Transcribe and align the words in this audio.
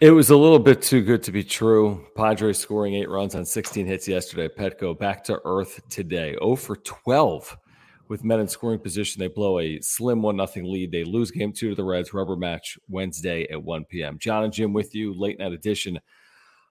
It 0.00 0.12
was 0.12 0.30
a 0.30 0.36
little 0.36 0.58
bit 0.58 0.80
too 0.80 1.02
good 1.02 1.22
to 1.24 1.30
be 1.30 1.44
true. 1.44 2.06
Padres 2.16 2.56
scoring 2.56 2.94
eight 2.94 3.10
runs 3.10 3.34
on 3.34 3.44
16 3.44 3.84
hits 3.84 4.08
yesterday. 4.08 4.48
Petco 4.48 4.98
back 4.98 5.22
to 5.24 5.38
earth 5.44 5.78
today. 5.90 6.34
0 6.42 6.56
for 6.56 6.76
12 6.76 7.54
with 8.08 8.24
men 8.24 8.40
in 8.40 8.48
scoring 8.48 8.78
position. 8.78 9.20
They 9.20 9.28
blow 9.28 9.58
a 9.58 9.78
slim 9.82 10.22
1 10.22 10.46
0 10.46 10.66
lead. 10.66 10.90
They 10.90 11.04
lose 11.04 11.30
game 11.30 11.52
two 11.52 11.68
to 11.68 11.74
the 11.74 11.84
Reds. 11.84 12.14
Rubber 12.14 12.34
match 12.34 12.78
Wednesday 12.88 13.46
at 13.50 13.62
1 13.62 13.84
p.m. 13.90 14.18
John 14.18 14.44
and 14.44 14.52
Jim 14.54 14.72
with 14.72 14.94
you. 14.94 15.12
Late 15.12 15.38
night 15.38 15.52
edition 15.52 16.00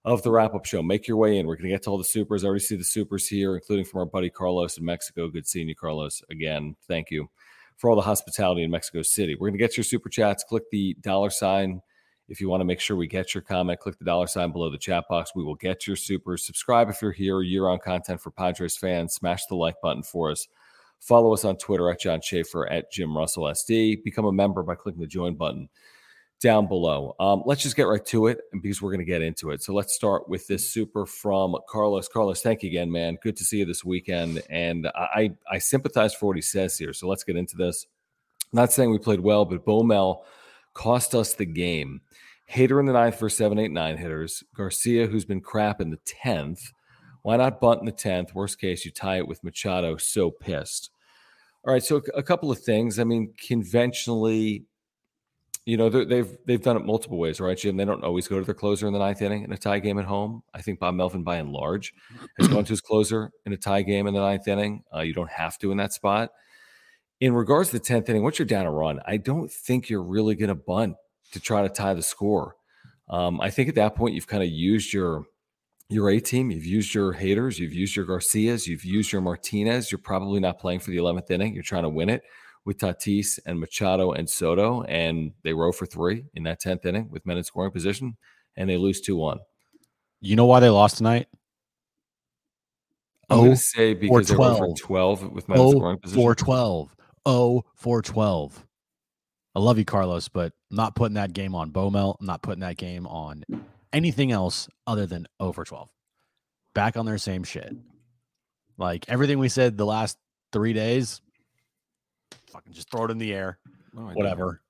of 0.06 0.24
the 0.24 0.32
wrap 0.32 0.56
up 0.56 0.66
show. 0.66 0.82
Make 0.82 1.08
your 1.08 1.18
way 1.18 1.38
in. 1.38 1.46
We're 1.46 1.56
going 1.56 1.70
to 1.70 1.76
get 1.76 1.84
to 1.84 1.92
all 1.92 2.00
the 2.00 2.04
supers. 2.06 2.44
I 2.44 2.48
already 2.48 2.64
see 2.64 2.78
the 2.78 2.84
supers 2.84 3.28
here, 3.28 3.54
including 3.54 3.86
from 3.86 4.00
our 4.00 4.08
buddy 4.08 4.32
Carlos 4.32 4.80
in 4.80 4.86
Mexico. 4.86 5.28
Good 5.28 5.46
seeing 5.46 5.70
you, 5.70 5.76
Carlos. 5.76 6.24
Again, 6.32 6.76
thank 6.88 7.12
you 7.12 7.30
for 7.78 7.92
all 7.92 7.96
the 7.96 8.02
hospitality 8.02 8.64
in 8.64 8.72
Mexico 8.72 9.04
City. 9.04 9.36
We're 9.36 9.50
going 9.50 9.60
to 9.60 9.64
get 9.64 9.78
your 9.78 9.84
super 9.84 10.10
chats. 10.10 10.44
Click 10.44 10.64
the 10.72 10.98
dollar 11.02 11.30
sign 11.30 11.84
if 12.30 12.40
you 12.40 12.50
want 12.50 12.62
to 12.62 12.66
make 12.66 12.80
sure 12.80 12.96
we 12.96 13.08
get 13.08 13.34
your 13.34 13.42
comment, 13.42 13.80
click 13.80 13.98
the 13.98 14.06
dollar 14.06 14.28
sign 14.28 14.52
below 14.52 14.70
the 14.70 14.78
chat 14.78 15.06
box. 15.10 15.32
We 15.36 15.44
will 15.44 15.56
get 15.56 15.88
your 15.88 15.96
super. 15.96 16.38
Subscribe 16.38 16.90
if 16.90 17.02
you're 17.02 17.12
here, 17.12 17.42
year 17.42 17.68
on 17.68 17.80
content 17.80 18.22
for 18.22 18.32
Padres 18.32 18.78
fans. 18.78 19.14
Smash 19.14 19.46
the 19.48 19.56
like 19.56 19.76
button 19.82 20.04
for 20.04 20.32
us. 20.32 20.48
Follow 21.00 21.34
us 21.34 21.46
on 21.46 21.58
Twitter 21.58 21.90
at 21.90 22.00
John 22.00 22.22
Schaefer, 22.22 22.68
at 22.70 22.92
Jim 22.92 23.18
Russell 23.18 23.44
SD. 23.44 24.04
Become 24.04 24.26
a 24.26 24.32
member 24.32 24.64
by 24.64 24.76
clicking 24.76 25.02
the 25.02 25.08
join 25.08 25.36
button 25.36 25.70
down 26.42 26.68
below. 26.68 27.16
Um, 27.20 27.44
let's 27.46 27.64
just 27.64 27.76
get 27.76 27.84
right 27.84 28.06
to 28.08 28.28
it 28.28 28.40
because 28.62 28.82
we're 28.82 28.92
going 28.92 29.00
to 29.00 29.06
get 29.06 29.22
into 29.22 29.52
it. 29.52 29.62
So 29.62 29.74
let's 29.74 29.94
start 29.94 30.30
with 30.30 30.48
this 30.48 30.70
super 30.70 31.06
from 31.06 31.58
Carlos. 31.68 32.08
Carlos, 32.08 32.42
thank 32.42 32.64
you 32.64 32.70
again, 32.70 32.92
man. 32.92 33.18
Good 33.22 33.38
to 33.38 33.44
see 33.44 33.58
you 33.58 33.66
this 33.66 33.84
weekend. 33.84 34.42
And 34.50 34.88
I, 34.96 35.32
I 35.50 35.58
sympathize 35.58 36.14
for 36.14 36.28
what 36.28 36.36
he 36.36 36.42
says 36.42 36.78
here. 36.78 36.94
So 36.94 37.08
let's 37.08 37.24
get 37.24 37.36
into 37.36 37.58
this. 37.58 37.88
not 38.54 38.72
saying 38.72 38.92
we 38.92 39.00
played 39.00 39.20
well, 39.20 39.46
but 39.46 39.66
Bomel 39.66 40.22
cost 40.80 41.14
us 41.14 41.34
the 41.34 41.46
game. 41.46 42.00
Hader 42.50 42.80
in 42.80 42.86
the 42.86 42.94
ninth 42.94 43.20
for 43.20 43.30
seven, 43.30 43.60
eight, 43.60 43.72
nine 43.72 43.98
hitters. 43.98 44.46
Garcia, 44.56 45.08
who's 45.08 45.26
been 45.26 45.42
crap 45.42 45.82
in 45.82 45.90
the 45.90 46.00
10th. 46.24 46.72
Why 47.22 47.36
not 47.36 47.60
bunt 47.60 47.82
in 47.82 47.86
the 47.86 47.92
10th? 47.92 48.34
Worst 48.34 48.62
case, 48.62 48.86
you 48.86 48.92
tie 48.92 49.18
it 49.18 49.28
with 49.28 49.44
Machado. 49.44 49.98
So 49.98 50.32
pissed. 50.32 50.90
All 51.68 51.74
right. 51.74 51.84
So 51.84 52.02
a 52.16 52.24
couple 52.24 52.50
of 52.50 52.60
things. 52.60 52.98
I 52.98 53.04
mean, 53.04 53.34
conventionally, 53.46 54.64
you 55.66 55.76
know, 55.76 55.90
they've 55.90 56.38
they've 56.46 56.64
done 56.64 56.78
it 56.78 56.86
multiple 56.86 57.20
ways, 57.20 57.42
right, 57.42 57.58
Jim? 57.58 57.76
They 57.76 57.84
don't 57.84 58.04
always 58.04 58.30
go 58.30 58.40
to 58.40 58.46
their 58.46 58.56
closer 58.56 58.88
in 58.88 58.94
the 58.94 59.00
ninth 59.00 59.22
inning 59.22 59.44
in 59.44 59.52
a 59.52 59.58
tie 59.58 59.80
game 59.80 60.00
at 60.00 60.06
home. 60.06 60.42
I 60.54 60.62
think 60.62 60.80
Bob 60.80 60.96
Melvin, 60.96 61.24
by 61.24 61.36
and 61.36 61.52
large, 61.52 61.94
has 62.40 62.48
gone 62.48 62.64
to 62.64 62.70
his 62.70 62.82
closer 62.82 63.32
in 63.46 63.52
a 63.52 63.58
tie 63.58 63.82
game 63.82 64.08
in 64.08 64.14
the 64.14 64.22
ninth 64.22 64.48
inning. 64.48 64.84
Uh, 64.96 65.02
you 65.02 65.14
don't 65.14 65.30
have 65.30 65.58
to 65.60 65.72
in 65.72 65.78
that 65.78 65.92
spot. 65.92 66.32
In 67.20 67.34
regards 67.34 67.70
to 67.70 67.78
the 67.78 67.84
tenth 67.84 68.08
inning, 68.10 68.24
once 68.24 68.40
you're 68.40 68.46
down 68.46 68.66
a 68.66 68.72
run, 68.72 69.00
I 69.06 69.18
don't 69.18 69.52
think 69.52 69.90
you're 69.90 70.04
really 70.04 70.36
going 70.36 70.50
to 70.50 70.56
bunt 70.56 70.96
to 71.34 71.40
try 71.40 71.62
to 71.62 71.70
tie 71.70 71.94
the 71.94 72.02
score. 72.02 72.56
Um, 73.10 73.42
I 73.42 73.50
think 73.50 73.68
at 73.68 73.76
that 73.76 73.96
point 73.96 74.16
you've 74.16 74.28
kind 74.28 74.44
of 74.44 74.50
used 74.50 74.94
your 74.94 75.24
your 75.90 76.12
A 76.12 76.20
team, 76.20 76.52
you've 76.52 76.66
used 76.66 76.94
your 76.94 77.16
Haders, 77.16 77.58
you've 77.58 77.74
used 77.74 77.96
your 77.96 78.06
Garcias, 78.06 78.68
you've 78.68 78.86
used 78.86 79.12
your 79.12 79.22
Martinez. 79.22 79.92
You're 79.92 80.00
probably 80.00 80.40
not 80.40 80.60
playing 80.60 80.82
for 80.82 80.92
the 80.92 80.98
11th 80.98 81.32
inning. 81.32 81.56
You're 81.56 81.64
trying 81.64 81.82
to 81.82 81.90
win 81.90 82.10
it 82.10 82.22
with 82.64 82.78
Tatis 82.78 83.40
and 83.48 83.60
Machado 83.60 84.12
and 84.12 84.30
Soto, 84.30 84.84
and 84.84 85.32
they 85.44 85.52
row 85.52 85.72
for 85.72 85.88
three 85.88 86.26
in 86.36 86.44
that 86.44 86.62
10th 86.62 86.86
inning 86.86 87.10
with 87.10 87.26
men 87.26 87.38
in 87.38 87.44
scoring 87.44 87.72
position, 87.72 88.18
and 88.56 88.70
they 88.70 88.78
lose 88.78 89.02
2 89.02 89.16
1. 89.16 89.40
You 90.22 90.36
know 90.36 90.46
why 90.46 90.60
they 90.60 90.70
lost 90.70 90.98
tonight? 90.98 91.28
I'm 93.32 93.40
going 93.40 93.52
to 93.52 93.58
say 93.58 93.94
because 93.96 94.28
they 94.28 94.36
were 94.36 94.58
for 94.58 94.76
12 94.76 95.32
with 95.32 95.50
men 95.50 95.60
in 95.60 95.72
scoring 95.72 95.98
position. 95.98 96.22
4 96.22 96.36
12. 96.36 96.96
Oh, 97.26 97.64
4 97.76 98.02
12. 98.02 98.66
I 99.56 99.60
love 99.60 99.78
you, 99.78 99.86
Carlos, 99.86 100.30
but 100.30 100.54
I'm 100.72 100.78
not 100.78 100.96
putting 100.96 101.16
that 101.16 101.34
game 101.34 101.56
on 101.56 101.72
Bomel. 101.72 102.16
I'm 102.20 102.26
not 102.26 102.42
putting 102.42 102.62
that 102.62 102.78
game 102.78 103.08
on 103.08 103.44
anything 103.92 104.32
else 104.32 104.70
other 104.86 105.06
than 105.06 105.28
over 105.40 105.64
12. 105.64 105.90
Back 106.76 106.96
on 106.98 107.06
their 107.06 107.18
same 107.18 107.44
shit. 107.44 107.76
Like 108.78 109.06
everything 109.10 109.40
we 109.40 109.50
said 109.50 109.78
the 109.78 109.86
last 109.86 110.18
three 110.54 110.72
days, 110.74 111.22
fucking 112.52 112.74
just 112.74 112.90
throw 112.90 113.06
it 113.06 113.12
in 113.12 113.18
the 113.18 113.34
air. 113.34 113.58
Oh, 113.98 114.02
Whatever. 114.14 114.62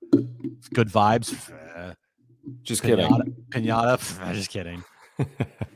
Good 0.74 0.88
vibes. 0.90 1.52
just 2.64 2.82
pinata, 2.82 3.10
kidding. 3.10 3.36
Pinata. 3.50 4.34
Just 4.34 4.50
kidding. 4.50 4.84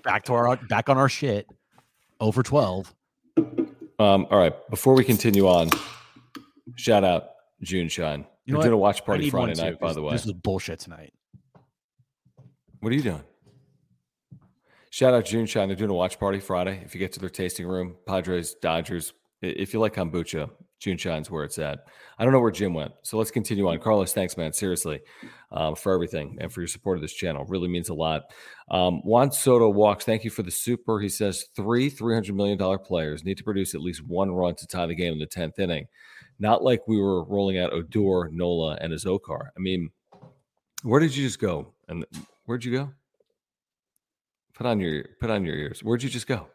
back 0.04 0.24
to 0.24 0.34
our 0.34 0.56
back 0.56 0.90
on 0.90 0.98
our 0.98 1.10
shit. 1.10 1.46
Over 2.20 2.42
12. 2.42 2.94
Um, 3.38 3.68
all 4.00 4.26
right. 4.40 4.54
Before 4.70 4.96
we 4.96 5.04
continue 5.04 5.48
on, 5.48 5.70
shout 6.76 7.04
out 7.04 7.30
JuneShine. 7.64 8.26
You 8.46 8.56
doing 8.56 8.74
a 8.74 8.78
watch 8.78 9.06
party 9.06 9.30
Friday 9.30 9.60
night, 9.62 9.80
by 9.80 9.94
the 9.94 10.02
way. 10.02 10.12
This 10.12 10.26
is 10.26 10.34
bullshit 10.34 10.80
tonight. 10.80 11.14
What 12.80 12.92
are 12.92 12.96
you 12.96 13.02
doing? 13.02 13.24
Shout 14.90 15.14
out 15.14 15.26
JuneShine. 15.26 15.68
They're 15.68 15.76
doing 15.76 15.90
a 15.90 15.96
watch 15.96 16.20
party 16.20 16.40
Friday. 16.40 16.82
If 16.86 16.94
you 16.94 17.00
get 17.00 17.14
to 17.14 17.20
their 17.20 17.30
tasting 17.30 17.68
room, 17.68 17.96
Padres, 18.06 18.56
Dodgers. 18.62 19.14
If 19.42 19.74
you 19.74 19.80
like 19.80 19.96
kombucha, 19.96 20.50
JuneShine's 20.84 21.32
where 21.32 21.44
it's 21.44 21.58
at. 21.58 21.80
I 22.20 22.24
don't 22.24 22.34
know 22.34 22.40
where 22.40 22.52
Jim 22.52 22.74
went. 22.74 22.92
So 23.04 23.18
let's 23.18 23.32
continue 23.32 23.68
on. 23.68 23.80
Carlos, 23.80 24.14
thanks, 24.14 24.38
man. 24.38 24.54
Seriously, 24.54 25.00
um, 25.52 25.76
for 25.76 25.94
everything 25.94 26.38
and 26.42 26.52
for 26.52 26.62
your 26.62 26.68
support 26.68 26.98
of 26.98 27.02
this 27.02 27.14
channel. 27.14 27.46
Really 27.46 27.68
means 27.68 27.90
a 27.90 27.94
lot. 27.94 28.24
Um, 28.70 29.02
Juan 29.04 29.32
Soto 29.32 29.70
walks. 29.70 30.06
Thank 30.06 30.24
you 30.24 30.30
for 30.30 30.44
the 30.44 30.52
super. 30.52 31.00
He 31.00 31.10
says 31.10 31.46
three 31.56 31.90
$300 31.90 32.34
million 32.36 32.80
players 32.80 33.24
need 33.24 33.38
to 33.38 33.44
produce 33.44 33.74
at 33.74 33.82
least 33.82 34.06
one 34.06 34.32
run 34.32 34.56
to 34.56 34.68
tie 34.68 34.86
the 34.86 34.96
game 34.96 35.14
in 35.14 35.20
the 35.20 35.28
10th 35.28 35.58
inning. 35.60 35.88
Not 36.44 36.62
like 36.62 36.90
we 36.90 37.00
were 37.00 37.24
rolling 37.24 37.58
out 37.58 37.72
Odor, 37.72 38.30
Nola, 38.30 38.78
and 38.82 38.92
Azocar. 38.92 39.48
I 39.56 39.60
mean, 39.62 39.90
where 40.84 41.00
did 41.00 41.16
you 41.16 41.24
just 41.24 41.40
go? 41.40 41.74
And 41.88 42.06
where'd 42.44 42.66
you 42.66 42.74
go? 42.74 42.90
Put 44.54 44.68
on 44.68 44.82
your 44.82 45.06
put 45.22 45.30
on 45.30 45.46
your 45.46 45.56
ears. 45.56 45.82
Where'd 45.82 46.04
you 46.04 46.10
just 46.10 46.28
go? 46.28 46.48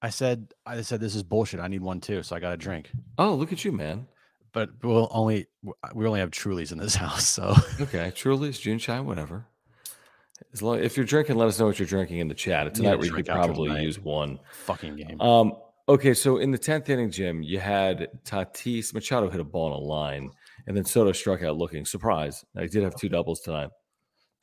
I 0.00 0.08
said 0.08 0.54
I 0.64 0.80
said 0.80 1.00
this 1.00 1.14
is 1.14 1.22
bullshit. 1.22 1.60
I 1.60 1.68
need 1.68 1.82
one 1.82 2.00
too, 2.00 2.22
so 2.22 2.34
I 2.34 2.40
got 2.40 2.54
a 2.54 2.56
drink. 2.56 2.90
Oh, 3.18 3.34
look 3.34 3.52
at 3.52 3.62
you, 3.62 3.72
man. 3.72 4.06
But 4.52 4.70
we'll 4.82 5.08
only 5.10 5.48
we 5.94 6.06
only 6.06 6.20
have 6.20 6.30
Trulies 6.30 6.72
in 6.72 6.78
this 6.78 6.94
house, 7.04 7.28
so 7.28 7.54
okay, 7.82 8.10
Trulies, 8.16 8.58
JuneShine, 8.58 9.04
whatever. 9.04 9.44
As 10.54 10.62
long 10.62 10.78
if 10.78 10.96
you're 10.96 11.04
drinking, 11.04 11.36
let 11.36 11.48
us 11.48 11.58
know 11.58 11.66
what 11.66 11.78
you're 11.78 11.84
drinking 11.86 12.20
in 12.20 12.28
the 12.28 12.34
chat. 12.34 12.74
Tonight 12.74 13.00
we 13.00 13.10
could 13.10 13.26
probably 13.26 13.82
use 13.82 13.98
one 13.98 14.38
fucking 14.64 14.96
game. 14.96 15.20
Um, 15.20 15.52
Okay, 15.88 16.12
so 16.12 16.36
in 16.36 16.50
the 16.50 16.58
tenth 16.58 16.90
inning, 16.90 17.10
Jim, 17.10 17.42
you 17.42 17.58
had 17.58 18.08
Tatis 18.22 18.92
Machado 18.92 19.30
hit 19.30 19.40
a 19.40 19.44
ball 19.44 19.72
on 19.72 19.72
a 19.72 19.78
line, 19.78 20.30
and 20.66 20.76
then 20.76 20.84
Soto 20.84 21.12
struck 21.12 21.42
out 21.42 21.56
looking. 21.56 21.86
Surprise! 21.86 22.44
Now, 22.54 22.60
he 22.60 22.68
did 22.68 22.82
have 22.82 22.94
two 22.94 23.08
doubles 23.08 23.40
tonight. 23.40 23.70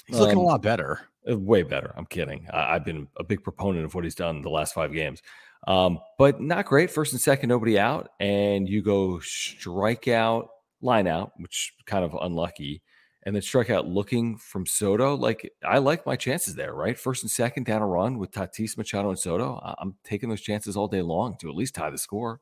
He's 0.08 0.16
um, 0.16 0.24
looking 0.24 0.38
a 0.38 0.42
um, 0.42 0.48
lot 0.48 0.64
better. 0.64 1.02
Uh, 1.30 1.38
way 1.38 1.62
better. 1.62 1.94
I'm 1.96 2.08
kidding. 2.08 2.48
I, 2.52 2.74
have 2.74 2.84
been 2.84 3.08
a 3.18 3.24
big 3.24 3.44
proponent 3.44 3.86
of 3.86 3.94
what 3.94 4.04
he's 4.04 4.16
done 4.16 4.42
the 4.42 4.50
last 4.50 4.74
five 4.74 4.92
games, 4.92 5.22
um, 5.68 6.00
but 6.18 6.42
not 6.42 6.66
great. 6.66 6.90
First 6.90 7.14
and 7.14 7.22
second, 7.22 7.50
nobody 7.50 7.78
out, 7.78 8.10
and 8.20 8.68
you 8.68 8.82
go 8.82 9.18
strikeout, 9.18 10.48
line 10.82 11.06
out, 11.06 11.34
which 11.38 11.74
kind 11.86 12.04
of 12.04 12.18
unlucky 12.20 12.82
and 13.26 13.36
then 13.36 13.42
strike 13.42 13.70
out 13.70 13.88
looking 13.88 14.38
from 14.38 14.66
Soto. 14.66 15.16
Like 15.16 15.52
I 15.64 15.80
like 15.80 16.06
my 16.06 16.16
chances 16.16 16.56
there, 16.56 16.74
right? 16.74 16.98
First 16.98 17.24
and 17.24 17.32
second 17.32 17.66
down 17.66 17.82
a 17.82 17.88
run 17.88 18.18
with 18.20 18.32
Tatis, 18.32 18.78
Machado, 18.78 19.10
and 19.10 19.20
Soto. 19.20 19.60
I'm 19.80 19.96
taking 20.04 20.30
those 20.30 20.42
chances 20.42 20.78
all 20.78 20.88
day 20.88 21.02
long 21.02 21.36
to 21.40 21.50
at 21.50 21.56
least 21.56 21.76
tie 21.76 21.90
the 21.90 21.98
score. 21.98 22.40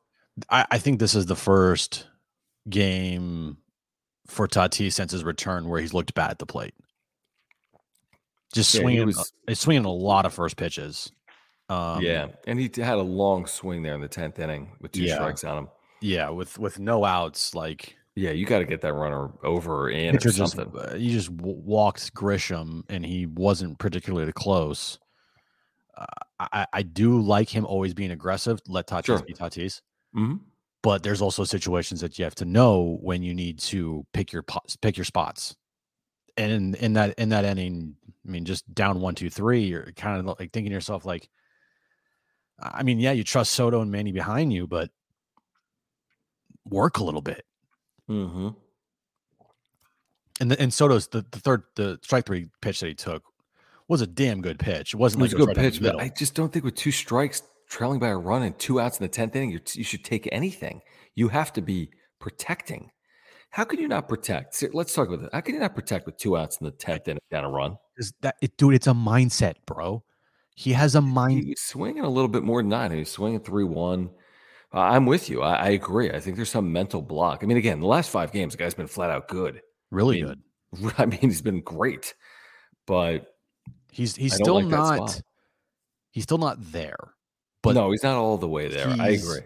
I, 0.50 0.66
I 0.70 0.78
think 0.78 0.98
this 0.98 1.14
is 1.14 1.26
the 1.26 1.36
first 1.36 2.06
game 2.68 3.58
for 4.26 4.48
Tatis 4.48 4.92
since 4.94 5.12
his 5.12 5.24
return 5.24 5.68
where 5.68 5.80
he's 5.80 5.94
looked 5.94 6.14
bad 6.14 6.30
at 6.30 6.38
the 6.38 6.46
plate. 6.46 6.74
Just 8.52 8.72
swinging, 8.72 9.00
yeah, 9.00 9.04
was, 9.06 9.32
swinging 9.58 9.84
a 9.84 9.92
lot 9.92 10.26
of 10.26 10.32
first 10.32 10.56
pitches. 10.56 11.10
Um, 11.68 12.02
yeah, 12.02 12.28
and 12.46 12.58
he 12.58 12.70
had 12.76 12.98
a 12.98 13.02
long 13.02 13.46
swing 13.46 13.82
there 13.82 13.94
in 13.94 14.00
the 14.00 14.08
tenth 14.08 14.38
inning 14.38 14.70
with 14.80 14.92
two 14.92 15.02
Yeah. 15.02 15.14
strikes 15.16 15.44
on 15.44 15.58
him. 15.58 15.68
yeah, 16.02 16.28
with 16.28 16.58
with 16.58 16.78
no 16.78 17.04
outs, 17.04 17.54
like 17.54 17.96
Yeah, 18.16 18.30
you 18.30 18.46
got 18.46 18.60
to 18.60 18.64
get 18.64 18.80
that 18.82 18.94
runner 18.94 19.30
over 19.42 19.74
or 19.86 19.90
in 19.90 20.10
or 20.14 20.18
pitcher 20.18 20.30
just 20.30 20.52
something. 20.56 20.80
uh, 20.80 20.94
you 20.94 21.10
just 21.10 21.36
w- 21.36 21.56
walked 21.64 22.14
Grisham, 22.14 22.82
and 22.88 23.04
he 23.04 23.26
wasn't 23.26 23.78
particularly 23.80 24.32
close. 24.32 24.98
Uh, 25.96 26.06
I, 26.38 26.66
I 26.72 26.82
do 26.82 27.20
like 27.20 27.48
him 27.48 27.64
always 27.66 27.92
being 27.94 28.12
aggressive. 28.12 28.60
Let 28.68 28.86
Tatis 28.86 29.06
Sure. 29.06 29.18
be 29.22 29.34
Tatis. 29.34 29.80
Mhm. 30.16 30.40
but 30.82 31.02
there's 31.02 31.22
also 31.22 31.42
situations 31.44 32.00
that 32.02 32.18
you 32.18 32.24
have 32.24 32.34
to 32.36 32.44
know 32.44 32.98
when 33.00 33.22
you 33.22 33.34
need 33.34 33.58
to 33.58 34.06
pick 34.12 34.32
your 34.32 34.44
pick 34.82 34.96
your 34.98 35.04
spots. 35.04 35.56
And 36.36 36.52
in, 36.52 36.74
in 36.76 36.92
that 36.92 37.14
in 37.18 37.30
that 37.30 37.44
inning, 37.44 37.96
I 38.26 38.30
mean, 38.30 38.44
just 38.44 38.72
down 38.74 39.00
one, 39.00 39.14
two, 39.16 39.30
three, 39.30 39.62
you're 39.64 39.90
kind 39.96 40.20
of 40.20 40.26
like 40.38 40.52
thinking 40.52 40.70
to 40.70 40.74
yourself, 40.74 41.04
like, 41.04 41.28
I 42.60 42.82
mean, 42.84 43.00
yeah, 43.00 43.12
you 43.12 43.24
trust 43.24 43.52
Soto 43.52 43.80
and 43.80 43.90
Manny 43.90 44.12
behind 44.12 44.52
you, 44.52 44.66
but 44.68 44.90
work 46.66 46.98
a 46.98 47.04
little 47.04 47.22
bit. 47.22 47.44
Mhm. 48.08 48.56
And 50.40 50.50
the, 50.50 50.60
and 50.60 50.72
Soto's 50.72 51.08
the, 51.08 51.24
the 51.30 51.38
third 51.38 51.62
the 51.76 51.98
strike 52.02 52.26
three 52.26 52.48
pitch 52.60 52.80
that 52.80 52.88
he 52.88 52.94
took 52.94 53.22
was 53.88 54.00
a 54.00 54.06
damn 54.06 54.40
good 54.40 54.58
pitch. 54.58 54.92
It 54.92 54.96
It 54.96 55.00
wasn't 55.00 55.22
was 55.22 55.32
like 55.32 55.42
a 55.42 55.46
good 55.46 55.56
right 55.56 55.72
pitch, 55.72 55.82
but 55.82 55.96
I 55.96 56.08
just 56.08 56.34
don't 56.34 56.52
think 56.52 56.64
with 56.64 56.74
two 56.74 56.90
strikes, 56.90 57.42
trailing 57.68 58.00
by 58.00 58.08
a 58.08 58.16
run 58.16 58.42
and 58.42 58.58
two 58.58 58.80
outs 58.80 58.98
in 58.98 59.04
the 59.04 59.08
tenth 59.08 59.36
inning, 59.36 59.50
you're, 59.50 59.60
you 59.72 59.84
should 59.84 60.04
take 60.04 60.28
anything. 60.32 60.80
You 61.14 61.28
have 61.28 61.52
to 61.54 61.62
be 61.62 61.90
protecting. 62.18 62.90
How 63.50 63.64
can 63.64 63.78
you 63.78 63.86
not 63.86 64.08
protect? 64.08 64.64
Let's 64.72 64.92
talk 64.92 65.08
about 65.08 65.22
that. 65.22 65.32
How 65.32 65.40
can 65.40 65.54
you 65.54 65.60
not 65.60 65.76
protect 65.76 66.06
with 66.06 66.16
two 66.16 66.36
outs 66.36 66.56
in 66.60 66.64
the 66.64 66.72
tenth 66.72 67.06
inning 67.06 67.20
down 67.30 67.44
a 67.44 67.48
run? 67.50 67.76
Is 67.96 68.12
that 68.22 68.34
it, 68.42 68.56
dude? 68.56 68.74
It's 68.74 68.88
a 68.88 68.92
mindset, 68.92 69.54
bro. 69.66 70.02
He 70.56 70.72
has 70.72 70.96
a 70.96 71.00
mind. 71.00 71.44
He 71.44 71.50
was 71.50 71.60
swinging 71.60 72.02
a 72.02 72.08
little 72.10 72.28
bit 72.28 72.42
more 72.42 72.62
than 72.62 72.70
nine. 72.70 72.90
He 72.90 72.98
was 72.98 73.12
swinging 73.12 73.40
three 73.40 73.64
one. 73.64 74.10
Uh, 74.74 74.80
I'm 74.80 75.06
with 75.06 75.30
you. 75.30 75.42
I, 75.42 75.54
I 75.54 75.68
agree. 75.68 76.10
I 76.10 76.18
think 76.18 76.36
there's 76.36 76.50
some 76.50 76.72
mental 76.72 77.00
block. 77.00 77.40
I 77.42 77.46
mean, 77.46 77.56
again, 77.56 77.78
the 77.78 77.86
last 77.86 78.10
five 78.10 78.32
games, 78.32 78.54
the 78.54 78.58
guy's 78.58 78.74
been 78.74 78.88
flat 78.88 79.10
out 79.10 79.28
good. 79.28 79.62
Really 79.90 80.22
I 80.22 80.26
mean, 80.26 80.42
good. 80.82 80.94
I 80.98 81.06
mean, 81.06 81.20
he's 81.20 81.42
been 81.42 81.60
great, 81.60 82.14
but 82.86 83.34
He's 83.94 84.16
he's 84.16 84.34
still 84.34 84.54
like 84.54 84.66
not. 84.66 85.22
He's 86.10 86.24
still 86.24 86.38
not 86.38 86.56
there. 86.72 86.96
But 87.62 87.76
no, 87.76 87.92
he's 87.92 88.02
not 88.02 88.16
all 88.16 88.36
the 88.36 88.48
way 88.48 88.66
there. 88.66 88.88
I 88.88 89.10
agree. 89.10 89.42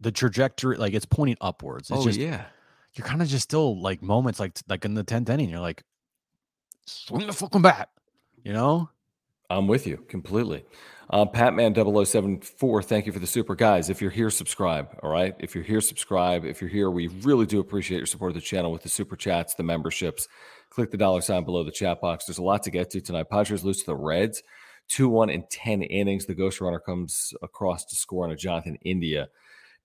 the 0.00 0.10
trajectory, 0.10 0.78
like 0.78 0.94
it's 0.94 1.04
pointing 1.04 1.36
upwards. 1.42 1.90
It's 1.90 2.00
Oh 2.00 2.04
just 2.04 2.18
yeah, 2.18 2.46
you're 2.94 3.06
kind 3.06 3.20
of 3.20 3.28
just 3.28 3.44
still 3.44 3.78
like 3.78 4.02
moments 4.02 4.40
like 4.40 4.58
like 4.70 4.86
in 4.86 4.94
the 4.94 5.04
tenth 5.04 5.28
inning, 5.28 5.50
you're 5.50 5.60
like, 5.60 5.82
swing 6.86 7.26
the 7.26 7.34
fucking 7.34 7.60
bat, 7.60 7.90
you 8.42 8.54
know? 8.54 8.88
I'm 9.50 9.68
with 9.68 9.86
you 9.86 9.98
completely. 10.08 10.64
Uh, 11.12 11.26
Patman 11.26 11.74
0074, 11.74 12.82
thank 12.84 13.04
you 13.04 13.12
for 13.12 13.18
the 13.18 13.26
super. 13.26 13.56
Guys, 13.56 13.90
if 13.90 14.00
you're 14.00 14.12
here, 14.12 14.30
subscribe. 14.30 14.96
All 15.02 15.10
right. 15.10 15.34
If 15.40 15.56
you're 15.56 15.64
here, 15.64 15.80
subscribe. 15.80 16.44
If 16.44 16.60
you're 16.60 16.70
here, 16.70 16.88
we 16.88 17.08
really 17.08 17.46
do 17.46 17.58
appreciate 17.58 17.98
your 17.98 18.06
support 18.06 18.30
of 18.30 18.36
the 18.36 18.40
channel 18.40 18.70
with 18.70 18.84
the 18.84 18.88
super 18.88 19.16
chats, 19.16 19.54
the 19.54 19.64
memberships. 19.64 20.28
Click 20.68 20.92
the 20.92 20.96
dollar 20.96 21.20
sign 21.20 21.42
below 21.42 21.64
the 21.64 21.72
chat 21.72 22.00
box. 22.00 22.26
There's 22.26 22.38
a 22.38 22.44
lot 22.44 22.62
to 22.62 22.70
get 22.70 22.90
to 22.90 23.00
tonight. 23.00 23.28
Padres 23.28 23.64
lose 23.64 23.80
to 23.80 23.86
the 23.86 23.96
Reds 23.96 24.44
2 24.86 25.08
1 25.08 25.30
in 25.30 25.44
10 25.50 25.82
innings. 25.82 26.26
The 26.26 26.34
Ghost 26.34 26.60
Runner 26.60 26.78
comes 26.78 27.34
across 27.42 27.84
to 27.86 27.96
score 27.96 28.24
on 28.24 28.30
a 28.30 28.36
Jonathan 28.36 28.78
India 28.82 29.30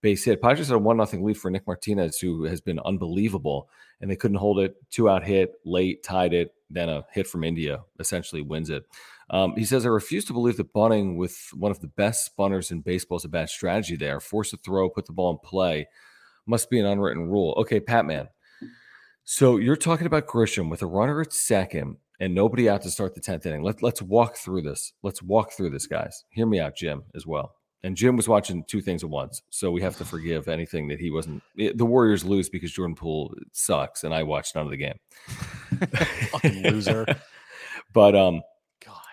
base 0.02 0.24
hit. 0.24 0.40
Padres 0.40 0.68
had 0.68 0.76
a 0.76 0.78
1 0.78 1.06
0 1.06 1.24
lead 1.24 1.36
for 1.36 1.50
Nick 1.50 1.66
Martinez, 1.66 2.20
who 2.20 2.44
has 2.44 2.60
been 2.60 2.78
unbelievable, 2.84 3.68
and 4.00 4.08
they 4.08 4.16
couldn't 4.16 4.36
hold 4.36 4.60
it. 4.60 4.76
Two 4.92 5.08
out 5.08 5.24
hit, 5.24 5.54
late, 5.64 6.04
tied 6.04 6.34
it. 6.34 6.54
Then 6.70 6.88
a 6.88 7.04
hit 7.12 7.26
from 7.26 7.42
India 7.42 7.80
essentially 7.98 8.42
wins 8.42 8.70
it. 8.70 8.84
Um, 9.30 9.54
he 9.56 9.64
says, 9.64 9.84
I 9.84 9.88
refuse 9.88 10.24
to 10.26 10.32
believe 10.32 10.56
that 10.58 10.72
bunting 10.72 11.16
with 11.16 11.36
one 11.52 11.72
of 11.72 11.80
the 11.80 11.88
best 11.88 12.30
spunners 12.30 12.70
in 12.70 12.80
baseball 12.80 13.18
is 13.18 13.24
a 13.24 13.28
bad 13.28 13.48
strategy 13.48 13.96
there. 13.96 14.20
Force 14.20 14.52
a 14.52 14.56
throw, 14.56 14.88
put 14.88 15.06
the 15.06 15.12
ball 15.12 15.32
in 15.32 15.38
play. 15.38 15.88
Must 16.46 16.70
be 16.70 16.78
an 16.78 16.86
unwritten 16.86 17.28
rule. 17.28 17.54
Okay, 17.58 17.80
Pat 17.80 18.06
Man. 18.06 18.28
So 19.24 19.56
you're 19.56 19.76
talking 19.76 20.06
about 20.06 20.28
Grisham 20.28 20.70
with 20.70 20.82
a 20.82 20.86
runner 20.86 21.20
at 21.20 21.32
second 21.32 21.96
and 22.20 22.34
nobody 22.34 22.68
out 22.68 22.82
to 22.82 22.90
start 22.90 23.14
the 23.14 23.20
10th 23.20 23.44
inning. 23.46 23.64
Let, 23.64 23.82
let's 23.82 24.00
walk 24.00 24.36
through 24.36 24.62
this. 24.62 24.92
Let's 25.02 25.22
walk 25.22 25.52
through 25.52 25.70
this, 25.70 25.86
guys. 25.88 26.24
Hear 26.30 26.46
me 26.46 26.60
out, 26.60 26.76
Jim, 26.76 27.02
as 27.14 27.26
well. 27.26 27.56
And 27.82 27.96
Jim 27.96 28.16
was 28.16 28.28
watching 28.28 28.64
two 28.64 28.80
things 28.80 29.02
at 29.02 29.10
once. 29.10 29.42
So 29.50 29.72
we 29.72 29.82
have 29.82 29.96
to 29.98 30.04
forgive 30.04 30.46
anything 30.48 30.88
that 30.88 31.00
he 31.00 31.10
wasn't. 31.10 31.42
The 31.56 31.84
Warriors 31.84 32.24
lose 32.24 32.48
because 32.48 32.72
Jordan 32.72 32.94
Poole 32.94 33.34
sucks, 33.52 34.04
and 34.04 34.14
I 34.14 34.22
watched 34.22 34.54
none 34.54 34.64
of 34.64 34.70
the 34.70 34.76
game. 34.76 34.98
Fucking 36.30 36.62
loser. 36.62 37.06
But 37.92 38.14
um. 38.14 38.42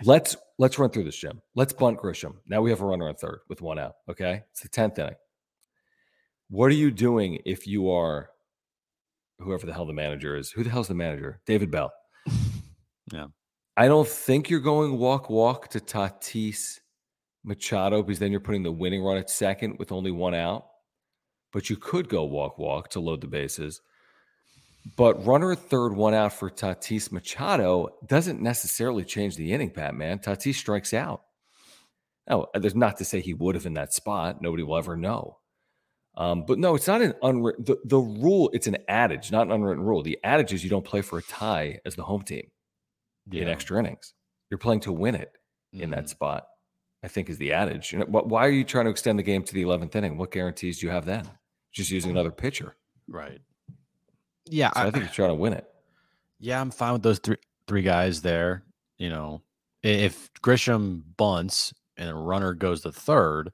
Let's 0.06 0.36
let's 0.58 0.78
run 0.78 0.90
through 0.90 1.06
this, 1.06 1.16
Jim. 1.16 1.42
Let's 1.56 1.74
bunt 1.74 2.00
Grisham. 2.00 2.36
Now 2.48 2.62
we 2.62 2.70
have 2.70 2.82
a 2.82 2.86
runner 2.86 3.08
on 3.08 3.16
third 3.16 3.40
with 3.48 3.62
one 3.62 3.80
out. 3.80 3.94
Okay, 4.10 4.44
it's 4.52 4.62
the 4.62 4.70
tenth 4.70 5.00
inning. 5.00 5.16
What 6.50 6.66
are 6.66 6.76
you 6.76 6.92
doing 6.92 7.40
if 7.46 7.66
you 7.66 7.90
are 7.90 8.30
whoever 9.40 9.66
the 9.66 9.74
hell 9.74 9.86
the 9.86 9.94
manager 9.94 10.36
is? 10.36 10.52
Who 10.52 10.64
the 10.64 10.70
hell's 10.70 10.88
the 10.88 10.94
manager? 10.94 11.42
David 11.46 11.72
Bell. 11.72 11.92
Yeah. 13.12 13.28
I 13.76 13.90
don't 13.90 14.08
think 14.08 14.50
you're 14.50 14.62
going 14.62 14.98
walk 14.98 15.30
walk 15.30 15.68
to 15.72 15.82
Tatis 15.82 16.80
Machado 17.44 18.02
because 18.02 18.18
then 18.18 18.32
you're 18.32 18.40
putting 18.40 18.64
the 18.64 18.72
winning 18.72 19.04
run 19.04 19.18
at 19.18 19.30
second 19.30 19.78
with 19.78 19.92
only 19.92 20.10
one 20.10 20.34
out. 20.34 20.68
But 21.52 21.70
you 21.70 21.76
could 21.76 22.08
go 22.08 22.24
walk 22.24 22.58
walk 22.58 22.90
to 22.92 23.02
load 23.02 23.20
the 23.20 23.28
bases. 23.28 23.82
But 24.98 25.26
runner 25.26 25.52
at 25.54 25.60
third, 25.60 25.94
one 25.96 26.14
out 26.14 26.34
for 26.34 26.50
Tatis 26.50 27.12
Machado 27.12 27.90
doesn't 28.06 28.42
necessarily 28.42 29.06
change 29.06 29.36
the 29.38 29.54
inning, 29.54 29.70
Pat, 29.70 29.96
man. 29.96 30.20
Tatis 30.20 30.56
strikes 30.56 30.94
out. 30.94 31.24
Now, 32.30 32.48
there's 32.54 32.76
not 32.76 32.98
to 32.98 33.06
say 33.06 33.22
he 33.22 33.34
would 33.34 33.56
have 33.56 33.66
in 33.66 33.74
that 33.76 33.94
spot. 33.94 34.42
Nobody 34.42 34.64
will 34.64 34.78
ever 34.78 34.96
know. 34.98 35.38
Um, 36.16 36.46
but 36.46 36.60
no, 36.60 36.76
it's 36.76 36.88
not 36.88 37.02
an 37.02 37.16
unwritten 37.24 37.64
the, 37.66 37.78
the 37.86 37.98
rule, 37.98 38.50
it's 38.54 38.68
an 38.68 38.78
adage, 38.88 39.32
not 39.32 39.48
an 39.48 39.52
unwritten 39.52 39.84
rule. 39.84 40.04
The 40.04 40.20
adage 40.24 40.54
is 40.54 40.64
you 40.64 40.70
don't 40.70 40.86
play 40.86 41.02
for 41.02 41.18
a 41.18 41.24
tie 41.24 41.80
as 41.86 41.96
the 41.96 42.04
home 42.04 42.22
team 42.22 42.52
in 43.32 43.48
extra 43.48 43.80
innings. 43.80 44.14
You're 44.52 44.60
playing 44.60 44.82
to 44.82 44.92
win 44.92 45.16
it 45.16 45.32
in 45.72 45.90
that 45.90 46.04
Mhm. 46.06 46.10
spot, 46.10 46.48
I 47.02 47.08
think 47.08 47.30
is 47.30 47.40
the 47.40 47.54
adage. 47.54 47.92
You 47.92 48.00
know, 48.00 48.06
why 48.06 48.46
are 48.46 48.52
you 48.52 48.64
trying 48.64 48.86
to 48.86 48.92
extend 48.92 49.18
the 49.18 49.24
game 49.24 49.44
to 49.44 49.54
the 49.56 49.64
11th 49.64 49.96
inning? 49.96 50.18
What 50.18 50.30
guarantees 50.32 50.80
do 50.80 50.86
you 50.86 50.92
have 50.92 51.06
then? 51.06 51.28
Just 51.72 51.90
using 51.90 52.12
another 52.12 52.32
pitcher. 52.32 52.76
Right. 53.08 53.42
Yeah, 54.50 54.72
So 54.76 54.82
I, 54.82 54.92
think 54.92 55.06
you're 55.06 55.14
trying 55.14 55.30
to 55.30 55.36
win 55.36 55.54
it. 55.54 55.66
yeah, 56.40 56.60
I'm 56.60 56.72
fine 56.72 56.94
with 56.94 57.04
those 57.04 57.20
three 57.20 57.38
three 57.68 57.82
guys 57.82 58.22
there. 58.22 58.64
You 58.98 59.10
know, 59.10 59.42
if 59.82 60.32
Grisham 60.42 61.04
bunts 61.18 61.74
and 61.98 62.10
a 62.10 62.14
runner 62.16 62.54
goes 62.54 62.82
to 62.82 62.92
third, 62.92 63.52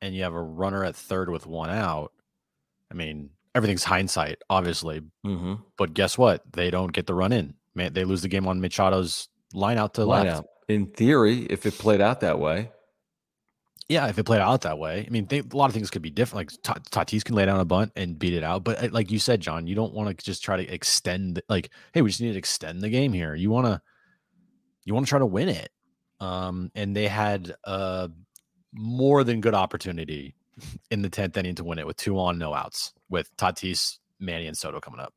and 0.00 0.14
you 0.14 0.22
have 0.24 0.34
a 0.34 0.42
runner 0.42 0.84
at 0.84 0.96
third 0.96 1.30
with 1.30 1.46
one 1.46 1.70
out, 1.70 2.12
I 2.90 2.94
mean, 2.94 3.30
everything's 3.54 3.84
hindsight, 3.84 4.38
obviously. 4.50 5.00
Mm-hmm. 5.24 5.54
But 5.78 5.94
guess 5.94 6.18
what? 6.18 6.42
They 6.52 6.70
don't 6.70 6.92
get 6.92 7.06
the 7.06 7.14
run 7.14 7.32
in. 7.32 7.54
Man, 7.74 7.92
they 7.92 8.04
lose 8.04 8.22
the 8.22 8.28
game 8.28 8.46
on 8.48 8.60
Machado's 8.60 9.28
line 9.54 9.78
out 9.78 9.94
to 9.94 10.04
Line 10.04 10.26
left. 10.26 10.38
out. 10.38 10.46
In 10.68 10.86
theory, 10.86 11.46
if 11.50 11.64
it 11.66 11.74
played 11.78 12.00
out 12.00 12.20
that 12.20 12.38
way, 12.38 12.70
Yeah, 13.88 14.08
if 14.08 14.18
it 14.18 14.24
played 14.24 14.40
out 14.40 14.62
that 14.62 14.78
way, 14.78 15.04
I 15.06 15.10
mean, 15.10 15.26
they, 15.26 15.38
a 15.38 15.44
lot 15.52 15.66
of 15.66 15.74
things 15.74 15.90
could 15.90 16.02
be 16.02 16.10
different. 16.10 16.50
Like 16.52 16.62
Ta- 16.62 17.04
Tatis 17.04 17.24
can 17.24 17.36
lay 17.36 17.46
down 17.46 17.60
a 17.60 17.64
bunt 17.64 17.92
and 17.94 18.18
beat 18.18 18.34
it 18.34 18.42
out, 18.42 18.64
but 18.64 18.82
uh, 18.82 18.88
like 18.90 19.12
you 19.12 19.20
said, 19.20 19.40
John, 19.40 19.68
you 19.68 19.76
don't 19.76 19.94
want 19.94 20.16
to 20.18 20.24
just 20.24 20.42
try 20.42 20.56
to 20.56 20.74
extend. 20.74 21.40
Like, 21.48 21.70
hey, 21.92 22.02
we 22.02 22.10
just 22.10 22.20
need 22.20 22.32
to 22.32 22.38
extend 22.38 22.82
the 22.82 22.88
game 22.88 23.12
here. 23.12 23.34
You 23.36 23.50
want 23.50 23.66
to, 23.66 23.80
you 24.84 24.92
want 24.92 25.06
to 25.06 25.10
try 25.10 25.20
to 25.20 25.26
win 25.26 25.48
it. 25.48 25.70
Um, 26.18 26.72
and 26.74 26.96
they 26.96 27.06
had 27.06 27.54
a 27.64 28.10
more 28.72 29.22
than 29.22 29.40
good 29.40 29.54
opportunity 29.54 30.34
in 30.90 31.02
the 31.02 31.08
tenth 31.08 31.36
inning 31.36 31.54
to 31.56 31.64
win 31.64 31.78
it 31.78 31.86
with 31.86 31.96
two 31.96 32.18
on, 32.18 32.38
no 32.38 32.54
outs, 32.54 32.92
with 33.08 33.34
Tatis, 33.36 33.98
Manny, 34.18 34.46
and 34.46 34.56
Soto 34.56 34.80
coming 34.80 35.00
up. 35.00 35.12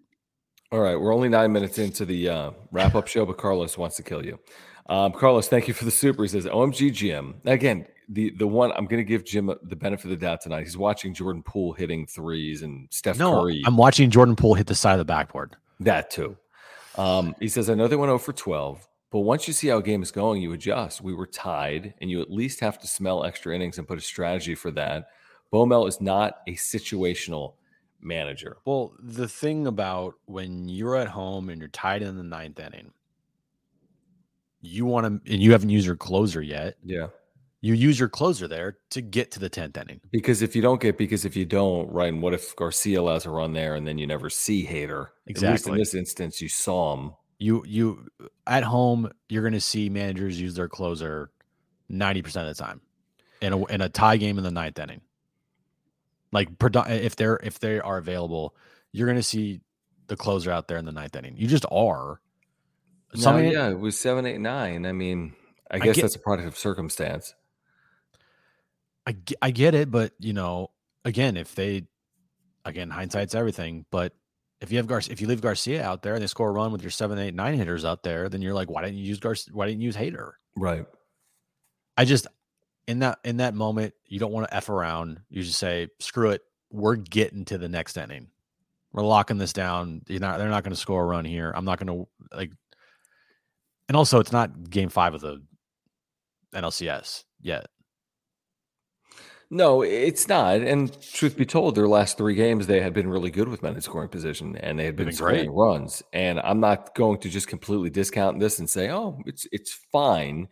All 0.71 0.79
right, 0.79 0.95
we're 0.95 1.13
only 1.13 1.29
nine 1.29 1.51
minutes 1.51 1.79
into 1.79 2.05
the 2.05 2.29
uh, 2.29 2.51
wrap 2.71 2.93
up 2.93 3.07
show, 3.07 3.25
but 3.25 3.37
Carlos 3.37 3.77
wants 3.77 3.95
to 3.95 4.03
kill 4.03 4.23
you. 4.23 4.39
Um, 4.87 5.13
Carlos, 5.13 5.47
thank 5.47 5.67
you 5.67 5.73
for 5.73 5.85
the 5.85 5.91
super. 5.91 6.23
He 6.23 6.29
says, 6.29 6.45
OMG 6.45 6.93
Jim. 6.93 7.41
Again, 7.45 7.87
the 8.09 8.31
the 8.31 8.47
one 8.47 8.71
I'm 8.71 8.85
going 8.85 8.99
to 8.99 9.03
give 9.03 9.23
Jim 9.23 9.53
the 9.61 9.75
benefit 9.75 10.05
of 10.05 10.11
the 10.11 10.17
doubt 10.17 10.41
tonight. 10.41 10.63
He's 10.63 10.77
watching 10.77 11.13
Jordan 11.13 11.43
Poole 11.43 11.73
hitting 11.73 12.07
threes 12.07 12.63
and 12.63 12.87
Steph 12.91 13.19
No, 13.19 13.41
Curry. 13.41 13.61
I'm 13.65 13.77
watching 13.77 14.09
Jordan 14.09 14.35
Poole 14.35 14.55
hit 14.55 14.67
the 14.67 14.75
side 14.75 14.93
of 14.93 14.99
the 14.99 15.05
backboard. 15.05 15.55
That 15.79 16.09
too. 16.09 16.35
Um, 16.97 17.35
he 17.39 17.47
says, 17.47 17.69
I 17.69 17.75
know 17.75 17.87
they 17.87 17.95
went 17.95 18.09
0 18.09 18.17
for 18.17 18.33
12, 18.33 18.85
but 19.11 19.19
once 19.19 19.47
you 19.47 19.53
see 19.53 19.69
how 19.69 19.77
a 19.77 19.83
game 19.83 20.03
is 20.03 20.11
going, 20.11 20.41
you 20.41 20.51
adjust. 20.51 21.01
We 21.01 21.13
were 21.13 21.27
tied, 21.27 21.93
and 22.01 22.09
you 22.11 22.21
at 22.21 22.31
least 22.31 22.59
have 22.59 22.79
to 22.79 22.87
smell 22.87 23.23
extra 23.23 23.55
innings 23.55 23.77
and 23.77 23.87
put 23.87 23.97
a 23.97 24.01
strategy 24.01 24.55
for 24.55 24.71
that. 24.71 25.07
Bomel 25.53 25.87
is 25.87 26.01
not 26.01 26.39
a 26.47 26.53
situational 26.53 27.53
manager. 28.01 28.57
Well, 28.65 28.93
the 28.99 29.27
thing 29.27 29.67
about 29.67 30.15
when 30.25 30.67
you're 30.67 30.97
at 30.97 31.07
home 31.07 31.49
and 31.49 31.59
you're 31.59 31.69
tied 31.69 32.01
in 32.01 32.17
the 32.17 32.23
ninth 32.23 32.59
inning, 32.59 32.91
you 34.61 34.85
want 34.85 35.05
to, 35.05 35.31
and 35.31 35.41
you 35.41 35.53
haven't 35.53 35.69
used 35.69 35.87
your 35.87 35.95
closer 35.95 36.41
yet. 36.41 36.75
Yeah. 36.83 37.07
You 37.61 37.73
use 37.73 37.99
your 37.99 38.07
closer 38.07 38.47
there 38.47 38.77
to 38.91 39.01
get 39.01 39.31
to 39.31 39.39
the 39.39 39.49
tenth 39.49 39.75
inning. 39.75 39.99
Because 40.11 40.41
if 40.41 40.55
you 40.55 40.61
don't 40.61 40.79
get, 40.79 40.97
because 40.97 41.25
if 41.25 41.35
you 41.35 41.45
don't, 41.45 41.91
right, 41.91 42.13
and 42.13 42.21
what 42.21 42.33
if 42.33 42.55
Garcia 42.55 43.01
allows 43.01 43.25
a 43.25 43.29
run 43.29 43.51
there 43.53 43.75
and 43.75 43.85
then 43.85 43.97
you 43.97 44.07
never 44.07 44.29
see 44.29 44.65
Hader? 44.65 45.07
At 45.29 45.41
least 45.41 45.67
in 45.67 45.75
this 45.75 45.93
instance, 45.93 46.41
you 46.41 46.47
saw 46.47 46.95
him. 46.95 47.13
You 47.37 47.63
you 47.67 48.07
at 48.47 48.63
home, 48.63 49.11
you're 49.27 49.43
going 49.43 49.53
to 49.53 49.61
see 49.61 49.89
managers 49.89 50.39
use 50.39 50.55
their 50.55 50.69
closer 50.69 51.31
ninety 51.89 52.21
percent 52.21 52.47
of 52.47 52.55
the 52.55 52.63
time. 52.63 52.81
in 53.41 53.53
a 53.53 53.65
in 53.65 53.81
a 53.81 53.89
tie 53.89 54.17
game 54.17 54.37
in 54.37 54.43
the 54.43 54.51
ninth 54.51 54.79
inning. 54.79 55.01
Like 56.31 56.49
if 56.61 57.15
they're 57.15 57.37
if 57.37 57.59
they 57.59 57.79
are 57.79 57.97
available, 57.97 58.55
you're 58.91 59.07
going 59.07 59.17
to 59.17 59.23
see 59.23 59.61
the 60.07 60.15
closer 60.15 60.51
out 60.51 60.67
there 60.67 60.77
in 60.77 60.85
the 60.85 60.91
ninth 60.91 61.15
inning. 61.15 61.35
You 61.37 61.47
just 61.47 61.65
are. 61.71 62.21
No, 63.15 63.37
yeah, 63.37 63.69
it 63.69 63.79
was 63.79 63.97
seven, 63.97 64.25
eight, 64.27 64.39
nine. 64.39 64.85
I 64.85 64.91
mean, 64.91 65.33
I 65.71 65.79
guess 65.79 65.89
I 65.89 65.93
get, 65.93 66.01
that's 66.03 66.15
a 66.15 66.19
product 66.19 66.47
of 66.47 66.57
circumstance. 66.57 67.33
I 69.09 69.15
I 69.41 69.49
get 69.49 69.73
it, 69.73 69.89
but 69.89 70.13
you 70.19 70.33
know, 70.33 70.69
again, 71.03 71.35
if 71.35 71.55
they, 71.55 71.87
again, 72.63 72.91
hindsight's 72.91 73.33
everything. 73.33 73.85
But 73.89 74.13
if 74.61 74.71
you 74.71 74.77
have 74.77 74.85
Garcia, 74.85 75.11
if 75.11 75.19
you 75.19 75.27
leave 75.27 75.41
Garcia 75.41 75.83
out 75.83 76.03
there 76.03 76.13
and 76.13 76.21
they 76.21 76.27
score 76.27 76.49
a 76.49 76.51
run 76.51 76.71
with 76.71 76.83
your 76.83 76.91
seven, 76.91 77.17
eight, 77.17 77.33
nine 77.33 77.55
hitters 77.55 77.85
out 77.85 78.03
there, 78.03 78.29
then 78.29 78.43
you're 78.43 78.53
like, 78.53 78.69
why 78.69 78.83
didn't 78.83 78.97
you 78.97 79.05
use 79.05 79.19
Garcia? 79.19 79.51
Why 79.51 79.65
didn't 79.65 79.81
you 79.81 79.87
use 79.87 79.95
Hader? 79.95 80.33
Right. 80.55 80.85
I 81.97 82.05
just 82.05 82.27
in 82.85 82.99
that 82.99 83.17
in 83.23 83.37
that 83.37 83.55
moment, 83.55 83.95
you 84.05 84.19
don't 84.19 84.31
want 84.31 84.47
to 84.47 84.55
f 84.55 84.69
around. 84.69 85.21
You 85.29 85.41
just 85.41 85.57
say, 85.57 85.87
screw 85.99 86.29
it. 86.29 86.43
We're 86.71 86.95
getting 86.95 87.45
to 87.45 87.57
the 87.57 87.67
next 87.67 87.97
inning. 87.97 88.27
We're 88.93 89.03
locking 89.03 89.39
this 89.39 89.53
down. 89.53 90.03
You're 90.07 90.19
not. 90.19 90.37
They're 90.37 90.49
not 90.49 90.63
going 90.63 90.73
to 90.73 90.79
score 90.79 91.01
a 91.01 91.07
run 91.07 91.25
here. 91.25 91.51
I'm 91.55 91.65
not 91.65 91.79
going 91.79 91.87
to 91.97 92.35
like. 92.37 92.51
And 93.87 93.97
also, 93.97 94.19
it's 94.19 94.31
not 94.31 94.69
Game 94.69 94.89
Five 94.89 95.15
of 95.15 95.21
the 95.21 95.41
NLCS 96.53 97.23
yet. 97.41 97.67
No, 99.51 99.81
it's 99.81 100.27
not. 100.27 100.61
And 100.61 100.95
truth 101.01 101.35
be 101.35 101.45
told, 101.45 101.73
their 101.73 101.87
last 101.87 102.17
three 102.17 102.35
games 102.35 102.67
they 102.67 102.81
had 102.81 102.93
been 102.93 103.09
really 103.09 103.31
good 103.31 103.47
with 103.47 103.63
men 103.63 103.73
in 103.73 103.81
scoring 103.81 104.09
position, 104.09 104.55
and 104.57 104.77
they 104.77 104.85
had 104.85 104.95
been, 104.95 105.07
been 105.07 105.15
scoring 105.15 105.47
great. 105.47 105.51
runs. 105.51 106.03
And 106.13 106.39
I'm 106.39 106.59
not 106.59 106.93
going 106.93 107.19
to 107.21 107.29
just 107.29 107.47
completely 107.47 107.89
discount 107.89 108.39
this 108.39 108.59
and 108.59 108.69
say, 108.69 108.91
"Oh, 108.91 109.19
it's 109.25 109.47
it's 109.51 109.71
fine." 109.91 110.49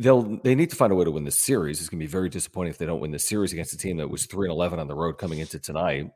They'll 0.00 0.40
they 0.42 0.56
need 0.56 0.70
to 0.70 0.76
find 0.76 0.92
a 0.92 0.96
way 0.96 1.04
to 1.04 1.12
win 1.12 1.24
this 1.24 1.38
series. 1.38 1.78
It's 1.78 1.88
going 1.88 2.00
to 2.00 2.06
be 2.06 2.10
very 2.10 2.28
disappointing 2.28 2.70
if 2.70 2.78
they 2.78 2.86
don't 2.86 3.00
win 3.00 3.12
this 3.12 3.26
series 3.26 3.52
against 3.52 3.74
a 3.74 3.78
team 3.78 3.98
that 3.98 4.10
was 4.10 4.26
three 4.26 4.48
and 4.48 4.52
eleven 4.52 4.80
on 4.80 4.88
the 4.88 4.94
road 4.94 5.18
coming 5.18 5.38
into 5.38 5.60
tonight. 5.60 6.10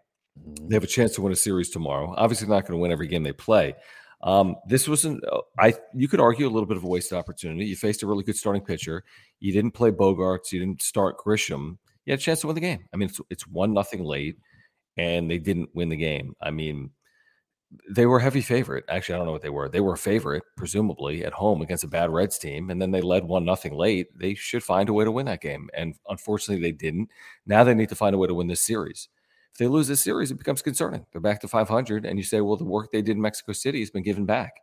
They 0.63 0.75
have 0.75 0.83
a 0.83 0.89
chance 0.89 1.15
to 1.15 1.23
win 1.23 1.33
a 1.33 1.37
series 1.37 1.71
tomorrow. 1.71 2.13
Obviously, 2.17 2.49
they're 2.49 2.57
not 2.57 2.67
going 2.67 2.79
to 2.79 2.83
win 2.83 2.91
every 2.91 3.07
game 3.07 3.23
they 3.23 3.33
play. 3.33 3.77
Um, 4.25 4.57
this 4.67 4.89
wasn't. 4.89 5.23
Uh, 5.31 5.43
I 5.59 5.75
you 5.95 6.09
could 6.09 6.19
argue 6.19 6.49
a 6.49 6.51
little 6.51 6.67
bit 6.67 6.79
of 6.79 6.85
a 6.85 6.89
wasted 6.89 7.17
opportunity. 7.19 7.67
You 7.67 7.77
faced 7.77 8.03
a 8.03 8.07
really 8.07 8.25
good 8.25 8.37
starting 8.37 8.65
pitcher. 8.65 9.05
You 9.39 9.53
didn't 9.53 9.73
play 9.73 9.91
Bogaerts. 9.91 10.51
You 10.51 10.61
didn't 10.61 10.83
start 10.83 11.19
Grisham. 11.19 11.77
You 12.07 12.13
had 12.13 12.19
a 12.19 12.23
chance 12.23 12.41
to 12.41 12.47
win 12.47 12.55
the 12.55 12.61
game. 12.61 12.87
I 12.93 12.97
mean, 12.97 13.11
it's, 13.11 13.21
it's 13.31 13.47
one 13.47 13.75
nothing 13.75 14.03
late, 14.03 14.39
and 14.97 15.31
they 15.31 15.39
didn't 15.39 15.69
win 15.75 15.91
the 15.91 15.97
game. 15.97 16.35
I 16.41 16.51
mean, 16.51 16.91
they 17.91 18.07
were 18.07 18.19
heavy 18.19 18.41
favorite. 18.41 18.85
Actually, 18.89 19.17
I 19.17 19.19
don't 19.19 19.27
know 19.27 19.33
what 19.33 19.43
they 19.43 19.51
were. 19.51 19.69
They 19.69 19.81
were 19.81 19.95
a 19.95 19.99
favorite, 19.99 20.43
presumably, 20.57 21.25
at 21.25 21.33
home 21.35 21.61
against 21.61 21.85
a 21.85 21.89
bad 21.89 22.11
Reds 22.11 22.39
team, 22.39 22.71
and 22.71 22.81
then 22.81 22.93
they 22.93 23.03
led 23.03 23.25
one 23.25 23.45
nothing 23.45 23.75
late. 23.75 24.07
They 24.19 24.35
should 24.35 24.63
find 24.63 24.89
a 24.89 24.93
way 24.95 25.05
to 25.05 25.13
win 25.13 25.27
that 25.27 25.43
game, 25.43 25.69
and 25.75 25.95
unfortunately, 26.09 26.63
they 26.63 26.73
didn't. 26.73 27.11
Now 27.47 27.63
they 27.63 27.75
need 27.75 27.91
to 27.91 27.95
find 27.95 28.15
a 28.15 28.19
way 28.19 28.29
to 28.29 28.35
win 28.35 28.47
this 28.47 28.63
series. 28.63 29.09
If 29.55 29.59
they 29.59 29.69
lose 29.69 29.87
this 29.87 30.01
series, 30.01 30.33
it 30.33 30.39
becomes 30.39 30.63
concerning. 30.63 31.07
They're 31.13 31.21
back 31.21 31.41
to 31.43 31.49
500, 31.49 32.05
and 32.05 32.19
you 32.19 32.25
say, 32.25 32.41
well, 32.41 32.57
the 32.57 32.65
work 32.65 32.91
they 32.91 33.03
did 33.03 33.15
in 33.15 33.23
Mexico 33.23 33.53
City 33.53 33.79
has 33.79 33.91
been 33.91 34.03
given 34.03 34.27
back 34.27 34.55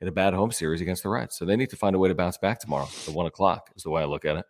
in 0.00 0.08
a 0.08 0.12
bad 0.12 0.34
home 0.34 0.50
series 0.50 0.80
against 0.80 1.04
the 1.04 1.10
Reds. 1.10 1.36
So 1.36 1.44
they 1.44 1.54
need 1.54 1.70
to 1.70 1.76
find 1.76 1.94
a 1.94 1.98
way 2.00 2.08
to 2.08 2.14
bounce 2.16 2.38
back 2.38 2.58
tomorrow 2.58 2.88
at 3.06 3.14
one 3.14 3.26
o'clock, 3.26 3.70
is 3.76 3.84
the 3.84 3.90
way 3.90 4.02
I 4.02 4.04
look 4.04 4.24
at 4.24 4.38
it. 4.38 4.44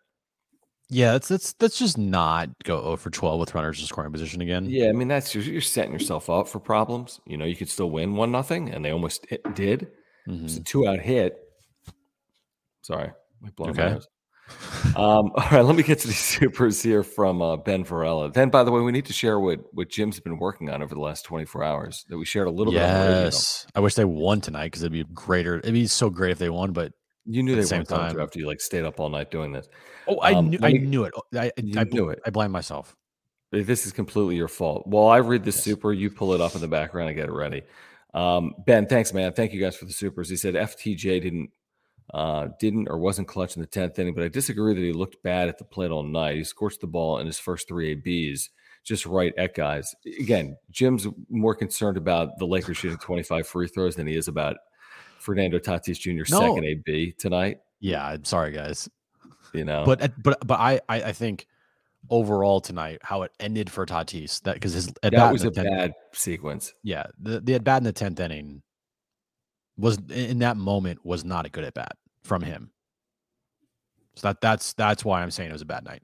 Yeah, 0.88 1.12
that's 1.12 1.28
that's 1.28 1.52
that's 1.54 1.78
just 1.78 1.98
not 1.98 2.50
go 2.64 2.82
0 2.82 2.96
for 2.96 3.10
12 3.10 3.40
with 3.40 3.54
runners 3.54 3.80
in 3.80 3.86
scoring 3.86 4.12
position 4.12 4.40
again. 4.40 4.66
Yeah, 4.66 4.88
I 4.88 4.92
mean 4.92 5.08
that's 5.08 5.34
you're, 5.34 5.44
you're 5.44 5.60
setting 5.60 5.92
yourself 5.92 6.28
up 6.28 6.48
for 6.48 6.58
problems. 6.58 7.20
You 7.26 7.36
know, 7.36 7.44
you 7.44 7.56
could 7.56 7.68
still 7.68 7.90
win 7.90 8.14
one 8.14 8.30
nothing, 8.30 8.70
and 8.70 8.84
they 8.84 8.92
almost 8.92 9.26
did. 9.54 9.88
Mm-hmm. 10.28 10.44
It's 10.44 10.56
a 10.56 10.62
two 10.62 10.86
out 10.86 11.00
hit. 11.00 11.38
Sorry, 12.82 13.10
okay. 13.60 13.98
Um, 14.88 14.94
all 14.96 15.48
right, 15.50 15.62
let 15.62 15.76
me 15.76 15.82
get 15.82 15.98
to 16.00 16.08
these 16.08 16.18
supers 16.38 16.82
here 16.82 17.02
from 17.02 17.40
uh, 17.42 17.56
Ben 17.56 17.84
Varela. 17.84 18.30
Then, 18.30 18.50
by 18.50 18.64
the 18.64 18.70
way, 18.70 18.80
we 18.80 18.92
need 18.92 19.06
to 19.06 19.12
share 19.12 19.40
what 19.40 19.60
what 19.72 19.88
Jim's 19.88 20.20
been 20.20 20.38
working 20.38 20.70
on 20.70 20.82
over 20.82 20.94
the 20.94 21.00
last 21.00 21.24
24 21.24 21.62
hours 21.62 22.04
that 22.08 22.18
we 22.18 22.24
shared 22.24 22.46
a 22.46 22.50
little 22.50 22.72
bit. 22.72 22.80
Yes, 22.80 23.66
I 23.74 23.80
wish 23.80 23.94
they 23.94 24.04
won 24.04 24.40
tonight 24.40 24.66
because 24.66 24.82
it'd 24.82 24.92
be 24.92 25.04
greater. 25.14 25.58
It'd 25.58 25.72
be 25.72 25.86
so 25.86 26.10
great 26.10 26.32
if 26.32 26.38
they 26.38 26.50
won, 26.50 26.72
but 26.72 26.92
you 27.24 27.42
knew 27.42 27.54
they 27.54 27.62
the 27.62 27.74
weren't 27.74 27.88
time 27.88 28.20
after 28.20 28.38
you 28.38 28.46
like 28.46 28.60
stayed 28.60 28.84
up 28.84 28.98
all 28.98 29.08
night 29.08 29.30
doing 29.30 29.52
this. 29.52 29.68
Oh, 30.08 30.18
I 30.18 30.34
um, 30.34 30.50
knew, 30.50 30.58
I 30.62 30.72
knew 30.72 31.04
it. 31.04 31.14
I, 31.34 31.52
I 31.76 31.84
knew 31.84 32.08
it. 32.08 32.20
I 32.26 32.30
blame 32.30 32.50
myself. 32.50 32.96
This 33.52 33.86
is 33.86 33.92
completely 33.92 34.36
your 34.36 34.48
fault. 34.48 34.84
Well, 34.86 35.08
I 35.08 35.18
read 35.18 35.44
the 35.44 35.50
yes. 35.50 35.62
super. 35.62 35.92
You 35.92 36.10
pull 36.10 36.32
it 36.32 36.40
up 36.40 36.54
in 36.54 36.60
the 36.60 36.68
background 36.68 37.10
and 37.10 37.16
get 37.16 37.28
it 37.28 37.32
ready. 37.32 37.62
Um, 38.14 38.54
ben, 38.66 38.86
thanks, 38.86 39.12
man. 39.12 39.32
Thank 39.34 39.52
you 39.52 39.60
guys 39.60 39.76
for 39.76 39.84
the 39.84 39.92
supers. 39.92 40.28
He 40.28 40.36
said 40.36 40.54
FTJ 40.54 41.22
didn't 41.22 41.50
uh, 42.12 42.48
didn't 42.60 42.88
or 42.88 42.98
wasn't 42.98 43.28
clutch 43.28 43.56
in 43.56 43.62
the 43.62 43.68
10th 43.68 43.98
inning, 43.98 44.14
but 44.14 44.24
I 44.24 44.28
disagree 44.28 44.74
that 44.74 44.80
he 44.80 44.92
looked 44.92 45.22
bad 45.22 45.48
at 45.48 45.58
the 45.58 45.64
plate 45.64 45.90
all 45.90 46.02
night. 46.02 46.36
He 46.36 46.44
scorched 46.44 46.80
the 46.80 46.86
ball 46.86 47.18
in 47.18 47.26
his 47.26 47.38
first 47.38 47.68
three 47.68 47.92
ABs, 47.92 48.50
just 48.84 49.06
right 49.06 49.32
at 49.38 49.54
guys. 49.54 49.94
Again, 50.20 50.56
Jim's 50.70 51.06
more 51.30 51.54
concerned 51.54 51.96
about 51.96 52.38
the 52.38 52.46
Lakers 52.46 52.76
shooting 52.76 52.98
25 52.98 53.46
free 53.46 53.68
throws 53.68 53.96
than 53.96 54.06
he 54.06 54.16
is 54.16 54.28
about 54.28 54.56
Fernando 55.18 55.58
Tatis 55.58 55.98
Jr. 55.98 56.30
No. 56.30 56.40
second 56.40 56.64
AB 56.64 57.12
tonight. 57.12 57.58
Yeah, 57.80 58.06
I'm 58.06 58.24
sorry, 58.24 58.52
guys. 58.52 58.88
You 59.54 59.64
know, 59.64 59.84
but 59.84 60.12
but 60.22 60.38
but 60.46 60.58
I 60.58 60.80
I 60.88 61.12
think 61.12 61.46
overall 62.08 62.60
tonight 62.60 62.98
how 63.02 63.22
it 63.22 63.32
ended 63.38 63.70
for 63.70 63.84
Tatis 63.84 64.40
that 64.42 64.54
because 64.54 64.72
his 64.72 64.92
at 65.02 65.12
that 65.12 65.30
was 65.32 65.44
a 65.44 65.50
10th, 65.50 65.64
bad 65.64 65.92
sequence. 66.12 66.72
Yeah, 66.82 67.04
the 67.18 67.40
the 67.40 67.54
at 67.54 67.64
bat 67.64 67.78
in 67.78 67.84
the 67.84 67.92
tenth 67.92 68.18
inning 68.18 68.62
was 69.76 69.98
in 70.10 70.38
that 70.38 70.56
moment 70.56 71.04
was 71.04 71.24
not 71.24 71.44
a 71.44 71.50
good 71.50 71.64
at 71.64 71.74
bat 71.74 71.96
from 72.22 72.42
him. 72.42 72.70
So 74.14 74.28
that 74.28 74.40
that's 74.40 74.72
that's 74.74 75.04
why 75.04 75.22
I'm 75.22 75.30
saying 75.30 75.50
it 75.50 75.54
was 75.54 75.62
a 75.62 75.66
bad 75.66 75.84
night. 75.84 76.02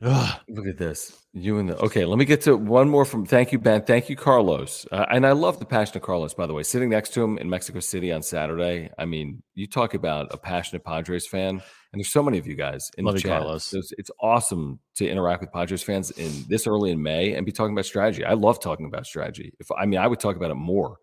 Look 0.00 0.68
at 0.68 0.78
this. 0.78 1.18
You 1.32 1.58
and 1.58 1.68
the 1.68 1.76
okay. 1.78 2.04
Let 2.04 2.18
me 2.18 2.24
get 2.24 2.42
to 2.42 2.56
one 2.56 2.88
more 2.88 3.04
from. 3.04 3.26
Thank 3.26 3.50
you, 3.52 3.58
Ben. 3.58 3.82
Thank 3.82 4.08
you, 4.08 4.14
Carlos. 4.14 4.86
Uh, 4.92 5.04
and 5.10 5.26
I 5.26 5.32
love 5.32 5.58
the 5.58 5.64
passionate 5.64 6.02
Carlos. 6.02 6.34
By 6.34 6.46
the 6.46 6.54
way, 6.54 6.62
sitting 6.62 6.88
next 6.88 7.10
to 7.14 7.22
him 7.22 7.36
in 7.38 7.50
Mexico 7.50 7.80
City 7.80 8.12
on 8.12 8.22
Saturday. 8.22 8.90
I 8.96 9.06
mean, 9.06 9.42
you 9.54 9.66
talk 9.66 9.94
about 9.94 10.28
a 10.32 10.38
passionate 10.38 10.84
Padres 10.84 11.26
fan, 11.26 11.48
and 11.48 11.60
there's 11.94 12.12
so 12.12 12.22
many 12.22 12.38
of 12.38 12.46
you 12.46 12.54
guys 12.54 12.90
in 12.96 13.04
love 13.04 13.14
the 13.14 13.20
you, 13.20 13.28
chat. 13.28 13.40
Carlos. 13.40 13.74
It's, 13.74 13.92
it's 13.98 14.10
awesome 14.20 14.78
to 14.96 15.08
interact 15.08 15.40
with 15.40 15.52
Padres 15.52 15.82
fans 15.82 16.12
in 16.12 16.44
this 16.48 16.66
early 16.68 16.92
in 16.92 17.02
May 17.02 17.34
and 17.34 17.44
be 17.44 17.52
talking 17.52 17.74
about 17.74 17.84
strategy. 17.84 18.24
I 18.24 18.34
love 18.34 18.60
talking 18.60 18.86
about 18.86 19.04
strategy. 19.04 19.52
If 19.58 19.66
I 19.76 19.86
mean, 19.86 19.98
I 19.98 20.06
would 20.06 20.20
talk 20.20 20.36
about 20.36 20.52
it 20.52 20.56
more 20.56 20.98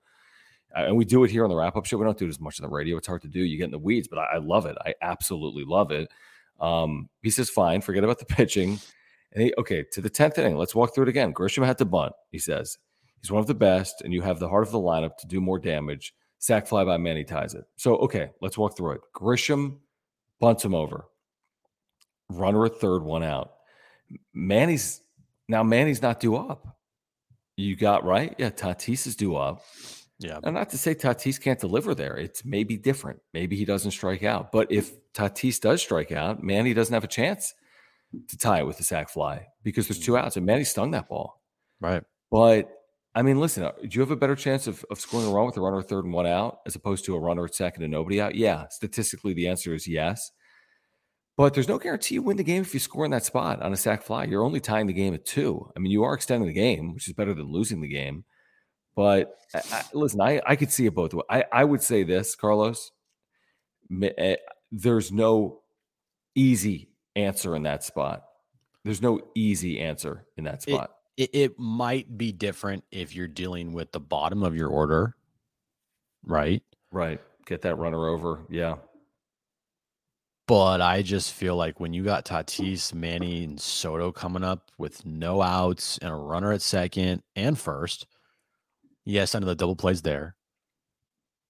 and 0.75 0.95
we 0.95 1.05
do 1.05 1.23
it 1.23 1.31
here 1.31 1.43
on 1.43 1.49
the 1.49 1.55
wrap 1.55 1.75
up 1.75 1.85
show. 1.85 1.97
We 1.97 2.05
don't 2.05 2.17
do 2.17 2.25
it 2.25 2.29
as 2.29 2.39
much 2.39 2.59
on 2.59 2.67
the 2.67 2.73
radio. 2.73 2.97
It's 2.97 3.07
hard 3.07 3.21
to 3.23 3.27
do. 3.27 3.41
You 3.41 3.57
get 3.57 3.65
in 3.65 3.71
the 3.71 3.79
weeds, 3.79 4.07
but 4.07 4.19
I, 4.19 4.35
I 4.35 4.37
love 4.37 4.65
it. 4.65 4.77
I 4.85 4.93
absolutely 5.01 5.63
love 5.63 5.91
it. 5.91 6.09
Um, 6.59 7.09
he 7.21 7.29
says, 7.29 7.49
fine, 7.49 7.81
forget 7.81 8.03
about 8.03 8.19
the 8.19 8.25
pitching. 8.25 8.79
And 9.33 9.43
he, 9.43 9.53
okay, 9.57 9.83
to 9.91 10.01
the 10.01 10.09
10th 10.09 10.37
inning, 10.37 10.57
let's 10.57 10.75
walk 10.75 10.93
through 10.93 11.03
it 11.03 11.09
again. 11.09 11.33
Grisham 11.33 11.65
had 11.65 11.77
to 11.79 11.85
bunt, 11.85 12.13
he 12.31 12.39
says. 12.39 12.77
He's 13.21 13.31
one 13.31 13.41
of 13.41 13.47
the 13.47 13.55
best, 13.55 14.01
and 14.01 14.13
you 14.13 14.21
have 14.21 14.39
the 14.39 14.47
heart 14.47 14.65
of 14.65 14.71
the 14.71 14.79
lineup 14.79 15.17
to 15.17 15.27
do 15.27 15.41
more 15.41 15.59
damage. 15.59 16.13
Sac 16.39 16.67
fly 16.67 16.83
by 16.85 16.97
Manny 16.97 17.23
ties 17.23 17.53
it. 17.53 17.65
So, 17.75 17.97
okay, 17.97 18.29
let's 18.41 18.57
walk 18.57 18.77
through 18.77 18.91
it. 18.91 19.01
Grisham 19.15 19.77
bunts 20.39 20.63
him 20.63 20.75
over. 20.75 21.05
Runner 22.29 22.65
at 22.65 22.77
third, 22.77 23.03
one 23.03 23.23
out. 23.23 23.53
Manny's 24.33 25.01
now 25.47 25.63
Manny's 25.63 26.01
not 26.01 26.19
due 26.19 26.35
up. 26.35 26.77
You 27.57 27.75
got 27.75 28.03
right? 28.03 28.35
Yeah, 28.37 28.49
Tatis 28.49 29.07
is 29.07 29.15
due 29.15 29.35
up. 29.35 29.63
Yeah. 30.19 30.39
And 30.43 30.55
not 30.55 30.69
to 30.69 30.77
say 30.77 30.95
Tatis 30.95 31.41
can't 31.41 31.59
deliver 31.59 31.93
there. 31.93 32.15
It's 32.17 32.45
maybe 32.45 32.77
different. 32.77 33.19
Maybe 33.33 33.55
he 33.55 33.65
doesn't 33.65 33.91
strike 33.91 34.23
out. 34.23 34.51
But 34.51 34.71
if 34.71 34.93
Tatis 35.13 35.59
does 35.59 35.81
strike 35.81 36.11
out, 36.11 36.41
Manny 36.41 36.73
doesn't 36.73 36.93
have 36.93 37.03
a 37.03 37.07
chance 37.07 37.53
to 38.29 38.37
tie 38.37 38.59
it 38.59 38.67
with 38.67 38.77
the 38.77 38.83
sac 38.83 39.09
fly 39.09 39.47
because 39.63 39.87
there's 39.87 39.99
two 39.99 40.13
mm. 40.13 40.19
outs 40.19 40.37
and 40.37 40.45
Manny 40.45 40.63
stung 40.63 40.91
that 40.91 41.09
ball. 41.09 41.41
Right. 41.81 42.03
But 42.31 42.69
I 43.13 43.21
mean, 43.21 43.39
listen, 43.39 43.63
uh, 43.63 43.71
do 43.81 43.89
you 43.89 44.01
have 44.01 44.11
a 44.11 44.15
better 44.15 44.35
chance 44.35 44.67
of, 44.67 44.85
of 44.89 44.99
scoring 44.99 45.27
a 45.27 45.31
run 45.31 45.45
with 45.45 45.57
a 45.57 45.61
runner 45.61 45.79
at 45.79 45.89
third 45.89 46.05
and 46.05 46.13
one 46.13 46.27
out 46.27 46.59
as 46.65 46.75
opposed 46.75 47.05
to 47.05 47.15
a 47.15 47.19
runner 47.19 47.45
at 47.45 47.55
second 47.55 47.83
and 47.83 47.91
nobody 47.91 48.21
out? 48.21 48.35
Yeah. 48.35 48.67
Statistically, 48.69 49.33
the 49.33 49.47
answer 49.47 49.73
is 49.73 49.87
yes. 49.87 50.31
But 51.37 51.53
there's 51.53 51.67
no 51.67 51.77
guarantee 51.77 52.15
you 52.15 52.21
win 52.21 52.37
the 52.37 52.43
game 52.43 52.61
if 52.61 52.73
you 52.73 52.79
score 52.79 53.03
in 53.03 53.11
that 53.11 53.25
spot 53.25 53.61
on 53.61 53.73
a 53.73 53.77
sac 53.77 54.03
fly. 54.03 54.23
You're 54.23 54.43
only 54.43 54.61
tying 54.61 54.87
the 54.87 54.93
game 54.93 55.13
at 55.13 55.25
two. 55.25 55.69
I 55.75 55.79
mean, 55.79 55.91
you 55.91 56.03
are 56.03 56.13
extending 56.13 56.47
the 56.47 56.53
game, 56.53 56.93
which 56.93 57.07
is 57.07 57.13
better 57.13 57.33
than 57.33 57.51
losing 57.51 57.81
the 57.81 57.89
game. 57.89 58.23
But 58.95 59.37
I, 59.53 59.61
I, 59.71 59.83
listen, 59.93 60.21
I, 60.21 60.41
I 60.45 60.55
could 60.55 60.71
see 60.71 60.85
it 60.85 60.95
both 60.95 61.13
ways. 61.13 61.25
I, 61.29 61.43
I 61.51 61.63
would 61.63 61.83
say 61.83 62.03
this, 62.03 62.35
Carlos. 62.35 62.91
Eh, 64.01 64.35
there's 64.71 65.11
no 65.11 65.61
easy 66.33 66.89
answer 67.15 67.55
in 67.55 67.63
that 67.63 67.83
spot. 67.83 68.25
There's 68.83 69.01
no 69.01 69.21
easy 69.35 69.79
answer 69.79 70.25
in 70.37 70.43
that 70.45 70.61
spot. 70.61 70.91
It, 71.17 71.29
it, 71.33 71.39
it 71.39 71.59
might 71.59 72.17
be 72.17 72.31
different 72.31 72.83
if 72.91 73.15
you're 73.15 73.27
dealing 73.27 73.73
with 73.73 73.91
the 73.91 73.99
bottom 73.99 74.43
of 74.43 74.55
your 74.55 74.69
order, 74.69 75.15
right? 76.23 76.61
Right. 76.91 77.19
Get 77.45 77.61
that 77.63 77.75
runner 77.75 78.07
over. 78.07 78.45
Yeah. 78.49 78.75
But 80.47 80.81
I 80.81 81.01
just 81.01 81.33
feel 81.33 81.55
like 81.55 81.79
when 81.79 81.93
you 81.93 82.03
got 82.03 82.25
Tatis, 82.25 82.93
Manny, 82.93 83.43
and 83.43 83.59
Soto 83.59 84.11
coming 84.11 84.43
up 84.43 84.71
with 84.77 85.03
no 85.05 85.41
outs 85.41 85.97
and 85.99 86.11
a 86.11 86.15
runner 86.15 86.51
at 86.51 86.61
second 86.61 87.23
and 87.35 87.57
first, 87.57 88.05
Yes, 89.05 89.35
I 89.35 89.39
know 89.39 89.45
the 89.45 89.55
double 89.55 89.75
plays 89.75 90.01
there, 90.01 90.35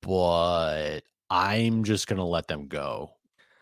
but 0.01 1.01
I'm 1.29 1.83
just 1.83 2.07
gonna 2.07 2.25
let 2.25 2.47
them 2.47 2.67
go. 2.67 3.11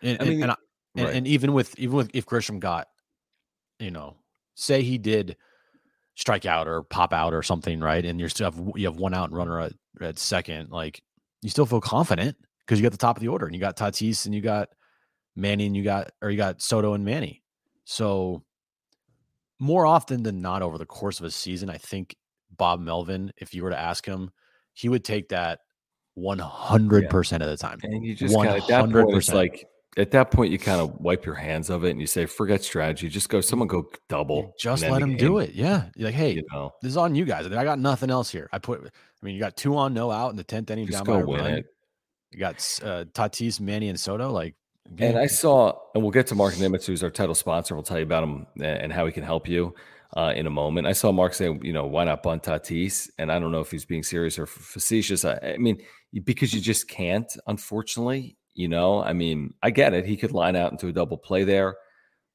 And, 0.01 0.21
I 0.21 0.23
mean, 0.25 0.33
and, 0.33 0.43
and 0.43 0.51
I, 0.51 0.55
And, 0.95 1.05
Right. 1.05 1.15
and 1.15 1.27
even 1.27 1.53
with 1.53 1.77
even 1.79 1.95
with 1.95 2.11
if 2.13 2.25
Grisham 2.25 2.59
got, 2.59 2.87
you 3.79 3.91
know, 3.91 4.17
say 4.55 4.83
he 4.83 4.97
did 4.97 5.37
strike 6.15 6.45
out 6.45 6.67
or 6.67 6.83
pop 6.83 7.13
out 7.13 7.33
or 7.33 7.43
something, 7.43 7.79
right? 7.79 8.05
And 8.05 8.19
you're 8.19 8.29
still 8.29 8.51
have 8.51 8.61
you 8.75 8.85
have 8.87 8.97
one 8.97 9.13
out 9.13 9.29
and 9.29 9.37
runner 9.37 9.59
at, 9.59 9.73
at 10.01 10.19
second, 10.19 10.69
like 10.71 11.01
you 11.41 11.49
still 11.49 11.65
feel 11.65 11.81
confident 11.81 12.37
because 12.65 12.79
you 12.79 12.83
got 12.83 12.91
the 12.91 12.97
top 12.97 13.17
of 13.17 13.21
the 13.21 13.29
order 13.29 13.45
and 13.45 13.55
you 13.55 13.61
got 13.61 13.77
Tatis 13.77 14.25
and 14.25 14.35
you 14.35 14.41
got 14.41 14.69
Manny 15.35 15.65
and 15.65 15.75
you 15.75 15.83
got 15.83 16.11
or 16.21 16.29
you 16.29 16.37
got 16.37 16.61
Soto 16.61 16.93
and 16.93 17.05
Manny. 17.05 17.43
So 17.85 18.43
more 19.59 19.85
often 19.85 20.23
than 20.23 20.41
not 20.41 20.61
over 20.61 20.77
the 20.77 20.85
course 20.85 21.19
of 21.19 21.25
a 21.25 21.31
season, 21.31 21.69
I 21.69 21.77
think 21.77 22.15
Bob 22.57 22.79
Melvin, 22.79 23.31
if 23.37 23.53
you 23.53 23.63
were 23.63 23.69
to 23.69 23.79
ask 23.79 24.05
him, 24.05 24.31
he 24.73 24.89
would 24.89 25.03
take 25.03 25.29
that 25.29 25.59
100% 26.17 27.33
of 27.33 27.47
the 27.47 27.57
time. 27.57 27.79
And 27.83 28.05
you 28.05 28.15
just 28.15 28.35
kind 28.35 28.49
of 28.49 28.61
at 28.61 28.67
that 28.67 28.91
point, 28.91 29.15
it's 29.15 29.33
like 29.33 29.67
at 29.97 30.11
that 30.11 30.31
point 30.31 30.51
you 30.51 30.59
kind 30.59 30.81
of 30.81 30.99
wipe 30.99 31.25
your 31.25 31.35
hands 31.35 31.69
of 31.69 31.83
it 31.83 31.91
and 31.91 32.01
you 32.01 32.07
say, 32.07 32.25
forget 32.25 32.63
strategy. 32.63 33.09
Just 33.09 33.29
go. 33.29 33.41
Someone 33.41 33.67
go 33.67 33.89
double. 34.09 34.53
Just 34.59 34.83
let 34.83 35.01
him 35.01 35.17
do 35.17 35.39
it. 35.39 35.53
Yeah. 35.53 35.85
You're 35.95 36.07
like, 36.07 36.15
hey, 36.15 36.33
You 36.33 36.43
know, 36.51 36.71
this 36.81 36.91
is 36.91 36.97
on 36.97 37.15
you 37.15 37.25
guys. 37.25 37.45
I 37.47 37.63
got 37.63 37.79
nothing 37.79 38.09
else 38.09 38.29
here. 38.31 38.49
I 38.51 38.59
put, 38.59 38.81
I 38.81 39.25
mean, 39.25 39.35
you 39.35 39.39
got 39.39 39.55
two 39.55 39.75
on, 39.77 39.93
no 39.93 40.11
out 40.11 40.29
in 40.29 40.35
the 40.35 40.43
10th 40.43 40.69
inning 40.69 40.87
just 40.87 40.99
down 40.99 41.05
go 41.05 41.19
by 41.19 41.25
win 41.25 41.39
run. 41.41 41.51
it. 41.53 41.65
You 42.31 42.39
got 42.39 42.55
uh, 42.83 43.05
Tatis, 43.13 43.59
Manny, 43.59 43.89
and 43.89 43.99
Soto. 43.99 44.31
Like, 44.31 44.55
And. 44.97 45.17
I 45.17 45.27
saw, 45.27 45.77
and 45.93 46.01
we'll 46.01 46.11
get 46.11 46.27
to 46.27 46.35
Mark 46.35 46.55
Nimitz, 46.55 46.85
who's 46.85 47.03
our 47.03 47.11
title 47.11 47.35
sponsor. 47.35 47.75
We'll 47.75 47.83
tell 47.83 47.99
you 47.99 48.03
about 48.05 48.23
him 48.23 48.47
and 48.59 48.91
how 48.91 49.05
he 49.05 49.11
can 49.11 49.23
help 49.23 49.47
you 49.47 49.75
uh, 50.15 50.33
in 50.35 50.45
a 50.45 50.51
moment. 50.51 50.87
I 50.87 50.93
saw 50.93 51.11
Mark 51.11 51.33
say, 51.33 51.45
you 51.61 51.73
know, 51.73 51.85
why 51.85 52.03
not 52.03 52.23
bunt 52.23 52.43
Tatis? 52.43 53.09
And 53.17 53.31
I 53.31 53.39
don't 53.39 53.51
know 53.51 53.61
if 53.61 53.71
he's 53.71 53.85
being 53.85 54.03
serious 54.03 54.37
or 54.37 54.45
facetious. 54.45 55.25
I, 55.25 55.39
I 55.55 55.57
mean, 55.57 55.81
because 56.23 56.53
you 56.53 56.61
just 56.61 56.87
can't, 56.87 57.31
unfortunately. 57.47 58.37
You 58.55 58.67
know, 58.67 59.03
I 59.03 59.13
mean, 59.13 59.55
I 59.63 59.71
get 59.71 59.95
it. 59.95 60.05
He 60.05 60.15
could 60.15 60.31
line 60.31 60.55
out 60.55 60.71
into 60.71 60.87
a 60.87 60.93
double 60.93 61.17
play 61.17 61.43
there, 61.43 61.75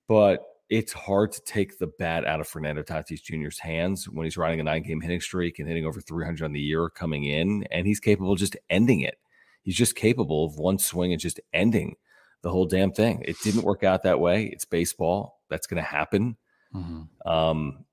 but 0.09 0.45
it's 0.69 0.93
hard 0.93 1.31
to 1.31 1.41
take 1.45 1.79
the 1.79 1.87
bat 1.87 2.27
out 2.27 2.41
of 2.41 2.49
Fernando 2.49 2.83
Tatis 2.83 3.23
Jr.'s 3.23 3.61
hands 3.61 4.09
when 4.09 4.25
he's 4.25 4.37
riding 4.37 4.59
a 4.59 4.65
nine 4.65 4.83
game 4.83 5.01
hitting 5.01 5.21
streak 5.21 5.61
and 5.61 5.69
hitting 5.69 5.87
over 5.87 6.01
300 6.01 6.45
on 6.45 6.53
the 6.53 6.61
year 6.61 6.91
coming 6.91 7.23
in, 7.23 7.65
and 7.71 7.87
he's 7.87 8.01
capable 8.01 8.33
of 8.33 8.39
just 8.41 8.57
ending 8.69 9.01
it. 9.01 9.17
He's 9.63 9.77
just 9.77 9.95
capable 9.95 10.45
of 10.45 10.59
one 10.59 10.79
swing 10.79 11.13
and 11.13 11.21
just 11.21 11.41
ending 11.53 11.95
the 12.43 12.51
whole 12.51 12.67
damn 12.67 12.91
thing. 12.91 13.23
It 13.25 13.37
didn't 13.45 13.63
work 13.63 13.85
out 13.85 14.03
that 14.03 14.19
way. 14.19 14.47
It's 14.47 14.65
baseball. 14.65 15.41
That's 15.49 15.69
going 15.69 15.83
to 15.83 15.89
happen. 15.89 16.37
Mhm. 16.75 17.09
Um, 17.27 17.85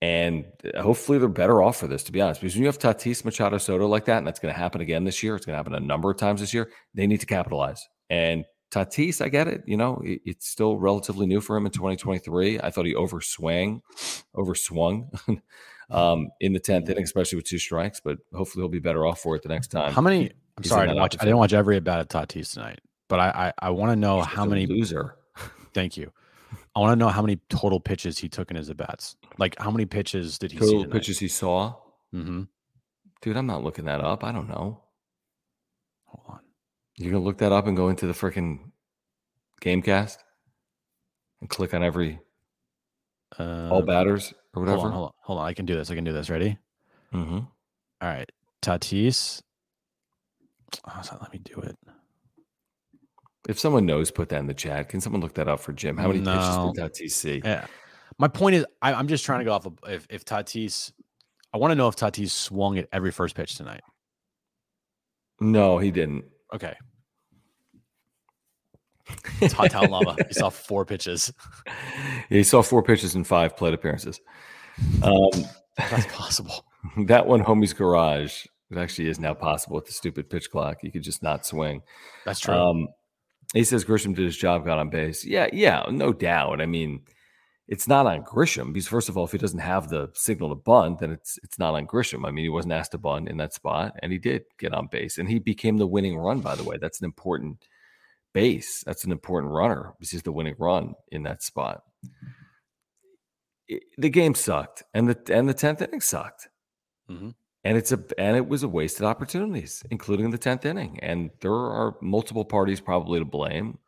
and 0.00 0.44
hopefully 0.76 1.18
they're 1.18 1.28
better 1.28 1.62
off 1.62 1.76
for 1.76 1.86
this, 1.86 2.02
to 2.04 2.12
be 2.12 2.20
honest. 2.20 2.40
Because 2.40 2.54
when 2.54 2.62
you 2.62 2.66
have 2.68 2.78
Tatis 2.78 3.24
Machado 3.24 3.58
Soto 3.58 3.86
like 3.86 4.06
that, 4.06 4.18
and 4.18 4.26
that's 4.26 4.40
going 4.40 4.52
to 4.52 4.58
happen 4.58 4.80
again 4.80 5.04
this 5.04 5.22
year, 5.22 5.36
it's 5.36 5.46
going 5.46 5.52
to 5.54 5.56
happen 5.58 5.74
a 5.74 5.80
number 5.80 6.10
of 6.10 6.16
times 6.16 6.40
this 6.40 6.52
year, 6.52 6.70
they 6.94 7.06
need 7.06 7.20
to 7.20 7.26
capitalize. 7.26 7.86
And 8.10 8.44
Tatis, 8.72 9.20
I 9.24 9.28
get 9.28 9.46
it. 9.48 9.62
You 9.66 9.76
know, 9.76 10.00
it- 10.04 10.22
it's 10.24 10.48
still 10.48 10.76
relatively 10.78 11.26
new 11.26 11.40
for 11.40 11.56
him 11.56 11.66
in 11.66 11.72
2023. 11.72 12.58
I 12.60 12.70
thought 12.70 12.86
he 12.86 12.94
overswang, 12.94 13.82
overswung 14.34 15.10
um, 15.90 16.28
in 16.40 16.52
the 16.52 16.60
10th 16.60 16.88
inning, 16.88 17.04
especially 17.04 17.36
with 17.36 17.44
two 17.46 17.58
strikes, 17.58 18.00
but 18.00 18.18
hopefully 18.34 18.62
he'll 18.62 18.68
be 18.70 18.78
better 18.80 19.06
off 19.06 19.20
for 19.20 19.36
it 19.36 19.42
the 19.42 19.48
next 19.50 19.68
time. 19.68 19.92
How 19.92 20.00
many? 20.00 20.30
I'm 20.56 20.64
sorry, 20.64 20.82
I 20.82 20.86
didn't 20.86 21.00
watch. 21.00 21.16
I 21.20 21.24
didn't 21.24 21.38
watch 21.38 21.52
every 21.52 21.76
at 21.76 21.84
bat 21.84 22.00
of 22.00 22.08
Tatis 22.08 22.52
tonight, 22.54 22.80
but 23.08 23.20
I 23.20 23.52
I, 23.60 23.66
I 23.68 23.70
want 23.70 23.92
to 23.92 23.96
know 23.96 24.18
He's 24.18 24.26
how 24.26 24.44
many. 24.44 24.66
loser. 24.66 25.16
Thank 25.74 25.96
you. 25.96 26.12
I 26.74 26.80
want 26.80 26.92
to 26.92 26.96
know 26.96 27.08
how 27.10 27.20
many 27.22 27.38
total 27.50 27.80
pitches 27.80 28.18
he 28.18 28.28
took 28.28 28.50
in 28.50 28.56
his 28.56 28.70
at 28.70 28.76
bats. 28.78 29.16
Like 29.38 29.58
how 29.58 29.70
many 29.70 29.84
pitches 29.86 30.38
did 30.38 30.52
he 30.52 30.58
see? 30.58 30.64
Total 30.64 30.86
pitches 30.86 31.18
he 31.18 31.28
saw. 31.28 31.74
Mm-hmm. 32.14 32.42
Dude, 33.20 33.36
I'm 33.36 33.46
not 33.46 33.62
looking 33.62 33.84
that 33.84 34.00
up. 34.00 34.24
I 34.24 34.32
don't 34.32 34.48
know. 34.48 34.80
Hold 36.06 36.24
on. 36.28 36.40
You're 36.96 37.12
gonna 37.12 37.24
look 37.24 37.38
that 37.38 37.52
up 37.52 37.66
and 37.66 37.76
go 37.76 37.88
into 37.88 38.06
the 38.06 38.12
freaking 38.12 38.70
Gamecast 39.60 40.16
and 41.40 41.48
click 41.50 41.72
on 41.74 41.82
every 41.82 42.20
Uh, 43.38 43.68
all 43.70 43.82
batters 43.82 44.32
or 44.54 44.64
hold 44.64 44.66
whatever. 44.66 44.86
on, 44.86 44.92
hold 44.92 45.06
on, 45.06 45.12
hold 45.20 45.38
on. 45.40 45.46
I 45.46 45.52
can 45.54 45.66
do 45.66 45.74
this. 45.74 45.90
I 45.90 45.94
can 45.94 46.04
do 46.04 46.12
this. 46.12 46.28
Ready? 46.30 46.58
hmm 47.12 47.38
All 47.38 47.48
right. 48.00 48.30
Tatis. 48.62 49.42
Oh, 50.86 51.00
so 51.02 51.18
let 51.20 51.32
me 51.32 51.38
do 51.38 51.60
it. 51.60 51.76
If 53.48 53.58
someone 53.58 53.86
knows, 53.86 54.10
put 54.10 54.28
that 54.28 54.38
in 54.38 54.46
the 54.46 54.54
chat. 54.54 54.88
Can 54.88 55.00
someone 55.00 55.20
look 55.20 55.34
that 55.34 55.48
up 55.48 55.60
for 55.60 55.72
Jim? 55.72 55.96
How 55.96 56.08
many 56.08 56.20
No. 56.20 56.72
pitches 56.74 56.94
did 56.94 57.08
Tatis 57.08 57.10
see? 57.12 57.42
Yeah. 57.44 57.66
My 58.18 58.28
point 58.28 58.54
is, 58.56 58.66
I, 58.80 58.92
I'm 58.94 59.08
just 59.08 59.24
trying 59.24 59.40
to 59.40 59.44
go 59.44 59.52
off 59.52 59.66
of 59.66 59.78
if, 59.88 60.06
if 60.10 60.24
Tatis. 60.24 60.92
I 61.52 61.58
want 61.58 61.72
to 61.72 61.74
know 61.74 61.88
if 61.88 61.96
Tatis 61.96 62.30
swung 62.30 62.78
at 62.78 62.88
every 62.92 63.10
first 63.10 63.34
pitch 63.34 63.56
tonight. 63.56 63.80
No, 65.40 65.78
he 65.78 65.90
didn't. 65.90 66.24
Okay. 66.54 66.74
It's 69.40 69.52
hot 69.52 69.70
town 69.70 69.90
lava. 69.90 70.16
He 70.28 70.34
saw 70.34 70.48
four 70.48 70.84
pitches. 70.86 71.32
he 72.28 72.42
saw 72.44 72.62
four 72.62 72.82
pitches 72.82 73.14
in 73.16 73.24
five 73.24 73.56
plate 73.56 73.74
appearances. 73.74 74.20
Um, 75.02 75.28
That's 75.76 76.06
possible. 76.06 76.64
that 77.06 77.26
one, 77.26 77.42
homie's 77.42 77.72
garage. 77.72 78.46
It 78.70 78.78
actually 78.78 79.08
is 79.08 79.18
now 79.18 79.34
possible 79.34 79.76
with 79.76 79.86
the 79.86 79.92
stupid 79.92 80.30
pitch 80.30 80.50
clock. 80.50 80.78
You 80.82 80.90
could 80.92 81.02
just 81.02 81.22
not 81.22 81.44
swing. 81.44 81.82
That's 82.24 82.40
true. 82.40 82.54
Um, 82.54 82.88
he 83.52 83.64
says 83.64 83.84
Grisham 83.84 84.14
did 84.14 84.24
his 84.24 84.36
job, 84.36 84.64
got 84.64 84.78
on 84.78 84.88
base. 84.90 85.24
Yeah, 85.24 85.48
yeah, 85.52 85.84
no 85.90 86.12
doubt. 86.12 86.60
I 86.60 86.66
mean, 86.66 87.02
it's 87.68 87.86
not 87.88 88.06
on 88.06 88.22
Grisham 88.24 88.72
because 88.72 88.88
first 88.88 89.08
of 89.08 89.16
all, 89.16 89.24
if 89.24 89.32
he 89.32 89.38
doesn't 89.38 89.58
have 89.60 89.88
the 89.88 90.10
signal 90.14 90.48
to 90.50 90.54
bunt, 90.54 90.98
then 91.00 91.10
it's 91.12 91.38
it's 91.42 91.58
not 91.58 91.74
on 91.74 91.86
Grisham. 91.86 92.26
I 92.26 92.30
mean, 92.30 92.44
he 92.44 92.48
wasn't 92.48 92.72
asked 92.74 92.92
to 92.92 92.98
bunt 92.98 93.28
in 93.28 93.36
that 93.38 93.54
spot, 93.54 93.94
and 94.02 94.12
he 94.12 94.18
did 94.18 94.44
get 94.58 94.74
on 94.74 94.88
base, 94.88 95.18
and 95.18 95.28
he 95.28 95.38
became 95.38 95.78
the 95.78 95.86
winning 95.86 96.18
run. 96.18 96.40
By 96.40 96.54
the 96.56 96.64
way, 96.64 96.76
that's 96.80 97.00
an 97.00 97.04
important 97.04 97.66
base. 98.32 98.82
That's 98.84 99.04
an 99.04 99.12
important 99.12 99.52
runner. 99.52 99.94
This 100.00 100.12
is 100.14 100.22
the 100.22 100.32
winning 100.32 100.56
run 100.58 100.94
in 101.12 101.22
that 101.24 101.42
spot. 101.42 101.82
It- 103.68 103.84
the 103.98 104.10
game 104.10 104.34
sucked, 104.34 104.82
and 104.94 105.08
the 105.08 105.34
and 105.34 105.48
the 105.48 105.54
tenth 105.54 105.80
inning 105.82 106.00
sucked 106.00 106.48
Mhm. 107.08 107.34
And 107.64 107.76
it's 107.78 107.92
a 107.92 108.02
and 108.18 108.36
it 108.36 108.48
was 108.48 108.62
a 108.62 108.68
wasted 108.68 109.04
opportunities, 109.04 109.82
including 109.90 110.30
the 110.30 110.38
tenth 110.38 110.64
inning. 110.64 110.98
And 111.00 111.30
there 111.40 111.52
are 111.52 111.96
multiple 112.00 112.44
parties 112.44 112.80
probably 112.80 113.18
to 113.18 113.24
blame, 113.24 113.78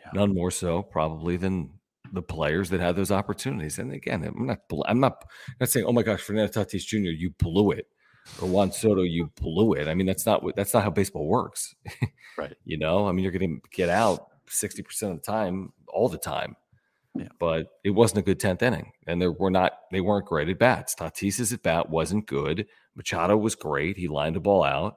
Yeah. 0.00 0.10
none 0.14 0.34
more 0.34 0.50
so 0.50 0.82
probably 0.82 1.36
than 1.36 1.70
the 2.12 2.22
players 2.22 2.70
that 2.70 2.80
had 2.80 2.94
those 2.96 3.10
opportunities. 3.10 3.78
And 3.78 3.92
again, 3.92 4.22
I'm 4.24 4.46
not 4.46 4.58
I'm 4.86 5.00
not 5.00 5.24
not 5.60 5.68
saying, 5.68 5.86
oh 5.86 5.92
my 5.92 6.02
gosh, 6.02 6.20
Fernando 6.20 6.52
Tatis 6.52 6.84
Jr., 6.86 7.10
you 7.10 7.30
blew 7.38 7.72
it, 7.72 7.86
or 8.40 8.48
Juan 8.48 8.70
Soto, 8.72 9.02
you 9.02 9.30
blew 9.40 9.72
it. 9.74 9.88
I 9.88 9.94
mean, 9.94 10.06
that's 10.06 10.26
not 10.26 10.42
what 10.42 10.54
that's 10.56 10.72
not 10.74 10.84
how 10.84 10.90
baseball 10.90 11.26
works. 11.26 11.74
Right. 12.36 12.56
You 12.64 12.78
know, 12.78 13.06
I 13.06 13.12
mean, 13.12 13.22
you're 13.22 13.30
going 13.30 13.60
to 13.62 13.68
get 13.70 13.88
out 13.88 14.26
sixty 14.48 14.82
percent 14.82 15.12
of 15.12 15.18
the 15.18 15.24
time, 15.24 15.72
all 15.86 16.08
the 16.08 16.18
time. 16.18 16.56
Yeah. 17.14 17.28
But 17.38 17.68
it 17.84 17.90
wasn't 17.90 18.18
a 18.18 18.22
good 18.22 18.40
tenth 18.40 18.62
inning, 18.62 18.92
and 19.06 19.22
there 19.22 19.32
were 19.32 19.50
not 19.50 19.72
they 19.92 20.00
weren't 20.00 20.26
great 20.26 20.48
at 20.48 20.58
bats. 20.58 20.94
Tatis's 20.94 21.52
at 21.52 21.62
bat 21.62 21.88
wasn't 21.88 22.26
good. 22.26 22.66
Machado 22.96 23.36
was 23.36 23.54
great. 23.54 23.96
He 23.96 24.08
lined 24.08 24.36
the 24.36 24.40
ball 24.40 24.64
out. 24.64 24.96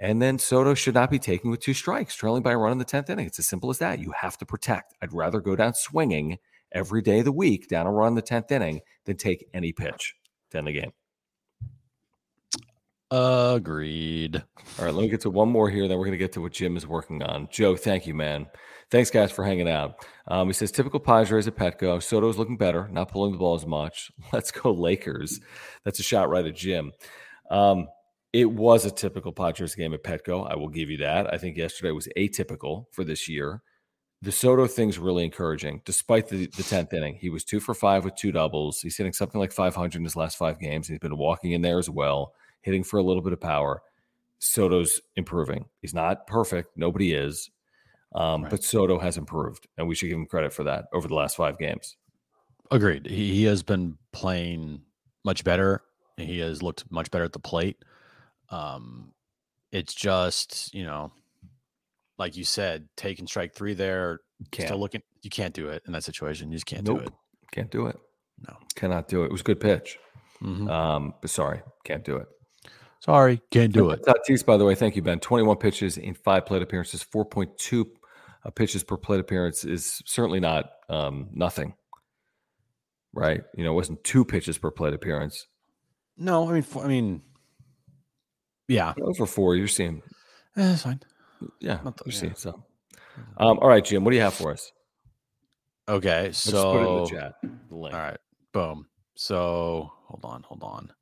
And 0.00 0.20
then 0.20 0.38
Soto 0.38 0.72
should 0.72 0.94
not 0.94 1.10
be 1.10 1.18
taking 1.18 1.50
with 1.50 1.60
two 1.60 1.74
strikes, 1.74 2.14
trailing 2.14 2.42
by 2.42 2.52
a 2.52 2.56
run 2.56 2.72
in 2.72 2.78
the 2.78 2.86
10th 2.86 3.10
inning. 3.10 3.26
It's 3.26 3.38
as 3.38 3.46
simple 3.46 3.68
as 3.68 3.78
that. 3.78 3.98
You 3.98 4.12
have 4.18 4.38
to 4.38 4.46
protect. 4.46 4.94
I'd 5.02 5.12
rather 5.12 5.40
go 5.40 5.54
down 5.54 5.74
swinging 5.74 6.38
every 6.72 7.02
day 7.02 7.18
of 7.18 7.26
the 7.26 7.32
week, 7.32 7.68
down 7.68 7.86
a 7.86 7.92
run 7.92 8.08
in 8.08 8.14
the 8.14 8.22
10th 8.22 8.50
inning, 8.50 8.80
than 9.04 9.18
take 9.18 9.46
any 9.52 9.72
pitch 9.72 10.14
to 10.50 10.58
end 10.58 10.68
the 10.68 10.72
game. 10.72 10.92
Agreed. 13.10 14.36
All 14.78 14.84
right, 14.86 14.94
let 14.94 15.02
me 15.02 15.08
get 15.08 15.20
to 15.22 15.30
one 15.30 15.50
more 15.50 15.68
here. 15.68 15.86
Then 15.86 15.98
we're 15.98 16.06
going 16.06 16.12
to 16.12 16.18
get 16.18 16.32
to 16.32 16.40
what 16.40 16.52
Jim 16.52 16.78
is 16.78 16.86
working 16.86 17.22
on. 17.22 17.48
Joe, 17.50 17.76
thank 17.76 18.06
you, 18.06 18.14
man. 18.14 18.46
Thanks, 18.90 19.10
guys, 19.10 19.30
for 19.30 19.44
hanging 19.44 19.68
out. 19.68 20.04
Um, 20.26 20.48
he 20.48 20.52
says, 20.52 20.72
typical 20.72 20.98
Padres 20.98 21.46
at 21.46 21.54
Petco. 21.54 22.02
Soto's 22.02 22.38
looking 22.38 22.56
better, 22.56 22.88
not 22.88 23.10
pulling 23.10 23.32
the 23.32 23.38
ball 23.38 23.54
as 23.54 23.64
much. 23.64 24.10
Let's 24.32 24.50
go, 24.50 24.72
Lakers. 24.72 25.40
That's 25.84 26.00
a 26.00 26.02
shot 26.02 26.28
right 26.28 26.44
at 26.44 26.56
Jim. 26.56 26.92
Um, 27.50 27.86
it 28.32 28.50
was 28.50 28.84
a 28.84 28.90
typical 28.90 29.32
Padres 29.32 29.74
game 29.74 29.94
at 29.94 30.02
Petco. 30.02 30.50
I 30.50 30.56
will 30.56 30.68
give 30.68 30.90
you 30.90 30.98
that. 30.98 31.32
I 31.32 31.38
think 31.38 31.56
yesterday 31.56 31.92
was 31.92 32.08
atypical 32.16 32.86
for 32.92 33.04
this 33.04 33.28
year. 33.28 33.62
The 34.22 34.32
Soto 34.32 34.66
thing's 34.66 34.98
really 34.98 35.24
encouraging, 35.24 35.82
despite 35.84 36.28
the, 36.28 36.46
the 36.46 36.62
10th 36.62 36.92
inning. 36.92 37.14
He 37.14 37.30
was 37.30 37.44
two 37.44 37.58
for 37.58 37.74
five 37.74 38.04
with 38.04 38.16
two 38.16 38.32
doubles. 38.32 38.80
He's 38.80 38.96
hitting 38.96 39.12
something 39.12 39.40
like 39.40 39.52
500 39.52 39.96
in 39.96 40.04
his 40.04 40.16
last 40.16 40.36
five 40.36 40.58
games. 40.58 40.88
He's 40.88 40.98
been 40.98 41.16
walking 41.16 41.52
in 41.52 41.62
there 41.62 41.78
as 41.78 41.88
well, 41.88 42.34
hitting 42.60 42.84
for 42.84 42.98
a 42.98 43.02
little 43.02 43.22
bit 43.22 43.32
of 43.32 43.40
power. 43.40 43.82
Soto's 44.38 45.00
improving. 45.16 45.64
He's 45.80 45.94
not 45.94 46.26
perfect. 46.26 46.76
Nobody 46.76 47.14
is. 47.14 47.50
Um, 48.14 48.42
Right. 48.42 48.50
But 48.50 48.64
Soto 48.64 48.98
has 48.98 49.16
improved, 49.16 49.68
and 49.78 49.86
we 49.86 49.94
should 49.94 50.08
give 50.08 50.18
him 50.18 50.26
credit 50.26 50.52
for 50.52 50.64
that 50.64 50.86
over 50.92 51.06
the 51.08 51.14
last 51.14 51.36
five 51.36 51.58
games. 51.58 51.96
Agreed. 52.70 53.06
He, 53.06 53.34
he 53.34 53.44
has 53.44 53.62
been 53.62 53.96
playing 54.12 54.82
much 55.24 55.44
better. 55.44 55.82
He 56.16 56.38
has 56.40 56.62
looked 56.62 56.90
much 56.90 57.10
better 57.10 57.24
at 57.24 57.32
the 57.32 57.38
plate. 57.38 57.76
Um, 58.50 59.12
it's 59.72 59.94
just 59.94 60.74
you 60.74 60.84
know, 60.84 61.12
like 62.18 62.36
you 62.36 62.44
said, 62.44 62.88
taking 62.96 63.26
strike 63.26 63.54
three 63.54 63.74
there. 63.74 64.20
Can't. 64.50 64.68
Still 64.68 64.78
looking. 64.80 65.02
You 65.22 65.30
can't 65.30 65.54
do 65.54 65.68
it 65.68 65.82
in 65.86 65.92
that 65.92 66.04
situation. 66.04 66.50
You 66.50 66.56
just 66.56 66.66
can't 66.66 66.84
nope. 66.86 66.98
do 67.00 67.04
it. 67.06 67.12
Can't 67.52 67.70
do 67.70 67.86
it. 67.86 67.96
No. 68.48 68.56
Cannot 68.74 69.06
do 69.08 69.22
it. 69.22 69.26
It 69.26 69.32
was 69.32 69.42
a 69.42 69.44
good 69.44 69.60
pitch. 69.60 69.98
Mhm. 70.42 70.68
Um, 70.70 71.14
but 71.20 71.30
sorry, 71.30 71.60
can't 71.84 72.04
do 72.04 72.16
it. 72.16 72.26
Sorry, 73.00 73.40
can't 73.50 73.72
do 73.72 73.90
it. 73.90 74.02
Tatis, 74.02 74.44
by 74.44 74.56
the 74.56 74.64
way, 74.64 74.74
thank 74.74 74.94
you, 74.94 75.02
Ben. 75.02 75.20
21 75.20 75.56
pitches 75.56 75.96
in 75.96 76.14
five 76.14 76.44
plate 76.44 76.60
appearances, 76.62 77.02
4.2 77.02 77.86
a 78.44 78.50
pitches 78.50 78.82
per 78.82 78.96
plate 78.96 79.20
appearance 79.20 79.64
is 79.64 80.02
certainly 80.06 80.40
not 80.40 80.70
um, 80.88 81.28
nothing, 81.32 81.74
right? 83.12 83.42
You 83.56 83.64
know, 83.64 83.72
it 83.72 83.76
wasn't 83.76 84.04
two 84.04 84.24
pitches 84.24 84.58
per 84.58 84.70
plate 84.70 84.94
appearance. 84.94 85.46
No, 86.16 86.48
I 86.48 86.52
mean, 86.54 86.64
I 86.82 86.86
mean, 86.86 87.22
yeah, 88.68 88.94
over 89.02 89.26
four. 89.26 89.56
You're 89.56 89.68
seeing, 89.68 90.02
eh, 90.56 90.68
that's 90.68 90.82
fine. 90.82 91.00
Yeah, 91.60 91.78
the, 91.82 91.92
you're 92.04 92.12
yeah. 92.12 92.12
seeing 92.12 92.34
so. 92.34 92.64
Um, 93.36 93.58
all 93.58 93.68
right, 93.68 93.84
Jim, 93.84 94.04
what 94.04 94.10
do 94.10 94.16
you 94.16 94.22
have 94.22 94.34
for 94.34 94.52
us? 94.52 94.72
Okay, 95.88 96.30
so 96.32 96.72
put 96.72 96.82
it 96.82 96.88
in 96.88 97.02
the 97.02 97.06
chat. 97.08 97.34
The 97.68 97.76
all 97.76 97.90
right, 97.90 98.18
boom. 98.52 98.86
So 99.14 99.90
hold 100.06 100.24
on, 100.24 100.42
hold 100.44 100.62
on. 100.62 100.92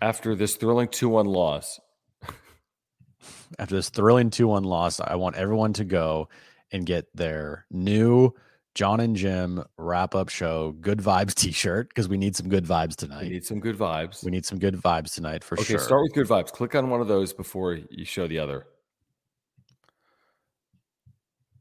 After 0.00 0.36
this 0.36 0.54
thrilling 0.56 0.88
two-one 0.88 1.26
loss, 1.26 1.80
after 3.58 3.74
this 3.74 3.88
thrilling 3.88 4.30
two-one 4.30 4.64
loss, 4.64 5.00
I 5.00 5.16
want 5.16 5.36
everyone 5.36 5.72
to 5.74 5.84
go 5.84 6.28
and 6.72 6.86
get 6.86 7.06
their 7.14 7.66
new 7.70 8.32
John 8.74 9.00
and 9.00 9.16
Jim 9.16 9.64
wrap 9.76 10.14
up 10.14 10.28
show 10.28 10.72
good 10.80 10.98
vibes 10.98 11.34
t-shirt 11.36 11.88
because 11.88 12.08
we 12.08 12.16
need 12.16 12.36
some 12.36 12.48
good 12.48 12.64
vibes 12.64 12.94
tonight. 12.94 13.24
We 13.24 13.30
need 13.30 13.44
some 13.44 13.60
good 13.60 13.76
vibes. 13.76 14.24
We 14.24 14.30
need 14.30 14.46
some 14.46 14.58
good 14.58 14.76
vibes 14.76 15.12
tonight 15.14 15.42
for 15.42 15.56
okay, 15.56 15.64
sure. 15.64 15.76
Okay, 15.78 15.84
start 15.84 16.02
with 16.02 16.12
good 16.12 16.28
vibes. 16.28 16.52
Click 16.52 16.74
on 16.74 16.88
one 16.88 17.00
of 17.00 17.08
those 17.08 17.32
before 17.32 17.74
you 17.74 18.04
show 18.04 18.28
the 18.28 18.38
other. 18.38 18.66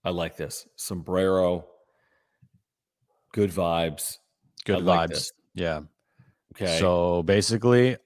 I 0.05 0.11
like 0.11 0.37
this. 0.37 0.67
Sombrero. 0.75 1.65
Good 3.33 3.51
vibes. 3.51 4.19
Good 4.63 4.87
I 4.87 5.07
vibes. 5.07 5.09
Like 5.09 5.21
yeah. 5.55 5.79
Okay. 6.55 6.79
So 6.79 7.23
basically, 7.23 7.97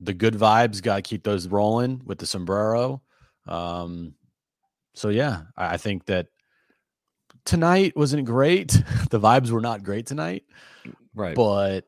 the 0.00 0.12
good 0.12 0.34
vibes 0.34 0.82
got 0.82 0.96
to 0.96 1.02
keep 1.02 1.24
those 1.24 1.48
rolling 1.48 2.02
with 2.04 2.18
the 2.18 2.26
sombrero. 2.26 3.02
Um, 3.46 4.14
so 4.98 5.10
yeah, 5.10 5.42
I, 5.56 5.76
think 5.76 6.06
that 6.06 6.26
tonight 7.44 7.96
wasn't 7.96 8.24
great. 8.24 8.72
the 9.10 9.20
vibes 9.20 9.50
were 9.50 9.60
not 9.60 9.84
great 9.84 10.06
tonight. 10.06 10.42
Mm, 10.84 10.94
right. 11.14 11.36
But 11.36 11.84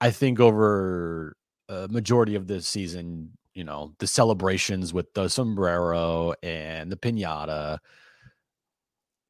I 0.00 0.10
think 0.12 0.38
over 0.38 1.36
a 1.68 1.88
majority 1.88 2.36
of 2.36 2.46
this 2.46 2.68
season, 2.68 3.36
you 3.52 3.64
know, 3.64 3.94
the 3.98 4.06
celebrations 4.06 4.94
with 4.94 5.12
the 5.12 5.28
sombrero 5.28 6.34
and 6.42 6.90
the 6.90 6.96
pinata, 6.96 7.78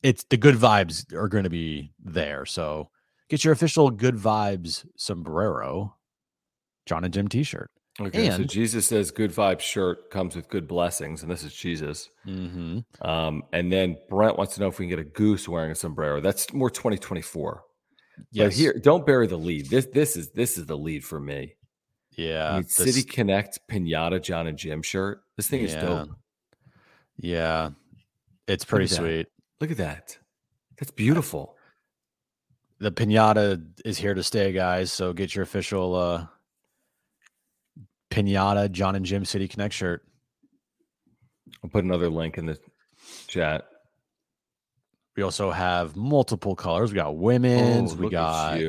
it's 0.02 0.24
the 0.24 0.36
good 0.36 0.56
vibes 0.56 1.10
are 1.14 1.28
going 1.28 1.44
to 1.44 1.50
be 1.50 1.92
there. 2.04 2.44
So 2.44 2.90
get 3.30 3.44
your 3.44 3.54
official 3.54 3.90
good 3.90 4.16
vibes 4.16 4.84
sombrero, 4.96 5.96
John 6.84 7.04
and 7.04 7.14
Jim 7.14 7.28
t-shirt. 7.28 7.70
Okay, 8.00 8.28
and, 8.28 8.36
so 8.36 8.44
Jesus 8.44 8.86
says 8.86 9.10
good 9.10 9.32
vibes 9.32 9.60
shirt 9.60 10.10
comes 10.10 10.34
with 10.34 10.48
good 10.48 10.66
blessings, 10.66 11.22
and 11.22 11.30
this 11.30 11.44
is 11.44 11.52
Jesus. 11.52 12.08
Mm-hmm. 12.26 12.78
Um, 13.06 13.42
and 13.52 13.70
then 13.70 13.98
Brent 14.08 14.38
wants 14.38 14.54
to 14.54 14.60
know 14.60 14.68
if 14.68 14.78
we 14.78 14.86
can 14.86 14.96
get 14.96 14.98
a 14.98 15.08
goose 15.08 15.46
wearing 15.46 15.70
a 15.70 15.74
sombrero. 15.74 16.20
That's 16.20 16.52
more 16.54 16.70
2024. 16.70 17.62
Yes. 18.30 18.46
But 18.46 18.52
here, 18.54 18.78
don't 18.82 19.04
bury 19.04 19.26
the 19.26 19.36
lead. 19.36 19.68
This 19.68 19.86
this 19.86 20.16
is 20.16 20.30
this 20.30 20.56
is 20.56 20.66
the 20.66 20.76
lead 20.76 21.04
for 21.04 21.20
me. 21.20 21.54
Yeah. 22.16 22.50
I 22.50 22.54
mean, 22.56 22.64
City 22.64 23.02
Connect 23.02 23.58
Pinata 23.70 24.22
John 24.22 24.46
and 24.46 24.56
Jim 24.56 24.82
shirt. 24.82 25.22
This 25.36 25.48
thing 25.48 25.62
is 25.62 25.74
dope. 25.74 26.10
Yeah. 27.18 27.70
It's 28.46 28.64
pretty 28.64 28.86
Look 28.86 28.98
sweet. 28.98 29.26
Look 29.60 29.70
at 29.70 29.76
that. 29.78 30.18
That's 30.78 30.90
beautiful. 30.90 31.56
The 32.80 32.90
pinata 32.90 33.64
is 33.84 33.98
here 33.98 34.14
to 34.14 34.22
stay, 34.22 34.52
guys. 34.52 34.92
So 34.92 35.12
get 35.12 35.34
your 35.34 35.44
official 35.44 35.94
uh 35.94 36.26
pinata 38.12 38.70
John 38.70 38.94
and 38.94 39.04
Jim 39.04 39.24
City 39.24 39.48
Connect 39.48 39.74
shirt. 39.74 40.02
I'll 41.64 41.70
put 41.70 41.84
another 41.84 42.08
link 42.08 42.38
in 42.38 42.46
the 42.46 42.58
chat. 43.26 43.64
We 45.16 45.22
also 45.22 45.50
have 45.50 45.96
multiple 45.96 46.54
colors. 46.54 46.90
We 46.90 46.96
got 46.96 47.16
women's, 47.16 47.92
oh, 47.92 47.96
we 47.96 48.08
got 48.10 48.60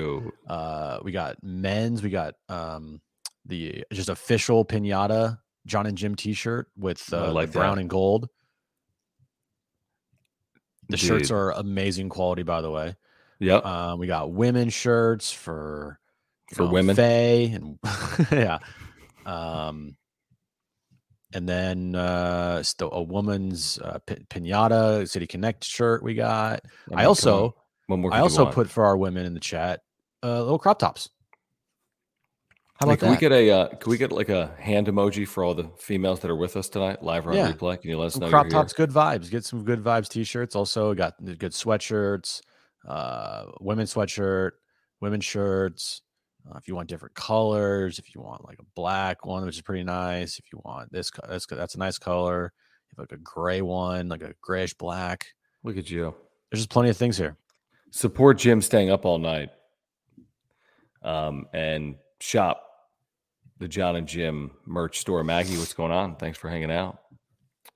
uh 0.48 1.00
we 1.04 1.12
got 1.12 1.38
men's, 1.42 2.02
we 2.02 2.10
got 2.10 2.36
um 2.50 3.02
the 3.46 3.84
just 3.92 4.10
official 4.10 4.66
pinata 4.66 5.40
John 5.66 5.86
and 5.86 5.98
Jim 5.98 6.16
t-shirt 6.16 6.68
with 6.78 7.12
uh, 7.14 7.32
like 7.32 7.52
brown 7.52 7.76
that. 7.76 7.82
and 7.82 7.90
gold. 7.90 8.28
The 10.90 10.98
Dude. 10.98 11.08
shirts 11.08 11.32
are 11.32 11.52
amazing 11.52 12.10
quality, 12.10 12.44
by 12.44 12.62
the 12.62 12.70
way. 12.70 12.96
Yep. 13.40 13.66
Um, 13.66 14.00
we 14.00 14.08
got 14.08 14.32
women's 14.32 14.74
shirts 14.74 15.32
for 15.32 16.00
for 16.54 16.64
know, 16.64 16.72
women, 16.72 16.96
Faye, 16.96 17.52
and 17.54 17.80
yeah, 18.32 18.60
um, 19.26 19.96
and 21.34 21.50
then 21.50 21.96
uh, 21.96 22.64
still 22.64 22.92
a 22.92 23.02
woman's 23.02 23.80
uh, 23.80 24.00
pinata 24.08 25.08
City 25.10 25.28
Connect 25.28 25.64
shirt 25.64 26.04
we 26.04 26.14
got. 26.14 26.62
I 26.94 27.06
also 27.06 27.56
I 28.12 28.20
also 28.20 28.46
put 28.46 28.70
for 28.70 28.86
our 28.86 28.98
women 28.98 29.26
in 29.26 29.34
the 29.34 29.40
chat 29.40 29.82
uh, 30.24 30.40
little 30.40 30.60
crop 30.60 30.80
tops. 30.80 31.10
How 32.76 32.88
about 32.88 32.94
hey, 32.94 32.98
can 32.98 33.08
that? 33.08 33.12
we 33.12 33.20
get 33.20 33.32
a 33.32 33.52
uh, 33.52 33.68
can 33.76 33.90
we 33.90 33.98
get 33.98 34.12
like 34.12 34.30
a 34.30 34.54
hand 34.60 34.88
emoji 34.88 35.28
for 35.28 35.44
all 35.44 35.54
the 35.54 35.70
females 35.78 36.20
that 36.22 36.32
are 36.32 36.36
with 36.36 36.58
us 36.58 36.70
tonight 36.70 37.04
live 37.04 37.28
on 37.28 37.34
yeah. 37.34 37.52
replay? 37.52 37.80
Can 37.80 37.90
you 37.90 37.98
let 37.98 38.08
us 38.08 38.18
know? 38.18 38.30
Crop 38.30 38.50
tops, 38.50 38.74
good 38.74 38.90
vibes. 38.90 39.30
Get 39.30 39.46
some 39.46 39.64
good 39.64 39.84
vibes 39.84 40.10
t-shirts. 40.10 40.56
Also 40.56 40.94
got 40.94 41.14
good 41.24 41.52
sweatshirts, 41.52 42.42
uh, 42.88 43.46
women's 43.60 43.94
sweatshirt, 43.94 44.52
women's 45.02 45.26
shirts. 45.26 46.02
Uh, 46.50 46.58
if 46.58 46.68
you 46.68 46.76
want 46.76 46.90
different 46.90 47.16
colors, 47.16 48.00
if 48.00 48.14
you 48.14 48.22
want 48.22 48.46
like 48.46 48.60
a 48.60 48.66
black 48.76 49.26
one, 49.26 49.46
which 49.46 49.56
is 49.56 49.62
pretty 49.62 49.84
nice. 49.84 50.40
If 50.40 50.46
you 50.52 50.62
want 50.64 50.92
this, 50.92 51.12
that's 51.28 51.46
that's 51.46 51.76
a 51.76 51.80
nice 51.80 51.98
color. 51.98 52.52
If 52.92 53.00
like 53.00 53.12
a 53.12 53.18
gray 53.18 53.62
one, 53.62 54.10
like 54.10 54.22
a 54.22 54.34
grayish 54.42 54.74
black. 54.74 55.28
Look 55.64 55.78
at 55.78 55.90
you. 55.90 56.14
There's 56.52 56.62
just 56.62 56.70
plenty 56.70 56.90
of 56.90 56.98
things 56.98 57.18
here. 57.18 57.38
Support 57.92 58.38
Jim 58.40 58.62
staying 58.62 58.90
up 58.90 59.06
all 59.06 59.20
night. 59.20 59.50
Um, 61.02 61.48
and 61.54 61.96
shop 62.20 62.64
the 63.60 63.68
John 63.68 63.96
and 63.96 64.08
Jim 64.08 64.52
merch 64.66 65.00
store. 65.00 65.24
Maggie, 65.24 65.58
what's 65.58 65.74
going 65.74 65.92
on? 65.92 66.16
Thanks 66.16 66.38
for 66.38 66.50
hanging 66.50 66.72
out. 66.72 67.00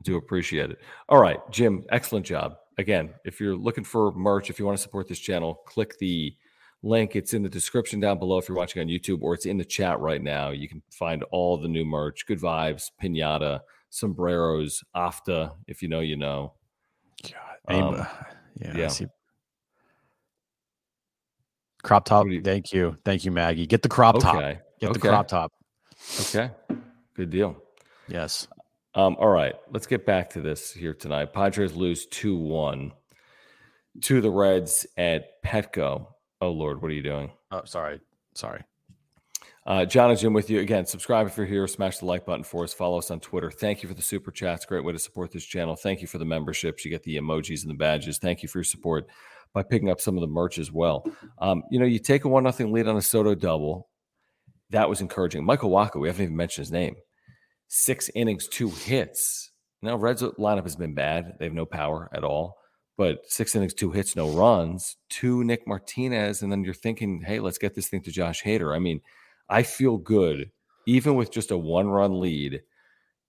Do 0.03 0.17
appreciate 0.17 0.69
it. 0.69 0.79
All 1.09 1.19
right, 1.19 1.39
Jim, 1.51 1.85
excellent 1.89 2.25
job. 2.25 2.57
Again, 2.77 3.13
if 3.25 3.39
you're 3.39 3.55
looking 3.55 3.83
for 3.83 4.11
merch, 4.11 4.49
if 4.49 4.59
you 4.59 4.65
want 4.65 4.77
to 4.77 4.81
support 4.81 5.07
this 5.07 5.19
channel, 5.19 5.55
click 5.65 5.97
the 5.99 6.35
link. 6.83 7.15
It's 7.15 7.33
in 7.33 7.43
the 7.43 7.49
description 7.49 7.99
down 7.99 8.19
below 8.19 8.37
if 8.37 8.47
you're 8.47 8.57
watching 8.57 8.81
on 8.81 8.87
YouTube, 8.87 9.21
or 9.21 9.33
it's 9.33 9.45
in 9.45 9.57
the 9.57 9.65
chat 9.65 9.99
right 9.99 10.21
now. 10.21 10.49
You 10.49 10.67
can 10.69 10.81
find 10.91 11.23
all 11.31 11.57
the 11.57 11.67
new 11.67 11.85
merch, 11.85 12.25
good 12.25 12.39
vibes, 12.39 12.91
pinata, 13.01 13.61
sombreros, 13.89 14.83
afta. 14.95 15.51
If 15.67 15.81
you 15.81 15.89
know, 15.89 15.99
you 15.99 16.17
know. 16.17 16.53
God, 17.67 17.75
um, 17.75 18.07
yeah, 18.59 18.77
yeah. 18.77 19.07
Crop 21.83 22.05
top. 22.05 22.27
You, 22.27 22.41
thank 22.41 22.73
you, 22.73 22.97
thank 23.05 23.23
you, 23.23 23.31
Maggie. 23.31 23.65
Get 23.65 23.81
the 23.81 23.89
crop 23.89 24.15
okay. 24.15 24.23
top. 24.23 24.39
Get 24.79 24.89
okay. 24.89 24.93
the 24.93 24.99
crop 24.99 25.27
top. 25.27 25.53
Okay, 26.21 26.51
good 27.15 27.29
deal. 27.29 27.55
Yes. 28.07 28.47
Um, 28.93 29.15
all 29.19 29.29
right, 29.29 29.53
let's 29.71 29.85
get 29.85 30.05
back 30.05 30.31
to 30.31 30.41
this 30.41 30.73
here 30.73 30.93
tonight. 30.93 31.31
Padres 31.31 31.75
lose 31.75 32.07
two 32.07 32.35
one 32.35 32.93
to 34.01 34.21
the 34.21 34.31
Reds 34.31 34.87
at 34.97 35.41
Petco. 35.43 36.07
Oh 36.41 36.51
Lord, 36.51 36.81
what 36.81 36.91
are 36.91 36.95
you 36.95 37.03
doing? 37.03 37.31
Oh, 37.51 37.63
sorry, 37.65 37.99
sorry. 38.33 38.63
Uh, 39.65 39.83
John 39.85 40.09
and 40.09 40.17
Jim 40.17 40.31
with 40.31 40.49
you 40.49 40.61
again. 40.61 40.85
Subscribe 40.85 41.27
if 41.27 41.35
you're 41.35 41.45
here. 41.45 41.67
Smash 41.67 41.97
the 41.97 42.05
like 42.05 42.25
button 42.25 42.43
for 42.43 42.63
us. 42.63 42.73
Follow 42.73 42.99
us 42.99 43.11
on 43.11 43.19
Twitter. 43.19 43.51
Thank 43.51 43.83
you 43.83 43.89
for 43.89 43.95
the 43.95 44.01
super 44.01 44.31
chats. 44.31 44.65
Great 44.65 44.85
way 44.85 44.93
to 44.93 44.99
support 44.99 45.31
this 45.31 45.43
channel. 45.43 45.75
Thank 45.75 46.01
you 46.01 46.07
for 46.07 46.19
the 46.19 46.25
memberships. 46.25 46.85
You 46.85 46.91
get 46.91 47.03
the 47.03 47.17
emojis 47.17 47.63
and 47.63 47.71
the 47.71 47.77
badges. 47.77 48.17
Thank 48.17 48.41
you 48.43 48.47
for 48.47 48.59
your 48.59 48.63
support 48.63 49.07
by 49.53 49.63
picking 49.63 49.89
up 49.89 49.99
some 49.99 50.15
of 50.15 50.21
the 50.21 50.27
merch 50.27 50.57
as 50.57 50.71
well. 50.71 51.05
Um, 51.39 51.63
you 51.69 51.79
know, 51.79 51.85
you 51.85 51.99
take 51.99 52.23
a 52.23 52.29
one 52.29 52.43
nothing 52.43 52.71
lead 52.71 52.87
on 52.87 52.95
a 52.95 53.01
Soto 53.01 53.35
double. 53.35 53.89
That 54.69 54.87
was 54.87 55.01
encouraging. 55.01 55.43
Michael 55.43 55.71
Wacha, 55.71 55.99
we 55.99 56.07
haven't 56.07 56.23
even 56.23 56.37
mentioned 56.37 56.63
his 56.63 56.71
name. 56.71 56.95
Six 57.67 58.09
innings, 58.15 58.47
two 58.47 58.69
hits. 58.69 59.51
Now, 59.81 59.97
Reds 59.97 60.21
lineup 60.23 60.63
has 60.63 60.77
been 60.77 60.93
bad. 60.93 61.33
They 61.39 61.45
have 61.45 61.53
no 61.53 61.65
power 61.65 62.09
at 62.13 62.23
all 62.23 62.55
but 62.97 63.29
six 63.29 63.55
innings, 63.55 63.75
two 63.75 63.91
hits, 63.91 64.15
no 64.15 64.29
runs, 64.29 64.97
two 65.09 65.43
Nick 65.43 65.67
Martinez, 65.67 66.41
and 66.41 66.51
then 66.51 66.63
you're 66.63 66.73
thinking, 66.73 67.21
hey, 67.21 67.39
let's 67.39 67.59
get 67.59 67.75
this 67.75 67.87
thing 67.87 68.01
to 68.01 68.11
Josh 68.11 68.43
Hader. 68.43 68.75
I 68.75 68.79
mean, 68.79 69.01
I 69.47 69.63
feel 69.63 69.97
good 69.97 70.51
even 70.87 71.15
with 71.15 71.31
just 71.31 71.51
a 71.51 71.57
one 71.57 71.87
run 71.87 72.19
lead 72.19 72.61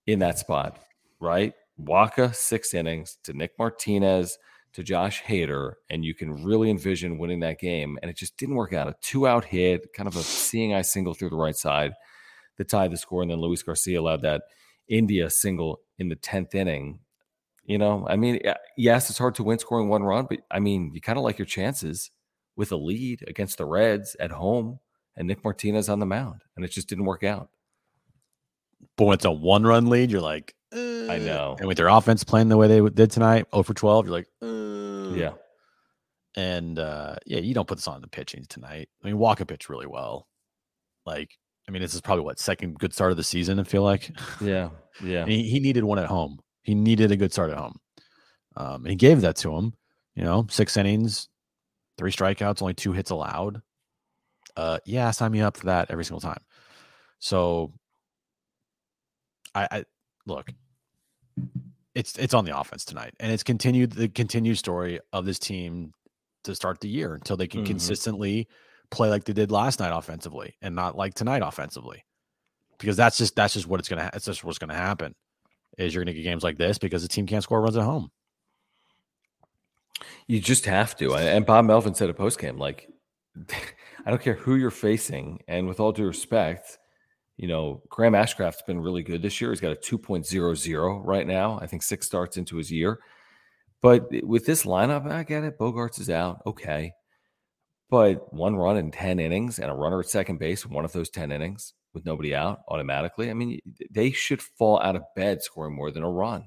in 0.07 0.19
that 0.19 0.39
spot, 0.39 0.79
right? 1.19 1.53
Wacha 1.79 2.33
six 2.33 2.73
innings 2.73 3.17
to 3.23 3.33
Nick 3.33 3.51
Martinez 3.59 4.37
to 4.73 4.83
Josh 4.83 5.21
Hader, 5.23 5.73
and 5.89 6.03
you 6.03 6.15
can 6.15 6.43
really 6.43 6.69
envision 6.69 7.17
winning 7.17 7.41
that 7.41 7.59
game. 7.59 7.99
And 8.01 8.09
it 8.09 8.17
just 8.17 8.37
didn't 8.37 8.55
work 8.55 8.73
out. 8.73 8.87
A 8.87 8.95
two 9.01 9.27
out 9.27 9.45
hit, 9.45 9.93
kind 9.93 10.07
of 10.07 10.15
a 10.15 10.23
seeing 10.23 10.73
eye 10.73 10.81
single 10.81 11.13
through 11.13 11.29
the 11.29 11.35
right 11.35 11.55
side 11.55 11.93
that 12.57 12.69
tied 12.69 12.91
the 12.91 12.97
score. 12.97 13.21
And 13.21 13.29
then 13.29 13.39
Luis 13.39 13.61
Garcia 13.61 13.99
allowed 13.99 14.21
that 14.21 14.43
India 14.87 15.29
single 15.29 15.81
in 15.97 16.09
the 16.09 16.15
10th 16.15 16.55
inning 16.55 16.99
you 17.69 17.77
know, 17.77 18.07
I 18.09 18.15
mean, 18.15 18.39
yes, 18.75 19.11
it's 19.11 19.19
hard 19.19 19.35
to 19.35 19.43
win 19.43 19.59
scoring 19.59 19.89
one 19.89 20.01
run, 20.01 20.25
but 20.27 20.39
I 20.49 20.59
mean, 20.59 20.89
you 20.95 21.01
kind 21.01 21.19
of 21.19 21.23
like 21.23 21.37
your 21.37 21.45
chances 21.45 22.09
with 22.55 22.71
a 22.71 22.75
lead 22.75 23.23
against 23.27 23.59
the 23.59 23.65
Reds 23.65 24.15
at 24.19 24.31
home 24.31 24.79
and 25.15 25.27
Nick 25.27 25.43
Martinez 25.43 25.87
on 25.87 25.99
the 25.99 26.07
mound, 26.07 26.41
and 26.55 26.65
it 26.65 26.71
just 26.71 26.89
didn't 26.89 27.05
work 27.05 27.23
out. 27.23 27.49
But 28.97 29.05
when 29.05 29.13
it's 29.13 29.25
a 29.25 29.31
one 29.31 29.65
run 29.67 29.85
lead, 29.85 30.09
you're 30.09 30.19
like, 30.19 30.55
uh, 30.75 30.79
I 31.11 31.19
know. 31.19 31.57
And 31.59 31.67
with 31.67 31.77
their 31.77 31.89
offense 31.89 32.23
playing 32.23 32.49
the 32.49 32.57
way 32.57 32.67
they 32.67 32.81
did 32.89 33.11
tonight, 33.11 33.45
0 33.53 33.61
for 33.61 33.75
12, 33.75 34.07
you're 34.07 34.15
like, 34.15 34.27
uh, 34.41 35.13
Yeah. 35.15 35.33
And 36.35 36.79
uh, 36.79 37.17
yeah, 37.27 37.39
you 37.39 37.53
don't 37.53 37.67
put 37.67 37.77
this 37.77 37.87
on 37.87 38.01
the 38.01 38.07
pitching 38.07 38.45
tonight. 38.49 38.89
I 39.03 39.07
mean, 39.07 39.17
Wacha 39.17 39.47
pitched 39.47 39.69
really 39.69 39.87
well. 39.87 40.27
Like, 41.05 41.37
I 41.67 41.71
mean, 41.71 41.83
this 41.83 41.93
is 41.93 42.01
probably 42.01 42.23
what 42.23 42.39
second 42.39 42.79
good 42.79 42.95
start 42.95 43.11
of 43.11 43.17
the 43.17 43.23
season. 43.23 43.59
I 43.59 43.63
feel 43.63 43.83
like. 43.83 44.09
Yeah. 44.41 44.69
Yeah. 45.03 45.25
he, 45.27 45.43
he 45.43 45.59
needed 45.59 45.83
one 45.83 45.99
at 45.99 46.07
home. 46.07 46.39
He 46.69 46.75
needed 46.75 47.11
a 47.11 47.17
good 47.17 47.33
start 47.33 47.49
at 47.49 47.57
home. 47.57 47.79
Um, 48.55 48.83
and 48.83 48.91
he 48.91 48.95
gave 48.95 49.21
that 49.21 49.35
to 49.37 49.55
him. 49.55 49.73
You 50.13 50.23
know, 50.23 50.45
six 50.51 50.77
innings, 50.77 51.27
three 51.97 52.11
strikeouts, 52.11 52.61
only 52.61 52.75
two 52.75 52.91
hits 52.91 53.09
allowed. 53.09 53.63
Uh, 54.55 54.77
yeah, 54.85 55.09
sign 55.09 55.31
me 55.31 55.41
up 55.41 55.57
for 55.57 55.65
that 55.65 55.89
every 55.89 56.05
single 56.05 56.21
time. 56.21 56.43
So, 57.17 57.73
I, 59.55 59.67
I 59.71 59.83
look, 60.27 60.53
it's 61.95 62.15
it's 62.19 62.35
on 62.35 62.45
the 62.45 62.55
offense 62.55 62.85
tonight, 62.85 63.15
and 63.19 63.31
it's 63.31 63.41
continued 63.41 63.93
the 63.93 64.07
continued 64.07 64.59
story 64.59 64.99
of 65.11 65.25
this 65.25 65.39
team 65.39 65.91
to 66.43 66.53
start 66.53 66.81
the 66.81 66.87
year 66.87 67.15
until 67.15 67.35
they 67.35 67.47
can 67.47 67.63
Mhm. 67.63 67.65
consistently 67.67 68.47
play 68.91 69.09
like 69.09 69.23
they 69.23 69.33
did 69.33 69.49
last 69.49 69.79
night 69.79 69.91
offensively, 69.97 70.55
and 70.61 70.75
not 70.75 70.95
like 70.95 71.15
tonight 71.15 71.41
offensively, 71.43 72.05
because 72.77 72.95
that's 72.95 73.17
just 73.17 73.35
that's 73.35 73.55
just 73.55 73.65
what 73.65 73.79
it's 73.79 73.89
gonna 73.89 74.03
ha- 74.03 74.11
it's 74.13 74.25
just 74.25 74.43
what's 74.43 74.59
gonna 74.59 74.75
happen. 74.75 75.15
Is 75.77 75.93
you're 75.93 76.03
gonna 76.03 76.13
get 76.13 76.23
games 76.23 76.43
like 76.43 76.57
this 76.57 76.77
because 76.77 77.01
the 77.01 77.07
team 77.07 77.25
can't 77.25 77.43
score 77.43 77.61
runs 77.61 77.77
at 77.77 77.83
home. 77.83 78.11
You 80.27 80.39
just 80.39 80.65
have 80.65 80.95
to. 80.97 81.15
And 81.15 81.45
Bob 81.45 81.65
Melvin 81.65 81.95
said 81.95 82.09
at 82.09 82.17
postgame, 82.17 82.59
like, 82.59 82.89
I 84.05 84.09
don't 84.09 84.21
care 84.21 84.35
who 84.35 84.55
you're 84.55 84.71
facing. 84.71 85.39
And 85.47 85.67
with 85.67 85.79
all 85.79 85.91
due 85.91 86.05
respect, 86.05 86.77
you 87.37 87.47
know, 87.47 87.81
Graham 87.89 88.13
Ashcraft's 88.13 88.61
been 88.63 88.79
really 88.79 89.03
good 89.03 89.21
this 89.21 89.39
year. 89.39 89.49
He's 89.49 89.61
got 89.61 89.71
a 89.71 89.75
2.00 89.75 91.01
right 91.03 91.27
now. 91.27 91.59
I 91.61 91.67
think 91.67 91.83
six 91.83 92.05
starts 92.05 92.37
into 92.37 92.57
his 92.57 92.71
year. 92.71 92.99
But 93.81 94.09
with 94.23 94.45
this 94.45 94.65
lineup, 94.65 95.09
I 95.09 95.23
get 95.23 95.43
it. 95.43 95.57
Bogaerts 95.57 95.99
is 95.99 96.09
out. 96.09 96.41
Okay. 96.45 96.91
But 97.89 98.33
one 98.33 98.55
run 98.55 98.77
in 98.77 98.91
10 98.91 99.19
innings 99.19 99.57
and 99.57 99.71
a 99.71 99.73
runner 99.73 100.01
at 100.01 100.09
second 100.09 100.37
base, 100.37 100.65
one 100.65 100.85
of 100.85 100.91
those 100.91 101.09
10 101.09 101.31
innings 101.31 101.73
with 101.93 102.05
nobody 102.05 102.35
out 102.35 102.59
automatically. 102.67 103.29
I 103.29 103.33
mean, 103.33 103.59
they 103.89 104.11
should 104.11 104.41
fall 104.41 104.79
out 104.81 104.95
of 104.95 105.03
bed 105.15 105.41
scoring 105.41 105.75
more 105.75 105.91
than 105.91 106.03
a 106.03 106.09
run 106.09 106.45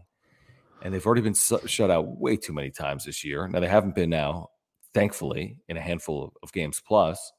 and 0.83 0.93
they've 0.93 1.07
already 1.07 1.23
been 1.23 1.35
su- 1.35 1.67
shut 1.67 1.91
out 1.91 2.21
way 2.21 2.37
too 2.37 2.53
many 2.53 2.71
times 2.71 3.05
this 3.05 3.25
year. 3.25 3.49
Now 3.49 3.61
they 3.61 3.69
haven't 3.69 3.95
been 3.95 4.11
now, 4.11 4.49
thankfully, 4.93 5.57
in 5.69 5.77
a 5.77 5.81
handful 5.81 6.25
of, 6.25 6.31
of 6.43 6.53
games 6.53 6.83
plus, 6.85 7.33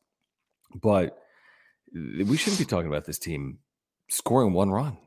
but 0.74 1.18
we 1.94 2.38
shouldn't 2.38 2.60
be 2.60 2.66
talking 2.66 2.88
about 2.88 3.06
this 3.06 3.20
team 3.20 3.60
scoring 4.10 4.54
one 4.54 4.72
run 4.72 4.98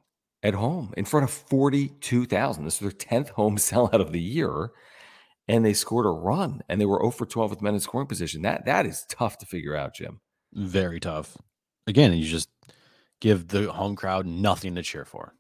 at 0.43 0.55
home 0.55 0.93
in 0.97 1.05
front 1.05 1.25
of 1.25 1.31
forty-two 1.31 2.27
thousand. 2.27 2.65
This 2.65 2.75
is 2.75 2.81
their 2.81 2.91
tenth 2.93 3.31
home 3.31 3.57
sellout 3.57 4.01
of 4.01 4.13
the 4.13 4.21
year, 4.21 4.71
and 5.49 5.65
they 5.65 5.73
scored 5.73 6.07
a 6.07 6.11
run, 6.11 6.63
and 6.69 6.81
they 6.81 6.87
were 6.87 7.01
0 7.01 7.11
for 7.11 7.27
twelve 7.27 7.51
with 7.51 7.63
men 7.63 7.75
in 7.75 7.81
scoring 7.81 8.07
position. 8.07 8.43
That 8.43 8.67
that 8.67 8.87
is 8.87 9.07
tough 9.09 9.39
to 9.39 9.47
figure 9.47 9.75
out, 9.75 9.95
Jim. 9.95 10.21
Very 10.53 11.01
tough. 11.01 11.37
Again, 11.87 12.13
you 12.13 12.27
just 12.27 12.49
give 13.21 13.49
the 13.49 13.71
home 13.73 13.97
crowd 13.97 14.27
nothing 14.27 14.75
to 14.75 14.83
cheer 14.83 15.05
for. 15.05 15.35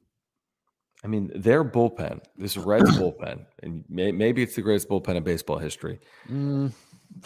I 1.04 1.08
mean, 1.08 1.30
their 1.34 1.62
bullpen, 1.64 2.20
this 2.36 2.56
Reds 2.56 2.90
bullpen, 2.98 3.46
and 3.62 3.84
may, 3.88 4.10
maybe 4.12 4.42
it's 4.42 4.56
the 4.56 4.62
greatest 4.62 4.88
bullpen 4.88 5.16
in 5.16 5.22
baseball 5.22 5.58
history. 5.58 6.00
Mm, 6.28 6.72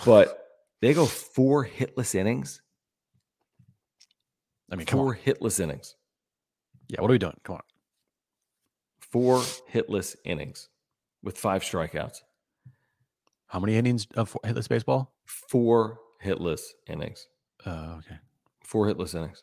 but 0.05 0.47
they 0.81 0.93
go 0.93 1.07
four 1.07 1.67
hitless 1.67 2.15
innings. 2.15 2.61
I 4.71 4.77
mean, 4.77 4.87
Four 4.87 5.17
hitless 5.17 5.61
innings. 5.61 5.97
Yeah, 6.89 7.01
what 7.01 7.11
are 7.11 7.13
we 7.13 7.19
doing? 7.19 7.37
Come 7.45 7.57
on. 7.57 7.63
Four 9.01 9.39
hitless 9.73 10.15
innings 10.25 10.69
with 11.23 11.37
five 11.39 11.63
strikeouts. 11.63 12.19
How 13.47 13.59
many 13.59 13.77
innings 13.77 14.07
of 14.15 14.29
four- 14.29 14.41
hitless 14.45 14.69
baseball? 14.69 15.13
Four 15.25 15.99
hitless 16.25 16.61
innings. 16.89 17.27
Uh, 17.67 17.97
okay. 17.99 18.17
Four 18.65 18.87
hitless 18.87 19.15
innings. 19.15 19.43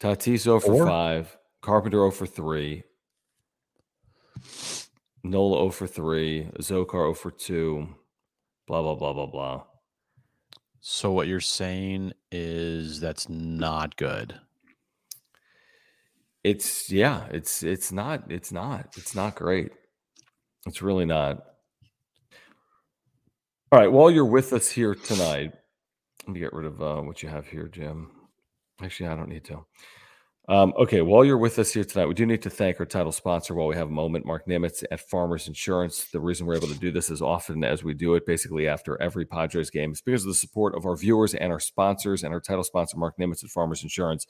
Tatis 0.00 0.40
0 0.40 0.60
for 0.60 0.66
Four? 0.66 0.86
5. 0.86 1.38
Carpenter 1.60 1.98
0 1.98 2.10
for 2.12 2.26
3. 2.26 2.82
Nola 5.24 5.58
0 5.58 5.70
for 5.70 5.86
3. 5.86 6.50
Zokar 6.60 6.90
0 6.90 7.14
for 7.14 7.30
2. 7.30 7.88
Blah, 8.66 8.82
blah, 8.82 8.94
blah, 8.94 9.12
blah, 9.12 9.26
blah. 9.26 9.62
So 10.80 11.10
what 11.10 11.26
you're 11.26 11.40
saying 11.40 12.12
is 12.30 13.00
that's 13.00 13.28
not 13.28 13.96
good. 13.96 14.38
It's 16.44 16.90
yeah, 16.90 17.26
it's 17.30 17.62
it's 17.62 17.90
not 17.90 18.30
it's 18.30 18.52
not 18.52 18.94
it's 18.96 19.14
not 19.14 19.34
great. 19.34 19.72
It's 20.66 20.80
really 20.80 21.04
not. 21.04 21.42
All 23.70 23.78
right, 23.78 23.90
while 23.90 24.10
you're 24.10 24.24
with 24.24 24.52
us 24.52 24.70
here 24.70 24.94
tonight, 24.94 25.52
let 26.26 26.32
me 26.32 26.40
get 26.40 26.52
rid 26.52 26.64
of 26.64 26.80
uh, 26.80 27.02
what 27.02 27.22
you 27.22 27.28
have 27.28 27.48
here, 27.48 27.68
Jim. 27.68 28.10
Actually, 28.80 29.08
I 29.08 29.16
don't 29.16 29.28
need 29.28 29.44
to. 29.44 29.64
Um, 30.48 30.72
okay, 30.78 31.02
while 31.02 31.26
you're 31.26 31.36
with 31.36 31.58
us 31.58 31.74
here 31.74 31.84
tonight, 31.84 32.06
we 32.06 32.14
do 32.14 32.24
need 32.24 32.40
to 32.40 32.48
thank 32.48 32.80
our 32.80 32.86
title 32.86 33.12
sponsor 33.12 33.54
while 33.54 33.66
we 33.66 33.76
have 33.76 33.88
a 33.88 33.92
moment, 33.92 34.24
Mark 34.24 34.46
Nimitz 34.46 34.82
at 34.90 35.00
Farmers 35.00 35.46
Insurance. 35.46 36.06
The 36.10 36.20
reason 36.20 36.46
we're 36.46 36.56
able 36.56 36.68
to 36.68 36.78
do 36.78 36.90
this 36.90 37.10
as 37.10 37.20
often 37.20 37.62
as 37.64 37.84
we 37.84 37.92
do 37.92 38.14
it, 38.14 38.24
basically 38.24 38.66
after 38.66 39.00
every 39.02 39.26
Padres 39.26 39.68
game, 39.68 39.92
is 39.92 40.00
because 40.00 40.22
of 40.22 40.28
the 40.28 40.34
support 40.34 40.74
of 40.74 40.86
our 40.86 40.96
viewers 40.96 41.34
and 41.34 41.52
our 41.52 41.60
sponsors 41.60 42.22
and 42.22 42.32
our 42.32 42.40
title 42.40 42.64
sponsor, 42.64 42.96
Mark 42.96 43.18
Nimitz 43.18 43.44
at 43.44 43.50
Farmers 43.50 43.82
Insurance. 43.82 44.26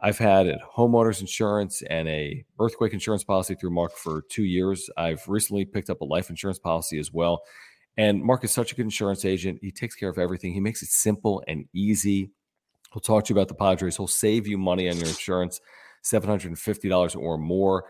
I've 0.00 0.18
had 0.18 0.46
a 0.46 0.60
homeowners 0.76 1.20
insurance 1.20 1.82
and 1.82 2.06
a 2.06 2.44
earthquake 2.60 2.92
insurance 2.92 3.24
policy 3.24 3.56
through 3.56 3.72
Mark 3.72 3.96
for 3.96 4.22
two 4.30 4.44
years. 4.44 4.88
I've 4.96 5.26
recently 5.26 5.64
picked 5.64 5.90
up 5.90 6.00
a 6.02 6.04
life 6.04 6.30
insurance 6.30 6.60
policy 6.60 7.00
as 7.00 7.12
well. 7.12 7.42
And 7.96 8.22
Mark 8.22 8.44
is 8.44 8.52
such 8.52 8.70
a 8.70 8.76
good 8.76 8.84
insurance 8.84 9.24
agent. 9.24 9.58
He 9.60 9.72
takes 9.72 9.96
care 9.96 10.08
of 10.08 10.18
everything. 10.18 10.52
He 10.52 10.60
makes 10.60 10.84
it 10.84 10.88
simple 10.88 11.42
and 11.48 11.64
easy. 11.74 12.30
He'll 12.92 13.00
talk 13.00 13.24
to 13.24 13.34
you 13.34 13.38
about 13.38 13.48
the 13.48 13.54
Padres. 13.54 13.96
He'll 13.96 14.06
save 14.06 14.46
you 14.46 14.58
money 14.58 14.88
on 14.88 14.96
your 14.96 15.08
insurance, 15.08 15.60
$750 16.04 17.16
or 17.16 17.38
more. 17.38 17.84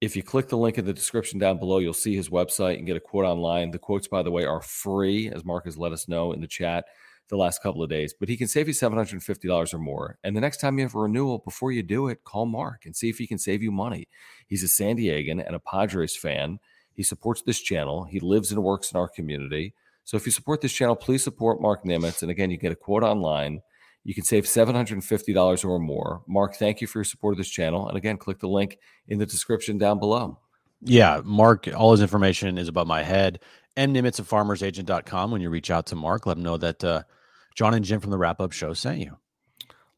If 0.00 0.16
you 0.16 0.22
click 0.22 0.48
the 0.48 0.56
link 0.56 0.78
in 0.78 0.84
the 0.84 0.92
description 0.92 1.38
down 1.38 1.58
below, 1.58 1.78
you'll 1.78 1.92
see 1.92 2.16
his 2.16 2.28
website 2.28 2.78
and 2.78 2.86
get 2.86 2.96
a 2.96 3.00
quote 3.00 3.24
online. 3.24 3.70
The 3.70 3.78
quotes, 3.78 4.08
by 4.08 4.22
the 4.22 4.30
way, 4.30 4.44
are 4.44 4.62
free, 4.62 5.30
as 5.30 5.44
Mark 5.44 5.66
has 5.66 5.78
let 5.78 5.92
us 5.92 6.08
know 6.08 6.32
in 6.32 6.40
the 6.40 6.48
chat 6.48 6.86
the 7.32 7.36
last 7.36 7.62
couple 7.62 7.82
of 7.82 7.88
days, 7.88 8.12
but 8.12 8.28
he 8.28 8.36
can 8.36 8.46
save 8.46 8.68
you 8.68 8.74
$750 8.74 9.74
or 9.74 9.78
more. 9.78 10.18
And 10.22 10.36
the 10.36 10.40
next 10.40 10.58
time 10.58 10.78
you 10.78 10.84
have 10.84 10.94
a 10.94 10.98
renewal, 10.98 11.38
before 11.38 11.72
you 11.72 11.82
do 11.82 12.08
it, 12.08 12.24
call 12.24 12.44
Mark 12.44 12.84
and 12.84 12.94
see 12.94 13.08
if 13.08 13.16
he 13.16 13.26
can 13.26 13.38
save 13.38 13.62
you 13.62 13.72
money. 13.72 14.06
He's 14.46 14.62
a 14.62 14.68
San 14.68 14.98
Diegan 14.98 15.44
and 15.44 15.56
a 15.56 15.58
Padres 15.58 16.14
fan. 16.14 16.58
He 16.92 17.02
supports 17.02 17.40
this 17.40 17.60
channel. 17.60 18.04
He 18.04 18.20
lives 18.20 18.52
and 18.52 18.62
works 18.62 18.92
in 18.92 18.98
our 18.98 19.08
community. 19.08 19.74
So 20.04 20.18
if 20.18 20.26
you 20.26 20.32
support 20.32 20.60
this 20.60 20.72
channel, 20.72 20.94
please 20.94 21.24
support 21.24 21.62
Mark 21.62 21.84
Nimitz. 21.84 22.20
And 22.20 22.30
again, 22.30 22.50
you 22.50 22.58
get 22.58 22.72
a 22.72 22.76
quote 22.76 23.02
online. 23.02 23.62
You 24.04 24.14
can 24.14 24.24
save 24.24 24.44
$750 24.44 25.64
or 25.64 25.78
more. 25.78 26.22
Mark, 26.26 26.56
thank 26.56 26.80
you 26.80 26.86
for 26.86 26.98
your 26.98 27.04
support 27.04 27.34
of 27.34 27.38
this 27.38 27.48
channel. 27.48 27.88
And 27.88 27.96
again, 27.96 28.16
click 28.16 28.40
the 28.40 28.48
link 28.48 28.78
in 29.06 29.18
the 29.18 29.26
description 29.26 29.78
down 29.78 29.98
below. 29.98 30.40
Yeah, 30.80 31.20
Mark, 31.24 31.68
all 31.76 31.92
his 31.92 32.00
information 32.00 32.58
is 32.58 32.68
above 32.68 32.88
my 32.88 33.04
head. 33.04 33.38
And 33.76 33.94
Nimitz 33.94 34.18
at 34.18 34.26
farmersagent.com. 34.26 35.30
When 35.30 35.40
you 35.40 35.50
reach 35.50 35.70
out 35.70 35.86
to 35.86 35.96
Mark, 35.96 36.26
let 36.26 36.36
him 36.36 36.42
know 36.42 36.56
that 36.56 36.82
uh, 36.82 37.02
John 37.54 37.74
and 37.74 37.84
Jim 37.84 38.00
from 38.00 38.10
the 38.10 38.18
wrap 38.18 38.40
up 38.40 38.52
show 38.52 38.72
sent 38.72 38.98
you. 38.98 39.18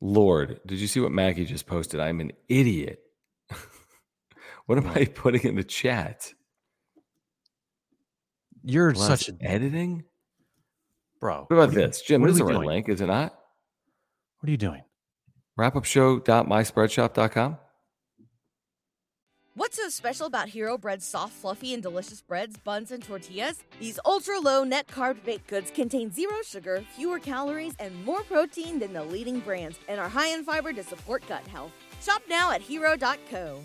Lord, 0.01 0.61
did 0.67 0.79
you 0.79 0.87
see 0.87 1.01
what 1.01 1.13
Maggie 1.13 1.47
just 1.47 1.67
posted? 1.67 1.99
I'm 1.99 2.21
an 2.21 2.33
idiot. 2.49 3.01
what 4.67 4.77
am 4.77 4.89
I 4.89 5.07
putting 5.07 5.43
in 5.43 5.57
the 5.57 5.65
chat? 5.65 6.35
You're 8.63 8.93
Less 8.93 9.07
such 9.07 9.29
a 9.31 9.37
editing? 9.41 10.05
bro. 11.21 11.47
What 11.49 11.57
about 11.57 11.69
are 11.71 11.73
this? 11.73 12.03
Jim, 12.03 12.21
what 12.21 12.27
this 12.27 12.35
is 12.35 12.39
the 12.41 12.45
right 12.45 12.59
link, 12.59 12.89
is 12.91 13.01
it 13.01 13.07
not? 13.07 13.35
What 14.45 14.49
are 14.51 14.53
you 14.53 14.59
doing? 14.59 14.83
Wrapupshow.myspreadshop.com. 15.59 17.57
What's 19.55 19.77
so 19.79 19.89
special 19.89 20.27
about 20.27 20.49
Hero 20.51 20.77
Bread's 20.77 21.07
soft, 21.07 21.33
fluffy, 21.33 21.73
and 21.73 21.83
delicious 21.83 22.21
breads, 22.21 22.59
buns, 22.59 22.91
and 22.91 23.03
tortillas? 23.03 23.65
These 23.81 23.99
ultra 24.05 24.39
low 24.39 24.63
net 24.63 24.87
carb 24.87 25.25
baked 25.25 25.47
goods 25.47 25.71
contain 25.71 26.13
zero 26.13 26.35
sugar, 26.47 26.85
fewer 26.95 27.19
calories, 27.19 27.73
and 27.79 28.05
more 28.05 28.23
protein 28.23 28.79
than 28.79 28.93
the 28.93 29.03
leading 29.03 29.41
brands, 29.41 29.79
and 29.89 29.99
are 29.99 30.11
high 30.11 30.29
in 30.29 30.45
fiber 30.45 30.75
to 30.75 30.83
support 30.83 31.27
gut 31.27 31.47
health. 31.47 31.73
Shop 32.03 32.21
now 32.29 32.51
at 32.51 32.61
hero.co. 32.61 33.61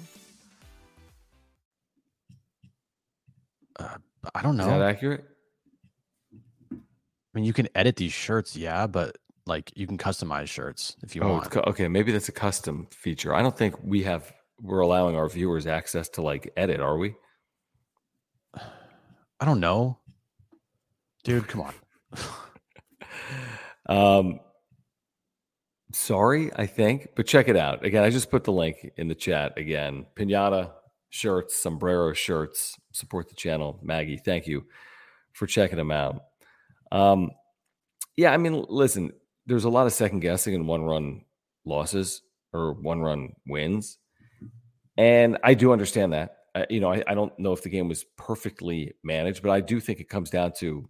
Uh, 3.77 3.97
I 4.33 4.41
don't 4.41 4.57
Is 4.57 4.65
know. 4.65 4.79
that 4.79 4.81
accurate? 4.81 5.25
I 6.71 6.77
mean, 7.33 7.43
you 7.43 7.51
can 7.51 7.67
edit 7.75 7.97
these 7.97 8.13
shirts, 8.13 8.55
yeah, 8.55 8.87
but 8.87 9.17
like 9.49 9.71
you 9.75 9.85
can 9.87 9.97
customize 9.97 10.47
shirts 10.47 10.95
if 11.03 11.15
you 11.15 11.21
Oh, 11.23 11.29
want. 11.33 11.57
okay. 11.57 11.87
Maybe 11.89 12.11
that's 12.11 12.29
a 12.29 12.33
custom 12.33 12.87
feature. 12.91 13.33
I 13.35 13.41
don't 13.41 13.57
think 13.57 13.75
we 13.83 14.03
have. 14.03 14.31
We're 14.61 14.79
allowing 14.81 15.15
our 15.15 15.27
viewers 15.27 15.67
access 15.67 16.07
to 16.09 16.21
like 16.21 16.51
edit, 16.55 16.79
are 16.79 16.97
we? 16.97 17.15
I 18.55 19.45
don't 19.45 19.59
know. 19.59 19.97
Dude, 21.23 21.47
come 21.47 21.61
on. 21.61 21.73
Um, 23.87 24.39
sorry, 25.93 26.51
I 26.55 26.67
think, 26.67 27.07
but 27.15 27.25
check 27.25 27.47
it 27.47 27.57
out 27.57 27.83
again. 27.83 28.03
I 28.03 28.11
just 28.11 28.29
put 28.29 28.43
the 28.43 28.51
link 28.51 28.77
in 28.97 29.07
the 29.07 29.15
chat 29.15 29.57
again. 29.57 30.05
Pinata 30.15 30.71
shirts, 31.09 31.55
sombrero 31.55 32.13
shirts. 32.13 32.75
Support 32.91 33.29
the 33.29 33.35
channel, 33.35 33.79
Maggie. 33.81 34.17
Thank 34.23 34.45
you 34.45 34.65
for 35.33 35.47
checking 35.47 35.77
them 35.77 35.89
out. 35.89 36.21
Um, 36.91 37.31
yeah, 38.15 38.31
I 38.31 38.37
mean, 38.37 38.63
listen, 38.69 39.11
there's 39.49 39.63
a 39.63 39.69
lot 39.69 39.87
of 39.87 39.93
second 39.93 40.19
guessing 40.19 40.53
and 40.53 40.67
one 40.67 40.83
run 40.83 41.25
losses 41.65 42.21
or 42.53 42.73
one 42.73 43.01
run 43.01 43.33
wins. 43.47 43.97
And 44.95 45.37
I 45.43 45.55
do 45.55 45.73
understand 45.73 46.13
that. 46.13 46.37
Uh, 46.53 46.65
you 46.69 46.79
know, 46.79 46.91
I, 46.91 47.03
I, 47.07 47.13
don't 47.13 47.37
know 47.39 47.51
if 47.53 47.61
the 47.61 47.69
game 47.69 47.87
was 47.87 48.05
perfectly 48.17 48.93
managed, 49.03 49.41
but 49.41 49.51
I 49.51 49.59
do 49.59 49.79
think 49.79 49.99
it 49.99 50.09
comes 50.09 50.29
down 50.29 50.53
to 50.59 50.87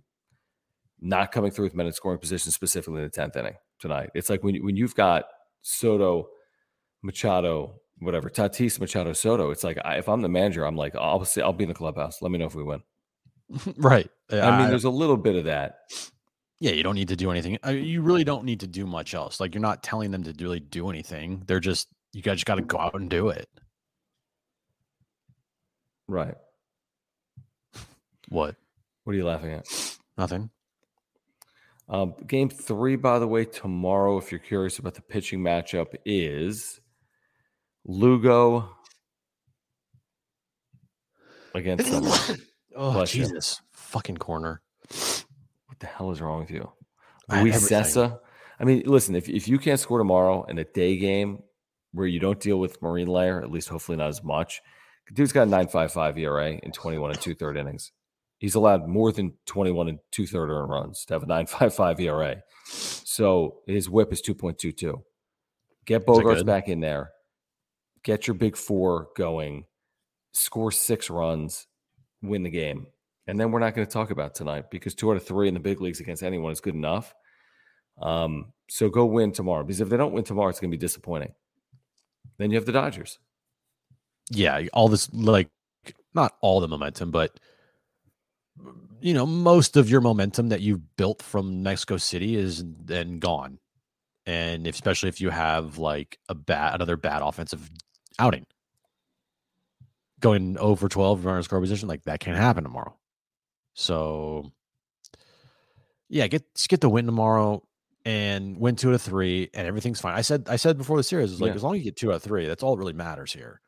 not 1.01 1.31
coming 1.31 1.51
through 1.51 1.65
with 1.65 1.75
men 1.75 1.85
in 1.85 1.93
scoring 1.93 2.19
position, 2.19 2.51
specifically 2.51 3.01
in 3.01 3.03
the 3.03 3.09
10th 3.09 3.35
inning 3.35 3.55
tonight. 3.77 4.09
It's 4.13 4.29
like 4.29 4.43
when, 4.43 4.55
when 4.63 4.75
you've 4.75 4.95
got 4.95 5.25
Soto, 5.61 6.29
Machado, 7.01 7.75
whatever, 7.99 8.29
Tatis, 8.29 8.79
Machado, 8.79 9.13
Soto, 9.13 9.51
it's 9.51 9.63
like 9.63 9.77
I, 9.83 9.97
if 9.97 10.07
I'm 10.07 10.21
the 10.21 10.29
manager, 10.29 10.65
I'm 10.65 10.77
like, 10.77 10.95
I'll, 10.95 11.23
say, 11.25 11.41
I'll 11.41 11.53
be 11.53 11.65
in 11.65 11.69
the 11.69 11.75
clubhouse. 11.75 12.21
Let 12.21 12.31
me 12.31 12.37
know 12.37 12.45
if 12.45 12.55
we 12.55 12.63
win. 12.63 12.81
right. 13.77 14.09
I 14.31 14.59
mean, 14.59 14.69
there's 14.69 14.85
a 14.85 14.89
little 14.89 15.17
bit 15.17 15.35
of 15.35 15.45
that. 15.45 15.79
Yeah, 16.59 16.71
you 16.71 16.83
don't 16.83 16.95
need 16.95 17.07
to 17.07 17.15
do 17.15 17.31
anything. 17.31 17.57
I 17.63 17.73
mean, 17.73 17.85
you 17.85 18.01
really 18.01 18.23
don't 18.23 18.43
need 18.43 18.59
to 18.61 18.67
do 18.67 18.85
much 18.85 19.13
else. 19.13 19.39
Like 19.39 19.53
you're 19.53 19.61
not 19.61 19.81
telling 19.81 20.11
them 20.11 20.23
to 20.23 20.33
really 20.43 20.59
do 20.59 20.89
anything. 20.89 21.43
They're 21.47 21.59
just 21.59 21.87
you 22.11 22.21
guys 22.21 22.37
just 22.37 22.45
got 22.45 22.55
to 22.55 22.61
go 22.61 22.77
out 22.77 22.95
and 22.95 23.09
do 23.09 23.29
it. 23.29 23.47
Right. 26.07 26.35
What? 28.29 28.55
What 29.03 29.13
are 29.13 29.17
you 29.17 29.25
laughing 29.25 29.53
at? 29.53 29.65
Nothing. 30.17 30.49
Um, 31.87 32.13
game 32.27 32.49
three, 32.49 32.95
by 32.95 33.19
the 33.19 33.27
way, 33.27 33.45
tomorrow, 33.45 34.17
if 34.17 34.31
you're 34.31 34.39
curious 34.39 34.77
about 34.77 34.93
the 34.93 35.01
pitching 35.01 35.39
matchup, 35.39 35.95
is 36.05 36.79
Lugo 37.85 38.69
against 41.55 41.89
Oh, 42.75 42.93
Bless 42.93 43.11
Jesus. 43.11 43.59
You. 43.59 43.67
Fucking 43.73 44.17
corner. 44.17 44.61
What 45.79 45.87
the 45.89 45.95
hell 45.95 46.11
is 46.11 46.19
wrong 46.19 46.41
with 46.41 46.51
you? 46.51 46.69
Luis 47.31 47.69
Cessa. 47.69 48.19
I 48.59 48.65
mean, 48.65 48.83
listen, 48.85 49.15
if, 49.15 49.29
if 49.29 49.47
you 49.47 49.57
can't 49.57 49.79
score 49.79 49.97
tomorrow 49.97 50.43
in 50.43 50.57
a 50.57 50.65
day 50.65 50.97
game 50.97 51.41
where 51.93 52.05
you 52.05 52.19
don't 52.19 52.39
deal 52.39 52.59
with 52.59 52.81
Marine 52.81 53.07
Layer, 53.07 53.41
at 53.41 53.49
least 53.49 53.69
hopefully 53.69 53.97
not 53.97 54.09
as 54.09 54.21
much, 54.21 54.61
dude's 55.13 55.31
got 55.31 55.47
a 55.47 55.51
9.55 55.51 56.17
ERA 56.17 56.51
in 56.51 56.73
21 56.73 57.11
and 57.11 57.21
two 57.21 57.33
third 57.33 57.55
innings. 57.55 57.93
He's 58.39 58.55
allowed 58.55 58.89
more 58.89 59.13
than 59.13 59.35
21 59.45 59.87
and 59.87 59.99
two 60.11 60.27
third 60.27 60.49
earned 60.49 60.69
runs 60.69 61.05
to 61.05 61.13
have 61.13 61.23
a 61.23 61.27
9.55 61.27 62.01
ERA. 62.01 62.43
So 62.65 63.59
his 63.65 63.89
whip 63.89 64.11
is 64.11 64.21
2.22. 64.21 65.01
Get 65.85 66.05
Bogaerts 66.05 66.45
back 66.45 66.67
in 66.67 66.81
there. 66.81 67.11
Get 68.03 68.27
your 68.27 68.33
big 68.33 68.57
four 68.57 69.07
going. 69.15 69.63
Score 70.33 70.73
six 70.73 71.09
runs 71.09 71.67
win 72.21 72.43
the 72.43 72.49
game. 72.49 72.87
And 73.29 73.39
then 73.39 73.51
we're 73.51 73.59
not 73.59 73.75
going 73.75 73.85
to 73.85 73.93
talk 73.93 74.09
about 74.09 74.33
tonight 74.33 74.71
because 74.71 74.95
two 74.95 75.11
out 75.11 75.17
of 75.17 75.23
three 75.23 75.47
in 75.47 75.53
the 75.53 75.59
big 75.59 75.81
leagues 75.81 75.99
against 75.99 76.23
anyone 76.23 76.51
is 76.51 76.59
good 76.59 76.73
enough. 76.73 77.13
Um, 78.01 78.53
so 78.67 78.89
go 78.89 79.05
win 79.05 79.31
tomorrow 79.31 79.63
because 79.63 79.81
if 79.81 79.89
they 79.89 79.97
don't 79.97 80.13
win 80.13 80.23
tomorrow, 80.23 80.49
it's 80.49 80.59
going 80.59 80.71
to 80.71 80.75
be 80.75 80.81
disappointing. 80.81 81.33
Then 82.39 82.49
you 82.49 82.57
have 82.57 82.65
the 82.65 82.71
Dodgers. 82.71 83.19
Yeah, 84.31 84.63
all 84.73 84.87
this 84.87 85.13
like 85.13 85.47
not 86.15 86.37
all 86.41 86.59
the 86.59 86.67
momentum, 86.67 87.11
but 87.11 87.39
you 88.99 89.13
know 89.13 89.27
most 89.27 89.77
of 89.77 89.91
your 89.91 90.01
momentum 90.01 90.49
that 90.49 90.61
you've 90.61 90.95
built 90.97 91.21
from 91.21 91.61
Mexico 91.61 91.97
City 91.97 92.35
is 92.35 92.63
then 92.83 93.19
gone, 93.19 93.59
and 94.25 94.65
especially 94.65 95.09
if 95.09 95.21
you 95.21 95.29
have 95.29 95.77
like 95.77 96.17
a 96.29 96.33
bad 96.33 96.73
another 96.75 96.97
bad 96.97 97.21
offensive 97.21 97.69
outing 98.17 98.47
going 100.19 100.57
over 100.57 100.89
12 100.89 101.25
runner 101.25 101.43
score 101.43 101.61
position, 101.61 101.87
like 101.87 102.03
that 102.03 102.19
can't 102.19 102.37
happen 102.37 102.63
tomorrow. 102.63 102.95
So 103.79 104.51
yeah, 106.09 106.27
get 106.27 106.43
get 106.67 106.81
the 106.81 106.89
win 106.89 107.05
tomorrow 107.05 107.63
and 108.03 108.57
win 108.57 108.75
two 108.75 108.89
out 108.89 108.95
of 108.95 109.01
three, 109.01 109.49
and 109.53 109.65
everything's 109.65 110.01
fine. 110.01 110.15
I 110.15 110.21
said 110.21 110.49
I 110.49 110.57
said 110.57 110.77
before 110.77 110.97
the 110.97 111.03
series 111.03 111.31
is 111.31 111.39
like 111.39 111.51
yeah. 111.51 111.55
as 111.55 111.63
long 111.63 111.75
as 111.75 111.79
you 111.79 111.85
get 111.85 111.95
two 111.95 112.11
out 112.11 112.15
of 112.15 112.23
three, 112.23 112.45
that's 112.45 112.61
all 112.61 112.75
that 112.75 112.79
really 112.79 112.91
matters 112.91 113.31
here. 113.31 113.61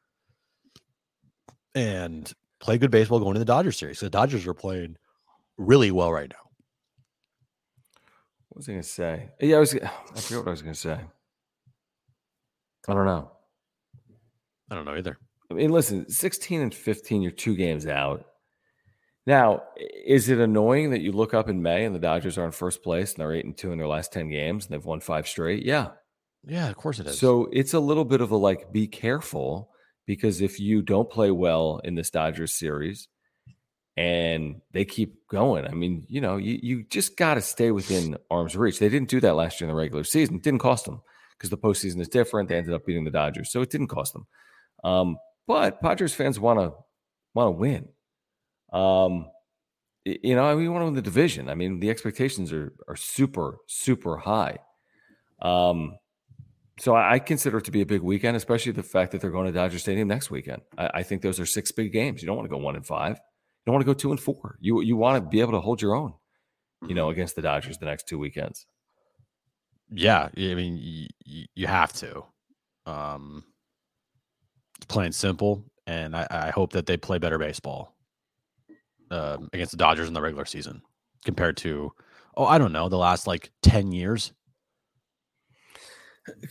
And 1.73 2.29
play 2.59 2.77
good 2.77 2.91
baseball 2.91 3.21
going 3.21 3.35
to 3.35 3.39
the 3.39 3.45
Dodgers 3.45 3.77
series. 3.77 4.01
The 4.01 4.09
Dodgers 4.09 4.45
are 4.45 4.53
playing 4.53 4.97
really 5.57 5.91
well 5.91 6.11
right 6.11 6.29
now. 6.29 6.49
What 8.49 8.57
was 8.57 8.67
I 8.67 8.73
gonna 8.73 8.83
say? 8.83 9.29
Yeah, 9.39 9.55
I 9.55 9.59
was 9.61 9.73
I 9.75 9.77
forget 10.19 10.39
what 10.39 10.47
I 10.47 10.51
was 10.51 10.61
gonna 10.61 10.75
say. 10.75 10.99
I 12.89 12.93
don't 12.93 13.05
know. 13.05 13.31
I 14.69 14.75
don't 14.75 14.83
know 14.83 14.95
either. 14.95 15.17
I 15.49 15.53
mean, 15.53 15.71
listen, 15.71 16.09
16 16.09 16.59
and 16.59 16.75
15, 16.75 17.21
you're 17.21 17.31
two 17.31 17.55
games 17.55 17.87
out. 17.87 18.25
Now, 19.27 19.63
is 19.77 20.29
it 20.29 20.39
annoying 20.39 20.91
that 20.91 21.01
you 21.01 21.11
look 21.11 21.33
up 21.33 21.47
in 21.47 21.61
May 21.61 21.85
and 21.85 21.93
the 21.93 21.99
Dodgers 21.99 22.37
are 22.37 22.45
in 22.45 22.51
first 22.51 22.81
place 22.83 23.13
and 23.13 23.21
they're 23.21 23.33
eight 23.33 23.45
and 23.45 23.55
two 23.55 23.71
in 23.71 23.77
their 23.77 23.87
last 23.87 24.11
10 24.11 24.29
games 24.29 24.65
and 24.65 24.73
they've 24.73 24.85
won 24.85 24.99
five 24.99 25.27
straight? 25.27 25.63
Yeah. 25.63 25.89
Yeah, 26.43 26.69
of 26.69 26.75
course 26.75 26.99
it 26.99 27.05
is. 27.05 27.19
So 27.19 27.47
it's 27.51 27.75
a 27.75 27.79
little 27.79 28.05
bit 28.05 28.21
of 28.21 28.31
a 28.31 28.35
like, 28.35 28.71
be 28.71 28.87
careful 28.87 29.69
because 30.07 30.41
if 30.41 30.59
you 30.59 30.81
don't 30.81 31.09
play 31.09 31.29
well 31.29 31.79
in 31.83 31.93
this 31.93 32.09
Dodgers 32.09 32.53
series 32.53 33.07
and 33.95 34.61
they 34.71 34.85
keep 34.85 35.27
going, 35.27 35.67
I 35.67 35.71
mean, 35.71 36.03
you 36.09 36.19
know, 36.19 36.37
you, 36.37 36.59
you 36.61 36.83
just 36.83 37.15
got 37.15 37.35
to 37.35 37.41
stay 37.41 37.69
within 37.69 38.17
arm's 38.31 38.55
reach. 38.55 38.79
They 38.79 38.89
didn't 38.89 39.09
do 39.09 39.19
that 39.19 39.35
last 39.35 39.61
year 39.61 39.69
in 39.69 39.75
the 39.75 39.79
regular 39.79 40.03
season. 40.03 40.37
It 40.37 40.43
didn't 40.43 40.59
cost 40.59 40.85
them 40.85 41.01
because 41.37 41.51
the 41.51 41.57
postseason 41.59 41.99
is 42.01 42.07
different. 42.07 42.49
They 42.49 42.57
ended 42.57 42.73
up 42.73 42.87
beating 42.87 43.03
the 43.03 43.11
Dodgers. 43.11 43.51
So 43.51 43.61
it 43.61 43.69
didn't 43.69 43.87
cost 43.87 44.13
them. 44.13 44.25
Um, 44.83 45.17
but 45.47 45.79
Padres 45.79 46.13
fans 46.13 46.39
want 46.39 46.59
to 46.59 46.73
want 47.35 47.47
to 47.47 47.51
win. 47.51 47.89
Um, 48.71 49.27
you 50.05 50.35
know, 50.35 50.43
I 50.43 50.55
mean, 50.55 50.63
we 50.63 50.69
want 50.69 50.81
to 50.81 50.85
win 50.85 50.95
the 50.95 51.01
division. 51.01 51.49
I 51.49 51.55
mean, 51.55 51.79
the 51.79 51.89
expectations 51.89 52.51
are 52.51 52.73
are 52.87 52.95
super 52.95 53.57
super 53.67 54.17
high. 54.17 54.57
Um, 55.41 55.97
so 56.79 56.95
I, 56.95 57.13
I 57.13 57.19
consider 57.19 57.59
it 57.59 57.65
to 57.65 57.71
be 57.71 57.81
a 57.81 57.85
big 57.85 58.01
weekend, 58.01 58.35
especially 58.37 58.71
the 58.71 58.83
fact 58.83 59.11
that 59.11 59.21
they're 59.21 59.31
going 59.31 59.45
to 59.45 59.51
Dodger 59.51 59.77
Stadium 59.79 60.07
next 60.07 60.31
weekend. 60.31 60.61
I, 60.77 60.89
I 60.95 61.03
think 61.03 61.21
those 61.21 61.39
are 61.39 61.45
six 61.45 61.71
big 61.71 61.91
games. 61.91 62.21
You 62.21 62.27
don't 62.27 62.37
want 62.37 62.49
to 62.49 62.55
go 62.55 62.57
one 62.57 62.75
and 62.75 62.85
five. 62.85 63.17
You 63.17 63.65
don't 63.67 63.73
want 63.73 63.85
to 63.85 63.93
go 63.93 63.93
two 63.93 64.11
and 64.11 64.19
four. 64.19 64.57
You 64.59 64.81
you 64.81 64.97
want 64.97 65.23
to 65.23 65.29
be 65.29 65.41
able 65.41 65.53
to 65.53 65.61
hold 65.61 65.81
your 65.81 65.95
own, 65.95 66.13
you 66.87 66.95
know, 66.95 67.09
against 67.09 67.35
the 67.35 67.41
Dodgers 67.41 67.77
the 67.77 67.85
next 67.85 68.07
two 68.07 68.17
weekends. 68.17 68.65
Yeah, 69.93 70.29
I 70.35 70.55
mean, 70.55 70.77
you, 70.81 71.45
you 71.53 71.67
have 71.67 71.91
to. 71.93 72.23
Um, 72.85 73.43
plain 74.87 75.11
simple. 75.11 75.65
And 75.87 76.15
I, 76.15 76.27
I 76.29 76.49
hope 76.51 76.73
that 76.73 76.85
they 76.85 76.95
play 76.95 77.17
better 77.17 77.37
baseball 77.37 77.95
um, 79.11 79.49
against 79.53 79.71
the 79.71 79.77
Dodgers 79.77 80.07
in 80.07 80.13
the 80.13 80.21
regular 80.21 80.45
season 80.45 80.81
compared 81.25 81.57
to, 81.57 81.91
oh, 82.35 82.45
I 82.45 82.57
don't 82.57 82.71
know, 82.71 82.89
the 82.89 82.97
last 82.97 83.27
like 83.27 83.51
10 83.61 83.91
years. 83.91 84.31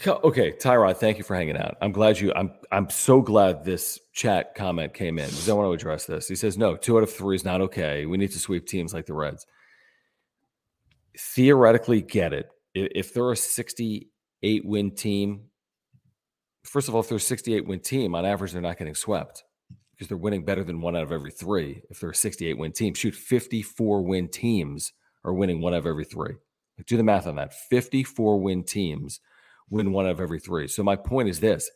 Okay, 0.07 0.53
Tyrod, 0.53 0.97
thank 0.97 1.17
you 1.17 1.25
for 1.25 1.35
hanging 1.35 1.57
out. 1.57 1.77
I'm 1.81 1.93
glad 1.93 2.19
you. 2.19 2.33
I'm. 2.35 2.51
I'm 2.73 2.91
so 2.91 3.23
glad 3.23 3.65
this 3.65 4.01
chat 4.13 4.57
comment 4.57 4.95
came 4.95 5.17
in 5.17 5.27
because 5.27 5.49
I 5.49 5.53
want 5.53 5.69
to 5.69 5.73
address 5.73 6.07
this. 6.07 6.27
He 6.27 6.35
says, 6.35 6.59
"No, 6.59 6.77
two 6.77 6.97
out 6.97 7.05
of 7.05 7.13
three 7.13 7.37
is 7.37 7.45
not 7.45 7.61
okay. 7.61 8.05
We 8.05 8.19
need 8.19 8.33
to 8.33 8.41
sweep 8.41 8.67
teams 8.67 8.93
like 8.93 9.07
the 9.07 9.15
Reds." 9.15 9.47
Theoretically, 11.17 12.03
get 12.03 12.33
it. 12.33 12.51
If 12.75 13.15
they're 13.15 13.31
a 13.31 13.37
68 13.37 14.67
win 14.67 14.91
team, 14.91 15.43
first 16.65 16.89
of 16.89 16.97
all, 16.97 17.01
if 17.01 17.09
they're 17.09 17.19
a 17.19 17.21
68 17.21 17.65
win 17.65 17.79
team, 17.79 18.17
on 18.17 18.27
average, 18.27 18.51
they're 18.51 18.61
not 18.61 18.77
getting 18.77 18.97
swept 18.97 19.45
because 20.01 20.09
they're 20.09 20.17
winning 20.17 20.47
better 20.47 20.65
than 20.65 20.81
one 20.81 20.97
out 20.97 21.03
of 21.03 21.13
every 21.13 21.31
three. 21.31 21.83
If 21.91 22.01
they're 22.01 22.09
a 22.09 22.15
68 22.15 22.57
win 22.57 22.73
team, 22.73 22.95
shoot 22.95 23.15
54 23.15 24.01
win 24.01 24.29
teams 24.29 24.95
are 25.27 25.35
winning 25.35 25.61
one 25.61 25.75
out 25.75 25.81
of 25.81 25.87
every 25.87 26.07
three. 26.07 26.37
Like, 26.79 26.87
do 26.87 26.97
the 26.97 27.03
math 27.03 27.27
on 27.27 27.37
that. 27.37 27.53
54 27.53 28.41
win 28.41 28.65
teams 28.65 29.21
win 29.69 29.93
one 29.93 30.07
out 30.07 30.13
of 30.13 30.21
every 30.23 30.41
three. 30.41 30.69
So 30.69 30.83
my 30.83 30.97
point 30.97 31.29
is 31.29 31.41
this. 31.41 31.71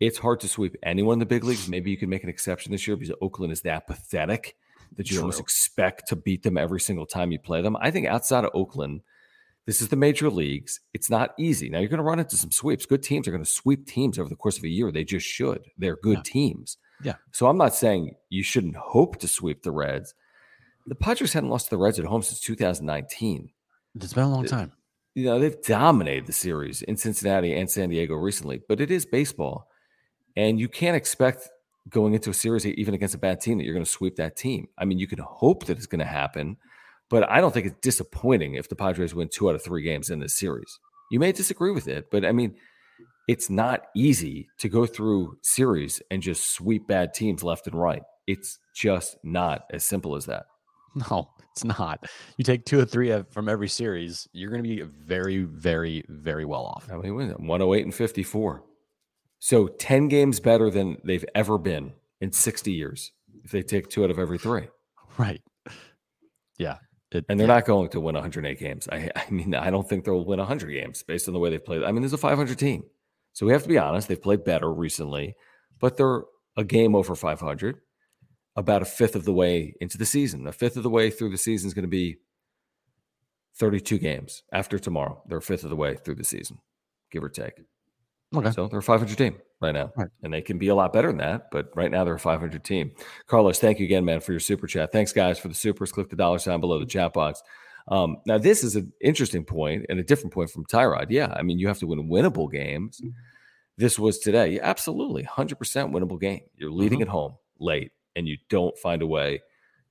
It's 0.00 0.18
hard 0.18 0.40
to 0.40 0.48
sweep 0.48 0.76
anyone 0.82 1.14
in 1.14 1.18
the 1.18 1.24
big 1.24 1.42
leagues. 1.42 1.66
Maybe 1.66 1.90
you 1.90 1.96
can 1.96 2.10
make 2.10 2.24
an 2.24 2.28
exception 2.28 2.72
this 2.72 2.86
year 2.86 2.94
because 2.94 3.14
Oakland 3.22 3.54
is 3.54 3.62
that 3.62 3.86
pathetic 3.86 4.54
that 4.98 5.08
you 5.08 5.16
True. 5.16 5.22
almost 5.22 5.40
expect 5.40 6.08
to 6.08 6.16
beat 6.16 6.42
them 6.42 6.58
every 6.58 6.80
single 6.80 7.06
time 7.06 7.32
you 7.32 7.38
play 7.38 7.62
them. 7.62 7.74
I 7.80 7.90
think 7.90 8.06
outside 8.06 8.44
of 8.44 8.50
Oakland, 8.52 9.00
this 9.64 9.80
is 9.80 9.88
the 9.88 9.96
major 9.96 10.28
leagues. 10.28 10.80
It's 10.92 11.08
not 11.08 11.32
easy. 11.38 11.70
Now 11.70 11.78
you're 11.78 11.88
going 11.88 11.98
to 11.98 12.04
run 12.04 12.20
into 12.20 12.36
some 12.36 12.52
sweeps. 12.52 12.84
Good 12.84 13.02
teams 13.02 13.26
are 13.26 13.32
going 13.32 13.44
to 13.44 13.50
sweep 13.50 13.86
teams 13.86 14.18
over 14.18 14.28
the 14.28 14.36
course 14.36 14.58
of 14.58 14.64
a 14.64 14.68
year. 14.68 14.92
They 14.92 15.04
just 15.04 15.26
should. 15.26 15.64
They're 15.78 15.96
good 15.96 16.18
yeah. 16.18 16.32
teams. 16.32 16.76
Yeah. 17.02 17.14
So 17.32 17.46
I'm 17.46 17.56
not 17.56 17.74
saying 17.74 18.14
you 18.28 18.42
shouldn't 18.42 18.76
hope 18.76 19.18
to 19.18 19.28
sweep 19.28 19.62
the 19.62 19.72
Reds. 19.72 20.14
The 20.86 20.94
Padres 20.94 21.32
hadn't 21.32 21.50
lost 21.50 21.66
to 21.66 21.70
the 21.70 21.78
Reds 21.78 21.98
at 21.98 22.04
home 22.04 22.22
since 22.22 22.40
2019. 22.40 23.50
It's 23.96 24.12
been 24.12 24.24
a 24.24 24.30
long 24.30 24.46
time. 24.46 24.72
You 25.14 25.24
know, 25.24 25.38
they've 25.38 25.60
dominated 25.62 26.26
the 26.26 26.32
series 26.32 26.82
in 26.82 26.96
Cincinnati 26.96 27.54
and 27.54 27.70
San 27.70 27.90
Diego 27.90 28.14
recently, 28.14 28.60
but 28.68 28.80
it 28.80 28.90
is 28.90 29.04
baseball. 29.04 29.68
And 30.36 30.60
you 30.60 30.68
can't 30.68 30.96
expect 30.96 31.48
going 31.88 32.14
into 32.14 32.30
a 32.30 32.34
series, 32.34 32.64
even 32.64 32.94
against 32.94 33.14
a 33.14 33.18
bad 33.18 33.40
team, 33.40 33.58
that 33.58 33.64
you're 33.64 33.74
going 33.74 33.84
to 33.84 33.90
sweep 33.90 34.16
that 34.16 34.36
team. 34.36 34.68
I 34.78 34.84
mean, 34.84 34.98
you 34.98 35.08
can 35.08 35.18
hope 35.18 35.66
that 35.66 35.76
it's 35.76 35.86
going 35.86 36.00
to 36.00 36.04
happen 36.04 36.56
but 37.10 37.28
I 37.28 37.42
don't 37.42 37.52
think 37.52 37.66
it's 37.66 37.80
disappointing 37.82 38.54
if 38.54 38.68
the 38.68 38.76
Padres 38.76 39.14
win 39.14 39.28
two 39.28 39.50
out 39.50 39.56
of 39.56 39.62
three 39.62 39.82
games 39.82 40.08
in 40.08 40.20
this 40.20 40.38
series. 40.38 40.78
You 41.10 41.18
may 41.18 41.32
disagree 41.32 41.72
with 41.72 41.88
it, 41.88 42.08
but 42.10 42.24
I 42.24 42.32
mean, 42.32 42.54
it's 43.30 43.48
not 43.48 43.86
easy 43.94 44.48
to 44.58 44.68
go 44.68 44.84
through 44.86 45.38
series 45.40 46.02
and 46.10 46.20
just 46.20 46.52
sweep 46.52 46.88
bad 46.88 47.14
teams 47.14 47.44
left 47.44 47.68
and 47.68 47.76
right. 47.80 48.02
It's 48.26 48.58
just 48.74 49.18
not 49.22 49.66
as 49.72 49.84
simple 49.86 50.16
as 50.16 50.26
that. 50.26 50.46
No, 51.08 51.30
it's 51.52 51.62
not. 51.62 52.04
You 52.36 52.42
take 52.42 52.64
two 52.64 52.80
or 52.80 52.84
three 52.84 53.16
from 53.30 53.48
every 53.48 53.68
series, 53.68 54.26
you're 54.32 54.50
going 54.50 54.64
to 54.64 54.68
be 54.68 54.82
very, 54.82 55.44
very, 55.44 56.04
very 56.08 56.44
well 56.44 56.64
off. 56.64 56.88
I 56.92 56.96
mean, 56.96 57.14
108 57.14 57.84
and 57.84 57.94
54. 57.94 58.64
So 59.38 59.68
10 59.68 60.08
games 60.08 60.40
better 60.40 60.68
than 60.68 60.96
they've 61.04 61.24
ever 61.36 61.58
been 61.58 61.92
in 62.20 62.32
60 62.32 62.72
years 62.72 63.12
if 63.44 63.52
they 63.52 63.62
take 63.62 63.88
two 63.88 64.02
out 64.02 64.10
of 64.10 64.18
every 64.18 64.38
three. 64.38 64.66
Right. 65.18 65.42
Yeah. 66.58 66.78
It, 67.12 67.26
and 67.28 67.38
they're 67.38 67.46
yeah. 67.46 67.54
not 67.54 67.66
going 67.66 67.90
to 67.90 68.00
win 68.00 68.14
108 68.14 68.58
games. 68.58 68.88
I, 68.90 69.10
I 69.14 69.30
mean, 69.30 69.54
I 69.54 69.70
don't 69.70 69.88
think 69.88 70.04
they'll 70.04 70.24
win 70.24 70.38
100 70.40 70.72
games 70.72 71.04
based 71.04 71.28
on 71.28 71.34
the 71.34 71.40
way 71.40 71.50
they've 71.50 71.64
played. 71.64 71.84
I 71.84 71.92
mean, 71.92 72.02
there's 72.02 72.12
a 72.12 72.18
500 72.18 72.58
team. 72.58 72.82
So 73.32 73.46
we 73.46 73.52
have 73.52 73.62
to 73.62 73.68
be 73.68 73.78
honest. 73.78 74.08
They've 74.08 74.20
played 74.20 74.44
better 74.44 74.72
recently, 74.72 75.36
but 75.78 75.96
they're 75.96 76.24
a 76.56 76.64
game 76.64 76.94
over 76.94 77.14
500, 77.14 77.76
about 78.56 78.82
a 78.82 78.86
fifth 78.86 79.16
of 79.16 79.24
the 79.24 79.32
way 79.32 79.74
into 79.80 79.96
the 79.96 80.06
season. 80.06 80.46
A 80.46 80.52
fifth 80.52 80.76
of 80.76 80.82
the 80.82 80.90
way 80.90 81.10
through 81.10 81.30
the 81.30 81.38
season 81.38 81.68
is 81.68 81.74
going 81.74 81.84
to 81.84 81.88
be 81.88 82.18
32 83.56 83.98
games 83.98 84.42
after 84.52 84.78
tomorrow. 84.78 85.22
They're 85.26 85.38
a 85.38 85.42
fifth 85.42 85.64
of 85.64 85.70
the 85.70 85.76
way 85.76 85.96
through 85.96 86.16
the 86.16 86.24
season, 86.24 86.58
give 87.10 87.22
or 87.22 87.28
take. 87.28 87.54
Okay. 88.34 88.50
So 88.52 88.68
they're 88.68 88.78
a 88.78 88.82
500 88.82 89.16
team 89.16 89.36
right 89.60 89.72
now. 89.72 89.92
Right. 89.96 90.08
And 90.22 90.32
they 90.32 90.40
can 90.40 90.58
be 90.58 90.68
a 90.68 90.74
lot 90.74 90.92
better 90.92 91.08
than 91.08 91.18
that, 91.18 91.50
but 91.50 91.70
right 91.74 91.90
now 91.90 92.04
they're 92.04 92.14
a 92.14 92.18
500 92.18 92.64
team. 92.64 92.92
Carlos, 93.26 93.58
thank 93.58 93.78
you 93.78 93.84
again, 93.84 94.04
man, 94.04 94.20
for 94.20 94.32
your 94.32 94.40
super 94.40 94.66
chat. 94.66 94.92
Thanks, 94.92 95.12
guys, 95.12 95.38
for 95.38 95.48
the 95.48 95.54
supers. 95.54 95.92
Click 95.92 96.08
the 96.08 96.16
dollar 96.16 96.38
sign 96.38 96.60
below 96.60 96.78
the 96.78 96.86
chat 96.86 97.12
box. 97.12 97.42
Um, 97.88 98.18
now, 98.26 98.38
this 98.38 98.62
is 98.62 98.76
an 98.76 98.92
interesting 99.00 99.44
point 99.44 99.86
and 99.88 99.98
a 99.98 100.04
different 100.04 100.32
point 100.32 100.50
from 100.50 100.64
Tyrod. 100.66 101.06
Yeah, 101.10 101.32
I 101.36 101.42
mean, 101.42 101.58
you 101.58 101.68
have 101.68 101.78
to 101.78 101.86
win 101.86 102.08
winnable 102.08 102.50
games. 102.50 103.00
This 103.76 103.98
was 103.98 104.18
today. 104.18 104.54
Yeah, 104.54 104.60
absolutely. 104.62 105.24
100% 105.24 105.56
winnable 105.56 106.20
game. 106.20 106.42
You're 106.56 106.70
leading 106.70 106.98
mm-hmm. 106.98 107.08
at 107.08 107.12
home 107.12 107.36
late 107.58 107.92
and 108.14 108.28
you 108.28 108.36
don't 108.48 108.76
find 108.78 109.02
a 109.02 109.06
way 109.06 109.40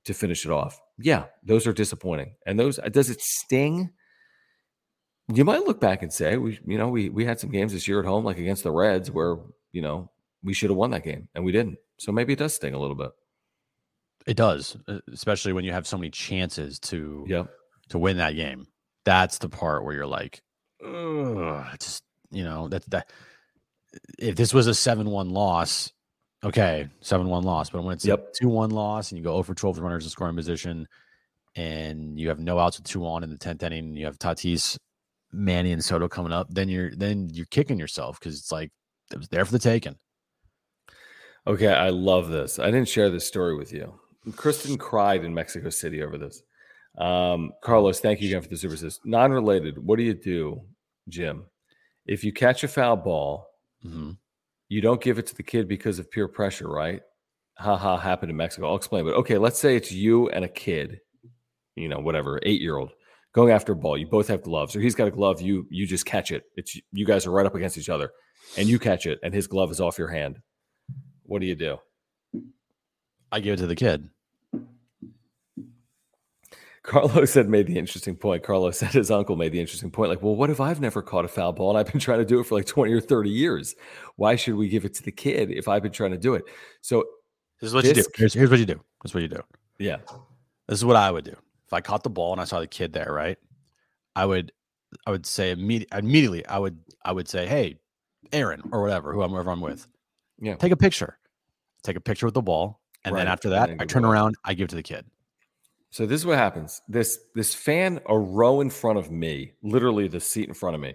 to 0.04 0.14
finish 0.14 0.44
it 0.44 0.50
off. 0.50 0.80
Yeah, 0.98 1.26
those 1.42 1.66
are 1.66 1.72
disappointing. 1.72 2.34
And 2.46 2.58
those, 2.58 2.78
does 2.90 3.10
it 3.10 3.20
sting? 3.20 3.90
you 5.34 5.44
might 5.44 5.64
look 5.64 5.80
back 5.80 6.02
and 6.02 6.12
say 6.12 6.36
we 6.36 6.58
you 6.66 6.78
know 6.78 6.88
we 6.88 7.08
we 7.08 7.24
had 7.24 7.38
some 7.38 7.50
games 7.50 7.72
this 7.72 7.86
year 7.86 8.00
at 8.00 8.06
home 8.06 8.24
like 8.24 8.38
against 8.38 8.62
the 8.62 8.70
Reds 8.70 9.10
where 9.10 9.36
you 9.72 9.82
know 9.82 10.10
we 10.42 10.52
should 10.52 10.70
have 10.70 10.76
won 10.76 10.90
that 10.90 11.04
game 11.04 11.28
and 11.34 11.44
we 11.44 11.52
didn't. 11.52 11.78
So 11.98 12.12
maybe 12.12 12.32
it 12.32 12.38
does 12.38 12.54
sting 12.54 12.74
a 12.74 12.78
little 12.78 12.96
bit. 12.96 13.10
It 14.26 14.36
does, 14.36 14.76
especially 15.12 15.52
when 15.52 15.64
you 15.64 15.72
have 15.72 15.86
so 15.86 15.96
many 15.96 16.10
chances 16.10 16.78
to 16.80 17.24
yeah 17.28 17.44
to 17.90 17.98
win 17.98 18.16
that 18.16 18.34
game. 18.34 18.66
That's 19.04 19.38
the 19.38 19.48
part 19.48 19.84
where 19.84 19.94
you're 19.94 20.06
like, 20.06 20.42
just 21.78 22.02
you 22.30 22.44
know 22.44 22.68
that 22.68 22.88
that 22.90 23.10
if 24.18 24.36
this 24.36 24.54
was 24.54 24.66
a 24.66 24.74
seven 24.74 25.10
one 25.10 25.30
loss, 25.30 25.92
okay, 26.44 26.88
seven 27.00 27.28
one 27.28 27.44
loss. 27.44 27.70
But 27.70 27.84
when 27.84 27.94
it's 27.94 28.04
yep. 28.04 28.18
a 28.18 28.38
two 28.38 28.48
one 28.48 28.70
loss 28.70 29.10
and 29.10 29.18
you 29.18 29.24
go 29.24 29.34
over 29.34 29.54
twelve 29.54 29.78
runners 29.78 30.04
in 30.04 30.10
scoring 30.10 30.36
position, 30.36 30.86
and 31.56 32.18
you 32.18 32.28
have 32.28 32.38
no 32.38 32.58
outs 32.58 32.78
with 32.78 32.86
two 32.86 33.06
on 33.06 33.22
in 33.22 33.30
the 33.30 33.38
tenth 33.38 33.62
inning, 33.62 33.86
and 33.86 33.98
you 33.98 34.06
have 34.06 34.18
Tatis 34.18 34.78
Manny 35.32 35.72
and 35.72 35.84
Soto 35.84 36.08
coming 36.08 36.32
up, 36.32 36.48
then 36.50 36.68
you're 36.68 36.94
then 36.94 37.28
you're 37.32 37.46
kicking 37.46 37.78
yourself 37.78 38.18
because 38.18 38.38
it's 38.38 38.52
like 38.52 38.70
it 39.12 39.18
was 39.18 39.28
there 39.28 39.44
for 39.44 39.52
the 39.52 39.58
taking. 39.58 39.96
Okay, 41.46 41.68
I 41.72 41.88
love 41.88 42.28
this. 42.28 42.58
I 42.58 42.66
didn't 42.66 42.88
share 42.88 43.08
this 43.10 43.26
story 43.26 43.56
with 43.56 43.72
you. 43.72 43.98
Kristen 44.36 44.76
cried 44.76 45.24
in 45.24 45.32
Mexico 45.32 45.70
City 45.70 46.02
over 46.02 46.18
this. 46.18 46.42
Um, 47.00 47.52
Carlos, 47.62 47.98
thank 48.00 48.20
you 48.20 48.28
again 48.28 48.42
for 48.42 48.48
the 48.48 48.56
super 48.56 48.74
assist. 48.74 49.04
Non-related. 49.06 49.78
What 49.78 49.96
do 49.96 50.02
you 50.02 50.14
do, 50.14 50.60
Jim? 51.08 51.46
If 52.06 52.24
you 52.24 52.32
catch 52.32 52.62
a 52.62 52.68
foul 52.68 52.96
ball, 52.96 53.48
mm-hmm. 53.84 54.12
you 54.68 54.80
don't 54.80 55.00
give 55.00 55.18
it 55.18 55.26
to 55.28 55.34
the 55.34 55.42
kid 55.42 55.66
because 55.66 55.98
of 55.98 56.10
peer 56.10 56.28
pressure, 56.28 56.68
right? 56.68 57.00
Ha 57.58 57.76
ha 57.76 57.96
happened 57.96 58.30
in 58.30 58.36
Mexico. 58.36 58.68
I'll 58.68 58.76
explain. 58.76 59.04
But 59.04 59.14
okay, 59.14 59.38
let's 59.38 59.58
say 59.58 59.76
it's 59.76 59.92
you 59.92 60.28
and 60.28 60.44
a 60.44 60.48
kid, 60.48 61.00
you 61.74 61.88
know, 61.88 61.98
whatever, 61.98 62.38
eight 62.42 62.60
year 62.60 62.76
old 62.76 62.90
going 63.32 63.52
after 63.52 63.72
a 63.72 63.76
ball. 63.76 63.96
You 63.96 64.06
both 64.06 64.28
have 64.28 64.42
gloves, 64.42 64.74
or 64.74 64.80
he's 64.80 64.94
got 64.94 65.08
a 65.08 65.10
glove. 65.10 65.40
You 65.40 65.66
you 65.70 65.86
just 65.86 66.06
catch 66.06 66.32
it. 66.32 66.44
It's 66.56 66.78
you 66.92 67.06
guys 67.06 67.26
are 67.26 67.30
right 67.30 67.46
up 67.46 67.54
against 67.54 67.78
each 67.78 67.88
other, 67.88 68.12
and 68.56 68.68
you 68.68 68.78
catch 68.78 69.06
it, 69.06 69.18
and 69.22 69.32
his 69.32 69.46
glove 69.46 69.70
is 69.70 69.80
off 69.80 69.98
your 69.98 70.08
hand. 70.08 70.40
What 71.24 71.40
do 71.40 71.46
you 71.46 71.54
do? 71.54 71.78
I 73.32 73.40
give 73.40 73.54
it 73.54 73.58
to 73.58 73.66
the 73.66 73.76
kid. 73.76 74.08
Carlos 76.82 77.34
had 77.34 77.48
made 77.48 77.66
the 77.66 77.78
interesting 77.78 78.16
point. 78.16 78.42
Carlos 78.42 78.78
said 78.78 78.90
his 78.90 79.10
uncle 79.10 79.36
made 79.36 79.52
the 79.52 79.60
interesting 79.60 79.90
point. 79.90 80.10
Like, 80.10 80.22
well, 80.22 80.34
what 80.34 80.50
if 80.50 80.60
I've 80.60 80.80
never 80.80 81.02
caught 81.02 81.24
a 81.24 81.28
foul 81.28 81.52
ball 81.52 81.70
and 81.70 81.78
I've 81.78 81.90
been 81.92 82.00
trying 82.00 82.20
to 82.20 82.24
do 82.24 82.40
it 82.40 82.44
for 82.44 82.54
like 82.54 82.66
20 82.66 82.92
or 82.92 83.00
30 83.00 83.28
years? 83.28 83.74
Why 84.16 84.36
should 84.36 84.54
we 84.54 84.68
give 84.68 84.84
it 84.84 84.94
to 84.94 85.02
the 85.02 85.12
kid 85.12 85.50
if 85.50 85.68
I've 85.68 85.82
been 85.82 85.92
trying 85.92 86.12
to 86.12 86.18
do 86.18 86.34
it? 86.34 86.44
So 86.80 87.04
this 87.60 87.68
is 87.68 87.74
what 87.74 87.84
this, 87.84 87.96
you 87.96 88.02
do. 88.02 88.08
Here's, 88.16 88.32
here's 88.32 88.50
what 88.50 88.58
you 88.58 88.66
do. 88.66 88.80
That's 89.02 89.14
what 89.14 89.22
you 89.22 89.28
do. 89.28 89.42
Yeah. 89.78 89.98
This 90.68 90.78
is 90.78 90.84
what 90.84 90.96
I 90.96 91.10
would 91.10 91.24
do 91.24 91.36
if 91.66 91.72
I 91.72 91.80
caught 91.80 92.02
the 92.02 92.10
ball 92.10 92.32
and 92.32 92.40
I 92.40 92.44
saw 92.44 92.60
the 92.60 92.66
kid 92.66 92.92
there, 92.92 93.12
right? 93.12 93.38
I 94.16 94.24
would 94.24 94.52
I 95.06 95.10
would 95.10 95.24
say 95.24 95.52
immediately 95.52 95.98
immediately 95.98 96.46
I 96.46 96.58
would 96.58 96.78
I 97.04 97.12
would 97.12 97.28
say, 97.28 97.46
hey, 97.46 97.78
Aaron 98.32 98.62
or 98.72 98.82
whatever, 98.82 99.12
whoever 99.12 99.50
I'm 99.50 99.60
with, 99.60 99.86
yeah, 100.40 100.56
take 100.56 100.72
a 100.72 100.76
picture, 100.76 101.18
take 101.82 101.96
a 101.96 102.00
picture 102.00 102.26
with 102.26 102.34
the 102.34 102.42
ball, 102.42 102.80
and 103.04 103.14
right. 103.14 103.20
then 103.20 103.28
after 103.28 103.50
that, 103.50 103.70
I 103.78 103.84
turn 103.84 104.04
around, 104.04 104.34
I 104.44 104.54
give 104.54 104.64
it 104.64 104.70
to 104.70 104.76
the 104.76 104.82
kid. 104.82 105.06
So 105.90 106.06
this 106.06 106.20
is 106.20 106.26
what 106.26 106.38
happens. 106.38 106.82
This 106.88 107.18
this 107.34 107.54
fan 107.54 108.00
a 108.06 108.18
row 108.18 108.60
in 108.60 108.70
front 108.70 108.98
of 108.98 109.10
me, 109.10 109.52
literally 109.62 110.08
the 110.08 110.20
seat 110.20 110.48
in 110.48 110.54
front 110.54 110.74
of 110.74 110.80
me. 110.80 110.94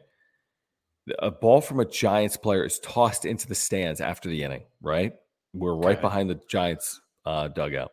A 1.20 1.30
ball 1.30 1.62
from 1.62 1.80
a 1.80 1.86
Giants 1.86 2.38
player 2.38 2.66
is 2.66 2.80
tossed 2.80 3.26
into 3.26 3.48
the 3.48 3.56
stands 3.56 4.02
after 4.02 4.30
the 4.30 4.44
inning. 4.44 4.64
Right, 4.82 5.14
we're 5.54 5.76
okay. 5.76 5.88
right 5.88 6.02
behind 6.02 6.30
the 6.30 6.40
Giants 6.48 7.02
uh, 7.26 7.50
dugout 7.50 7.92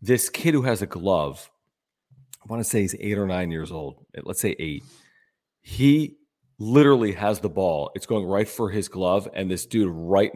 this 0.00 0.28
kid 0.28 0.54
who 0.54 0.62
has 0.62 0.82
a 0.82 0.86
glove, 0.86 1.50
I 2.42 2.46
want 2.48 2.62
to 2.62 2.68
say 2.68 2.82
he's 2.82 2.94
eight 2.98 3.18
or 3.18 3.26
nine 3.26 3.50
years 3.50 3.72
old. 3.72 4.04
Let's 4.22 4.40
say 4.40 4.54
eight. 4.58 4.84
He 5.60 6.16
literally 6.58 7.12
has 7.12 7.40
the 7.40 7.48
ball. 7.48 7.90
It's 7.94 8.06
going 8.06 8.26
right 8.26 8.48
for 8.48 8.70
his 8.70 8.88
glove, 8.88 9.28
and 9.34 9.50
this 9.50 9.66
dude 9.66 9.92
right 9.92 10.32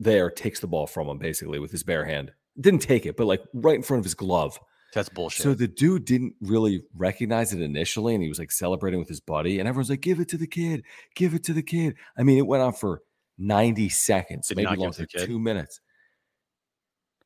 there 0.00 0.30
takes 0.30 0.60
the 0.60 0.66
ball 0.66 0.86
from 0.86 1.08
him 1.08 1.18
basically 1.18 1.58
with 1.58 1.70
his 1.70 1.82
bare 1.82 2.04
hand. 2.04 2.32
Didn't 2.60 2.80
take 2.80 3.06
it, 3.06 3.16
but 3.16 3.26
like 3.26 3.42
right 3.52 3.76
in 3.76 3.82
front 3.82 4.00
of 4.00 4.04
his 4.04 4.14
glove. 4.14 4.58
That's 4.94 5.08
bullshit. 5.08 5.42
So 5.42 5.54
the 5.54 5.68
dude 5.68 6.04
didn't 6.04 6.34
really 6.40 6.82
recognize 6.96 7.52
it 7.52 7.60
initially, 7.60 8.14
and 8.14 8.22
he 8.22 8.28
was 8.28 8.38
like 8.38 8.50
celebrating 8.50 8.98
with 8.98 9.08
his 9.08 9.20
buddy, 9.20 9.58
and 9.58 9.68
everyone's 9.68 9.90
like, 9.90 10.00
"Give 10.00 10.18
it 10.20 10.28
to 10.28 10.38
the 10.38 10.46
kid, 10.46 10.82
give 11.14 11.34
it 11.34 11.44
to 11.44 11.52
the 11.52 11.62
kid." 11.62 11.96
I 12.16 12.22
mean, 12.22 12.38
it 12.38 12.46
went 12.46 12.62
on 12.62 12.72
for 12.72 13.02
ninety 13.36 13.88
seconds, 13.90 14.48
Did 14.48 14.56
maybe 14.56 14.76
longer, 14.76 15.06
two 15.06 15.38
minutes. 15.38 15.80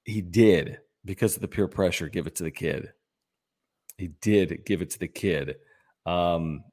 He 0.04 0.20
did, 0.20 0.80
because 1.04 1.36
of 1.36 1.42
the 1.42 1.48
peer 1.48 1.68
pressure, 1.68 2.08
give 2.08 2.26
it 2.26 2.34
to 2.36 2.42
the 2.42 2.50
kid. 2.50 2.92
He 3.96 4.08
did 4.08 4.64
give 4.66 4.82
it 4.82 4.90
to 4.90 4.98
the 4.98 5.08
kid. 5.08 5.56
Um, 6.04 6.64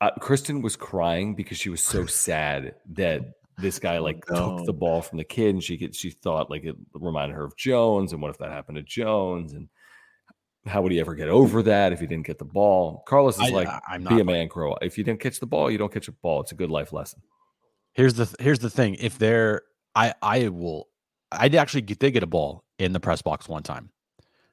uh, 0.00 0.12
Kristen 0.20 0.62
was 0.62 0.76
crying 0.76 1.34
because 1.34 1.58
she 1.58 1.68
was 1.68 1.82
so 1.82 2.06
sad 2.06 2.74
that 2.92 3.22
this 3.58 3.78
guy 3.78 3.98
like 3.98 4.24
no. 4.30 4.34
took 4.56 4.66
the 4.66 4.72
ball 4.72 5.02
from 5.02 5.18
the 5.18 5.24
kid, 5.24 5.50
and 5.54 5.62
she 5.62 5.76
could, 5.76 5.94
she 5.94 6.10
thought 6.10 6.50
like 6.50 6.64
it 6.64 6.76
reminded 6.94 7.34
her 7.34 7.44
of 7.44 7.56
Jones, 7.56 8.12
and 8.12 8.22
what 8.22 8.30
if 8.30 8.38
that 8.38 8.50
happened 8.50 8.76
to 8.76 8.82
Jones, 8.82 9.52
and 9.52 9.68
how 10.66 10.82
would 10.82 10.92
he 10.92 11.00
ever 11.00 11.14
get 11.14 11.28
over 11.28 11.62
that 11.62 11.92
if 11.92 12.00
he 12.00 12.06
didn't 12.06 12.26
get 12.26 12.38
the 12.38 12.44
ball? 12.44 13.02
Carlos 13.06 13.36
is 13.36 13.42
I, 13.42 13.48
like, 13.50 13.68
I'm 13.88 14.02
not 14.02 14.14
be 14.14 14.20
a 14.20 14.24
man, 14.24 14.48
crow. 14.48 14.76
If 14.80 14.96
you 14.96 15.04
didn't 15.04 15.20
catch 15.20 15.40
the 15.40 15.46
ball, 15.46 15.70
you 15.70 15.78
don't 15.78 15.92
catch 15.92 16.08
a 16.08 16.12
ball. 16.12 16.40
It's 16.40 16.52
a 16.52 16.54
good 16.54 16.70
life 16.70 16.92
lesson. 16.92 17.20
Here's 17.92 18.14
the 18.14 18.34
here's 18.40 18.58
the 18.58 18.70
thing. 18.70 18.96
If 18.98 19.18
they're, 19.18 19.62
I 19.94 20.14
I 20.22 20.48
will, 20.48 20.88
I 21.30 21.46
actually 21.46 21.82
did 21.82 22.12
get 22.12 22.22
a 22.22 22.26
ball 22.26 22.64
in 22.78 22.92
the 22.92 23.00
press 23.00 23.22
box 23.22 23.48
one 23.48 23.62
time 23.62 23.90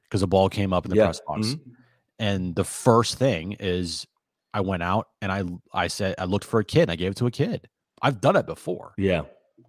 because 0.04 0.22
a 0.22 0.26
ball 0.26 0.48
came 0.48 0.72
up 0.72 0.84
in 0.84 0.90
the 0.90 0.96
yeah. 0.96 1.04
press 1.04 1.20
box. 1.26 1.48
Mm-hmm. 1.48 1.70
And 2.18 2.54
the 2.54 2.64
first 2.64 3.18
thing 3.18 3.56
is 3.58 4.06
I 4.54 4.60
went 4.60 4.82
out 4.82 5.08
and 5.20 5.32
I 5.32 5.44
I 5.72 5.88
said 5.88 6.14
I 6.18 6.26
looked 6.26 6.44
for 6.44 6.60
a 6.60 6.64
kid 6.64 6.82
and 6.82 6.90
I 6.90 6.96
gave 6.96 7.12
it 7.12 7.16
to 7.16 7.26
a 7.26 7.30
kid. 7.30 7.68
I've 8.00 8.20
done 8.20 8.36
it 8.36 8.46
before. 8.46 8.92
Yeah. 8.98 9.22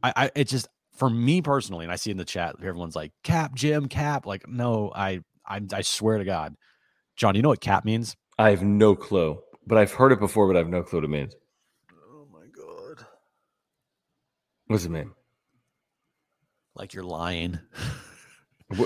I, 0.04 0.14
I 0.16 0.32
it's 0.36 0.52
just 0.52 0.68
for 0.96 1.10
me 1.10 1.42
personally, 1.42 1.86
and 1.86 1.92
I 1.92 1.96
see 1.96 2.12
in 2.12 2.18
the 2.18 2.26
chat 2.26 2.56
everyone's 2.60 2.96
like 2.96 3.12
cap 3.24 3.56
Jim 3.56 3.88
cap. 3.88 4.26
Like, 4.26 4.48
no, 4.48 4.92
I 4.94 5.22
I 5.48 5.62
I 5.74 5.82
swear 5.82 6.18
to 6.18 6.26
God. 6.26 6.56
John, 7.16 7.36
you 7.36 7.42
know 7.42 7.50
what 7.50 7.62
cap 7.62 7.86
means? 7.86 8.16
I 8.38 8.50
have 8.50 8.64
no 8.64 8.96
clue. 8.96 9.40
But 9.66 9.78
I've 9.78 9.94
heard 9.94 10.12
it 10.12 10.20
before, 10.20 10.48
but 10.48 10.56
I 10.56 10.60
have 10.60 10.70
no 10.70 10.84
clue 10.84 11.00
what 11.00 11.06
it 11.06 11.10
means. 11.10 11.36
Oh 11.94 12.28
my 12.32 12.46
god. 12.56 13.06
What's 14.68 14.86
it 14.86 14.90
mean? 14.90 15.12
Like 16.76 16.94
you're 16.94 17.04
lying. 17.04 17.60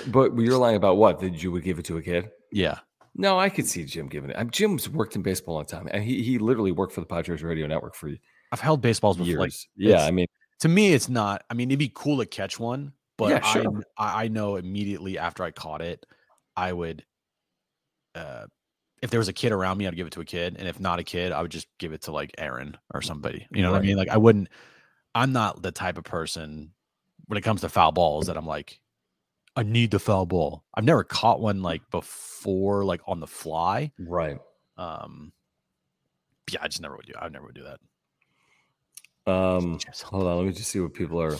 But 0.08 0.38
you're 0.38 0.58
lying 0.58 0.76
about 0.76 0.98
what? 0.98 1.20
That 1.20 1.42
you 1.42 1.52
would 1.52 1.64
give 1.64 1.80
it 1.80 1.86
to 1.86 1.98
a 1.98 2.02
kid? 2.02 2.30
Yeah. 2.52 2.80
No, 3.16 3.40
I 3.40 3.50
could 3.50 3.66
see 3.66 3.84
Jim 3.86 4.08
giving 4.08 4.30
it. 4.30 4.52
Jim's 4.52 4.88
worked 4.88 5.16
in 5.16 5.24
baseball 5.24 5.56
a 5.56 5.58
long 5.58 5.66
time, 5.66 5.88
and 5.92 6.04
he 6.04 6.22
he 6.22 6.38
literally 6.38 6.72
worked 6.72 6.94
for 6.94 7.00
the 7.00 7.08
Padres 7.08 7.42
radio 7.42 7.66
network 7.66 7.96
for. 7.96 8.12
I've 8.52 8.60
held 8.60 8.82
baseballs 8.82 9.18
before. 9.18 9.40
Like, 9.40 9.54
yeah, 9.76 10.06
I 10.06 10.12
mean, 10.12 10.28
to 10.60 10.68
me, 10.68 10.94
it's 10.94 11.10
not. 11.10 11.44
I 11.50 11.56
mean, 11.56 11.72
it'd 11.72 11.80
be 11.80 11.92
cool 11.94 12.20
to 12.20 12.26
catch 12.28 12.60
one, 12.60 12.94
but 13.18 13.30
yeah, 13.30 13.42
sure. 13.42 13.84
I 13.98 14.26
I 14.26 14.28
know 14.28 14.58
immediately 14.58 15.18
after 15.18 15.44
I 15.44 15.50
caught 15.50 15.82
it, 15.82 16.06
I 16.58 16.74
would. 16.74 17.06
Uh, 18.16 18.48
if 19.02 19.12
there 19.12 19.20
was 19.20 19.28
a 19.28 19.34
kid 19.34 19.52
around 19.52 19.78
me, 19.78 19.86
I'd 19.86 19.96
give 19.96 20.08
it 20.08 20.14
to 20.14 20.22
a 20.22 20.26
kid, 20.26 20.56
and 20.58 20.68
if 20.68 20.80
not 20.80 21.00
a 21.00 21.04
kid, 21.04 21.32
I 21.32 21.42
would 21.44 21.52
just 21.52 21.68
give 21.78 21.94
it 21.94 22.02
to 22.04 22.12
like 22.12 22.34
Aaron 22.38 22.76
or 22.94 23.02
somebody. 23.02 23.48
You 23.52 23.62
know 23.62 23.70
right. 23.70 23.74
what 23.74 23.84
I 23.84 23.86
mean? 23.86 23.98
Like 23.98 24.10
I 24.10 24.18
wouldn't. 24.18 24.50
I'm 25.14 25.32
not 25.32 25.62
the 25.62 25.72
type 25.72 25.98
of 25.98 26.04
person 26.04 26.72
when 27.28 27.38
it 27.38 27.44
comes 27.44 27.62
to 27.62 27.70
foul 27.70 27.92
balls 27.92 28.28
that 28.28 28.38
I'm 28.38 28.48
like, 28.48 28.80
I 29.56 29.64
need 29.64 29.92
the 29.92 30.00
foul 30.00 30.26
ball. 30.26 30.64
I've 30.74 30.84
never 30.84 31.04
caught 31.04 31.40
one 31.40 31.62
like 31.62 31.82
before, 31.92 32.84
like 32.84 33.02
on 33.08 33.20
the 33.20 33.28
fly. 33.28 33.92
Right. 34.00 34.40
Um, 34.78 35.32
yeah, 36.52 36.60
I 36.62 36.68
just 36.68 36.82
never 36.82 36.96
would 36.96 37.06
do. 37.06 37.14
I 37.20 37.30
never 37.30 37.46
would 37.46 37.56
do 37.56 37.64
that. 37.64 39.32
Um, 39.32 39.80
hold 40.06 40.26
on, 40.26 40.38
let 40.38 40.46
me 40.46 40.54
just 40.54 40.72
see 40.72 40.80
what 40.80 40.94
people 40.94 41.22
are. 41.22 41.36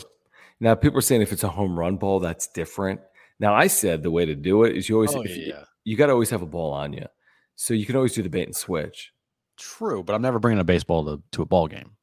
Now, 0.60 0.74
people 0.74 0.98
are 0.98 1.02
saying 1.02 1.22
if 1.22 1.32
it's 1.32 1.44
a 1.44 1.48
home 1.48 1.78
run 1.78 1.96
ball, 1.96 2.20
that's 2.20 2.48
different. 2.48 3.00
Now, 3.40 3.54
I 3.54 3.68
said 3.68 4.02
the 4.02 4.10
way 4.10 4.24
to 4.24 4.34
do 4.34 4.64
it 4.64 4.76
is 4.76 4.88
you 4.88 4.96
always 4.96 5.14
Oh, 5.14 5.22
yeah, 5.22 5.34
you, 5.34 5.54
you 5.84 5.96
got 5.96 6.06
to 6.06 6.12
always 6.12 6.30
have 6.30 6.42
a 6.42 6.46
ball 6.46 6.72
on 6.72 6.92
you, 6.92 7.06
so 7.54 7.74
you 7.74 7.86
can 7.86 7.96
always 7.96 8.14
do 8.14 8.22
the 8.22 8.28
bait 8.28 8.44
and 8.44 8.56
switch. 8.56 9.12
True, 9.56 10.02
but 10.02 10.14
I'm 10.14 10.22
never 10.22 10.38
bringing 10.38 10.60
a 10.60 10.64
baseball 10.64 11.04
to, 11.04 11.22
to 11.32 11.42
a 11.42 11.46
ball 11.46 11.66
game 11.66 11.96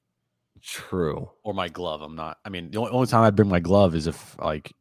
True. 0.62 1.30
or 1.44 1.54
my 1.54 1.70
glove. 1.70 2.02
I'm 2.02 2.16
not. 2.16 2.38
I 2.44 2.50
mean, 2.50 2.72
the 2.72 2.80
only, 2.80 2.92
only 2.92 3.08
time 3.08 3.24
I'd 3.24 3.36
bring 3.36 3.50
my 3.50 3.60
glove 3.60 3.96
is 3.96 4.08
if 4.08 4.38
like 4.40 4.74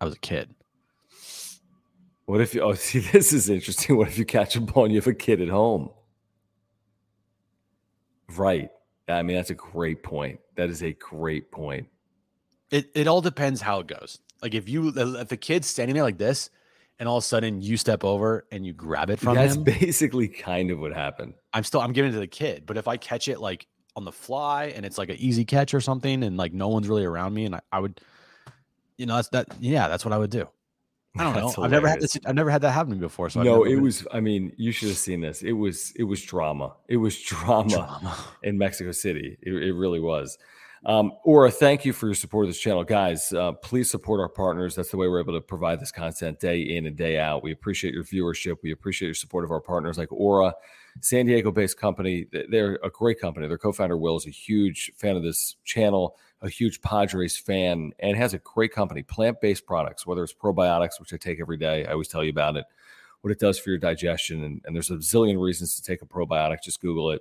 I 0.00 0.04
was 0.04 0.14
a 0.14 0.18
kid. 0.18 0.54
What 2.26 2.40
if 2.40 2.54
you? 2.54 2.62
Oh, 2.62 2.74
see, 2.74 3.00
this 3.00 3.32
is 3.32 3.48
interesting. 3.48 3.96
What 3.96 4.08
if 4.08 4.18
you 4.18 4.24
catch 4.24 4.56
a 4.56 4.60
ball 4.60 4.84
and 4.84 4.92
you 4.94 5.00
have 5.00 5.06
a 5.06 5.14
kid 5.14 5.40
at 5.40 5.48
home? 5.48 5.90
Right. 8.36 8.70
I 9.08 9.22
mean, 9.22 9.36
that's 9.36 9.50
a 9.50 9.54
great 9.54 10.02
point. 10.02 10.38
That 10.54 10.70
is 10.70 10.82
a 10.82 10.92
great 10.92 11.50
point. 11.50 11.88
It 12.70 12.90
it 12.94 13.08
all 13.08 13.20
depends 13.20 13.60
how 13.60 13.80
it 13.80 13.88
goes. 13.88 14.20
Like 14.42 14.54
if 14.54 14.68
you 14.68 14.88
if 14.96 15.28
the 15.28 15.36
kid's 15.36 15.66
standing 15.66 15.94
there 15.94 16.02
like 16.04 16.18
this, 16.18 16.50
and 16.98 17.08
all 17.08 17.16
of 17.18 17.24
a 17.24 17.26
sudden 17.26 17.60
you 17.62 17.76
step 17.76 18.04
over 18.04 18.46
and 18.52 18.64
you 18.64 18.72
grab 18.72 19.10
it 19.10 19.18
from 19.18 19.34
That's 19.34 19.54
him, 19.54 19.64
That's 19.64 19.78
basically 19.78 20.28
kind 20.28 20.70
of 20.70 20.78
what 20.80 20.92
happened. 20.92 21.34
I'm 21.52 21.64
still 21.64 21.80
I'm 21.80 21.92
giving 21.92 22.10
it 22.10 22.14
to 22.14 22.20
the 22.20 22.26
kid. 22.26 22.64
But 22.66 22.76
if 22.76 22.88
I 22.88 22.96
catch 22.96 23.28
it 23.28 23.40
like 23.40 23.66
on 23.96 24.04
the 24.04 24.12
fly 24.12 24.66
and 24.66 24.86
it's 24.86 24.98
like 24.98 25.08
an 25.08 25.16
easy 25.18 25.44
catch 25.44 25.74
or 25.74 25.80
something, 25.80 26.22
and 26.22 26.36
like 26.36 26.52
no 26.52 26.68
one's 26.68 26.88
really 26.88 27.04
around 27.04 27.34
me, 27.34 27.44
and 27.44 27.54
I, 27.56 27.60
I 27.72 27.80
would, 27.80 28.00
you 28.96 29.06
know, 29.06 29.16
that's 29.16 29.28
that. 29.30 29.48
Yeah, 29.60 29.88
that's 29.88 30.04
what 30.04 30.12
I 30.12 30.18
would 30.18 30.30
do. 30.30 30.48
I 31.18 31.24
don't 31.24 31.34
know. 31.36 31.46
That's 31.46 31.58
I've 31.58 31.70
never 31.70 31.88
had 31.88 32.00
this. 32.00 32.16
I've 32.24 32.34
never 32.34 32.50
had 32.50 32.62
that 32.62 32.70
happen 32.70 32.90
to 32.90 32.96
me 32.96 33.00
before. 33.00 33.28
So 33.30 33.42
no, 33.42 33.64
it 33.64 33.70
been- 33.70 33.82
was. 33.82 34.06
I 34.12 34.20
mean, 34.20 34.52
you 34.56 34.70
should 34.72 34.88
have 34.88 34.98
seen 34.98 35.20
this. 35.20 35.42
It 35.42 35.52
was. 35.52 35.92
It 35.96 36.04
was 36.04 36.22
drama. 36.22 36.74
It 36.88 36.98
was 36.98 37.20
drama, 37.22 37.68
drama. 37.68 38.16
in 38.42 38.56
Mexico 38.58 38.92
City. 38.92 39.36
It, 39.42 39.52
it 39.52 39.72
really 39.72 40.00
was. 40.00 40.38
Um, 40.86 41.12
Ora, 41.24 41.50
thank 41.50 41.84
you 41.84 41.92
for 41.92 42.06
your 42.06 42.14
support 42.14 42.46
of 42.46 42.48
this 42.48 42.58
channel, 42.58 42.84
guys. 42.84 43.32
Uh, 43.34 43.52
please 43.52 43.90
support 43.90 44.18
our 44.18 44.30
partners. 44.30 44.74
That's 44.74 44.90
the 44.90 44.96
way 44.96 45.08
we're 45.08 45.20
able 45.20 45.34
to 45.34 45.40
provide 45.40 45.78
this 45.78 45.92
content 45.92 46.40
day 46.40 46.60
in 46.60 46.86
and 46.86 46.96
day 46.96 47.18
out. 47.18 47.42
We 47.42 47.52
appreciate 47.52 47.92
your 47.92 48.04
viewership. 48.04 48.56
We 48.62 48.72
appreciate 48.72 49.08
your 49.08 49.14
support 49.14 49.44
of 49.44 49.50
our 49.50 49.60
partners 49.60 49.98
like 49.98 50.10
Ora, 50.10 50.54
San 51.00 51.26
Diego-based 51.26 51.78
company. 51.78 52.26
They're 52.48 52.78
a 52.82 52.88
great 52.88 53.20
company. 53.20 53.46
Their 53.46 53.58
co-founder 53.58 53.98
Will 53.98 54.16
is 54.16 54.26
a 54.26 54.30
huge 54.30 54.90
fan 54.96 55.16
of 55.16 55.22
this 55.22 55.56
channel, 55.64 56.16
a 56.40 56.48
huge 56.48 56.80
Padres 56.80 57.36
fan, 57.36 57.92
and 57.98 58.16
has 58.16 58.32
a 58.32 58.38
great 58.38 58.72
company. 58.72 59.02
Plant-based 59.02 59.66
products, 59.66 60.06
whether 60.06 60.24
it's 60.24 60.32
probiotics, 60.32 60.98
which 60.98 61.12
I 61.12 61.18
take 61.18 61.40
every 61.40 61.58
day. 61.58 61.84
I 61.84 61.92
always 61.92 62.08
tell 62.08 62.24
you 62.24 62.30
about 62.30 62.56
it. 62.56 62.64
What 63.20 63.30
it 63.30 63.38
does 63.38 63.58
for 63.58 63.68
your 63.68 63.78
digestion, 63.78 64.44
and, 64.44 64.62
and 64.64 64.74
there's 64.74 64.90
a 64.90 64.94
zillion 64.94 65.38
reasons 65.38 65.76
to 65.76 65.82
take 65.82 66.00
a 66.00 66.06
probiotic. 66.06 66.62
Just 66.64 66.80
Google 66.80 67.10
it. 67.10 67.20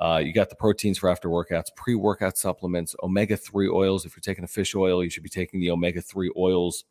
Uh, 0.00 0.20
you 0.22 0.32
got 0.32 0.48
the 0.48 0.56
proteins 0.56 0.98
for 0.98 1.10
after 1.10 1.28
workouts, 1.28 1.74
pre 1.74 1.94
workout 1.94 2.38
supplements, 2.38 2.94
omega 3.02 3.36
3 3.36 3.68
oils. 3.68 4.04
If 4.04 4.14
you're 4.16 4.20
taking 4.20 4.44
a 4.44 4.48
fish 4.48 4.74
oil, 4.74 5.02
you 5.02 5.10
should 5.10 5.22
be 5.22 5.28
taking 5.28 5.60
the 5.60 5.70
omega 5.70 6.00
3 6.00 6.32
oils 6.36 6.84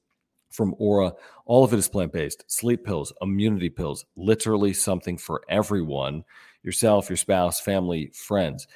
from 0.50 0.76
Ora. 0.78 1.14
All 1.46 1.64
of 1.64 1.74
it 1.74 1.80
is 1.80 1.88
plant 1.88 2.12
based. 2.12 2.44
Sleep 2.48 2.84
pills, 2.86 3.14
immunity 3.22 3.70
pills, 3.70 4.06
literally 4.16 4.74
something 4.74 5.18
for 5.18 5.42
everyone 5.50 6.24
yourself, 6.64 7.10
your 7.10 7.18
spouse, 7.18 7.60
family, 7.62 8.12
friends. 8.14 8.68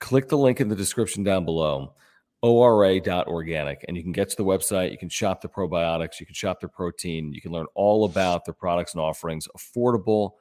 Click 0.00 0.28
the 0.28 0.38
link 0.38 0.60
in 0.60 0.68
the 0.68 0.76
description 0.76 1.22
down 1.24 1.44
below 1.44 1.94
ora.organic 2.42 3.84
and 3.88 3.96
you 3.96 4.02
can 4.02 4.12
get 4.12 4.28
to 4.28 4.36
the 4.36 4.44
website 4.44 4.92
you 4.92 4.98
can 4.98 5.08
shop 5.08 5.40
the 5.40 5.48
probiotics 5.48 6.20
you 6.20 6.26
can 6.26 6.36
shop 6.36 6.60
their 6.60 6.68
protein 6.68 7.32
you 7.32 7.40
can 7.40 7.50
learn 7.50 7.66
all 7.74 8.04
about 8.04 8.44
their 8.44 8.54
products 8.54 8.94
and 8.94 9.00
offerings 9.00 9.48
affordable 9.56 10.32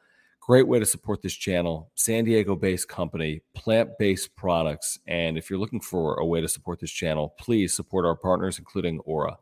great 0.47 0.67
way 0.67 0.79
to 0.79 0.85
support 0.85 1.21
this 1.21 1.33
channel 1.33 1.91
san 1.95 2.23
diego 2.23 2.55
based 2.55 2.87
company 2.87 3.41
plant-based 3.53 4.35
products 4.35 4.97
and 5.07 5.37
if 5.37 5.49
you're 5.49 5.59
looking 5.59 5.81
for 5.81 6.15
a 6.15 6.25
way 6.25 6.41
to 6.41 6.47
support 6.47 6.79
this 6.79 6.91
channel 6.91 7.35
please 7.37 7.73
support 7.73 8.05
our 8.05 8.15
partners 8.15 8.57
including 8.57 8.99
ora 9.01 9.37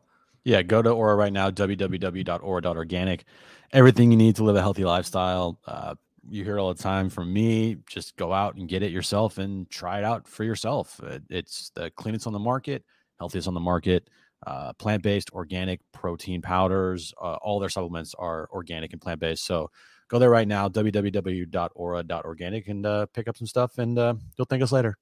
Yeah, 0.46 0.62
go 0.62 0.80
to 0.80 0.90
Ora 0.90 1.16
right 1.16 1.32
now, 1.32 1.50
www.ora.organic. 1.50 3.24
Everything 3.72 4.12
you 4.12 4.16
need 4.16 4.36
to 4.36 4.44
live 4.44 4.54
a 4.54 4.60
healthy 4.60 4.84
lifestyle. 4.84 5.58
Uh, 5.66 5.96
you 6.28 6.44
hear 6.44 6.60
all 6.60 6.72
the 6.72 6.80
time 6.80 7.10
from 7.10 7.32
me. 7.32 7.78
Just 7.88 8.14
go 8.14 8.32
out 8.32 8.54
and 8.54 8.68
get 8.68 8.84
it 8.84 8.92
yourself 8.92 9.38
and 9.38 9.68
try 9.70 9.98
it 9.98 10.04
out 10.04 10.28
for 10.28 10.44
yourself. 10.44 11.00
It, 11.02 11.24
it's 11.30 11.72
the 11.74 11.90
cleanest 11.96 12.28
on 12.28 12.32
the 12.32 12.38
market, 12.38 12.84
healthiest 13.18 13.48
on 13.48 13.54
the 13.54 13.60
market, 13.60 14.08
uh, 14.46 14.72
plant 14.74 15.02
based, 15.02 15.32
organic 15.32 15.80
protein 15.90 16.42
powders. 16.42 17.12
Uh, 17.20 17.38
all 17.42 17.58
their 17.58 17.68
supplements 17.68 18.14
are 18.16 18.48
organic 18.52 18.92
and 18.92 19.02
plant 19.02 19.18
based. 19.18 19.44
So 19.46 19.72
go 20.08 20.18
there 20.18 20.30
right 20.30 20.48
now, 20.48 20.68
www.ora.organic, 20.68 22.68
and 22.68 22.86
uh, 22.86 23.06
pick 23.06 23.28
up 23.28 23.36
some 23.36 23.46
stuff, 23.46 23.78
and 23.78 23.98
uh, 23.98 24.14
you'll 24.36 24.46
thank 24.46 24.62
us 24.62 24.72
later. 24.72 24.96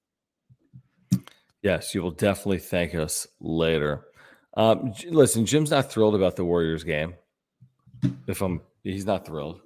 yes 1.62 1.94
you 1.94 2.02
will 2.02 2.10
definitely 2.10 2.58
thank 2.58 2.94
us 2.94 3.26
later 3.40 4.04
um, 4.56 4.92
listen 5.08 5.46
jim's 5.46 5.70
not 5.70 5.90
thrilled 5.90 6.14
about 6.14 6.36
the 6.36 6.44
warriors 6.44 6.84
game 6.84 7.14
if 8.26 8.42
i'm 8.42 8.60
he's 8.82 9.06
not 9.06 9.24
thrilled 9.26 9.60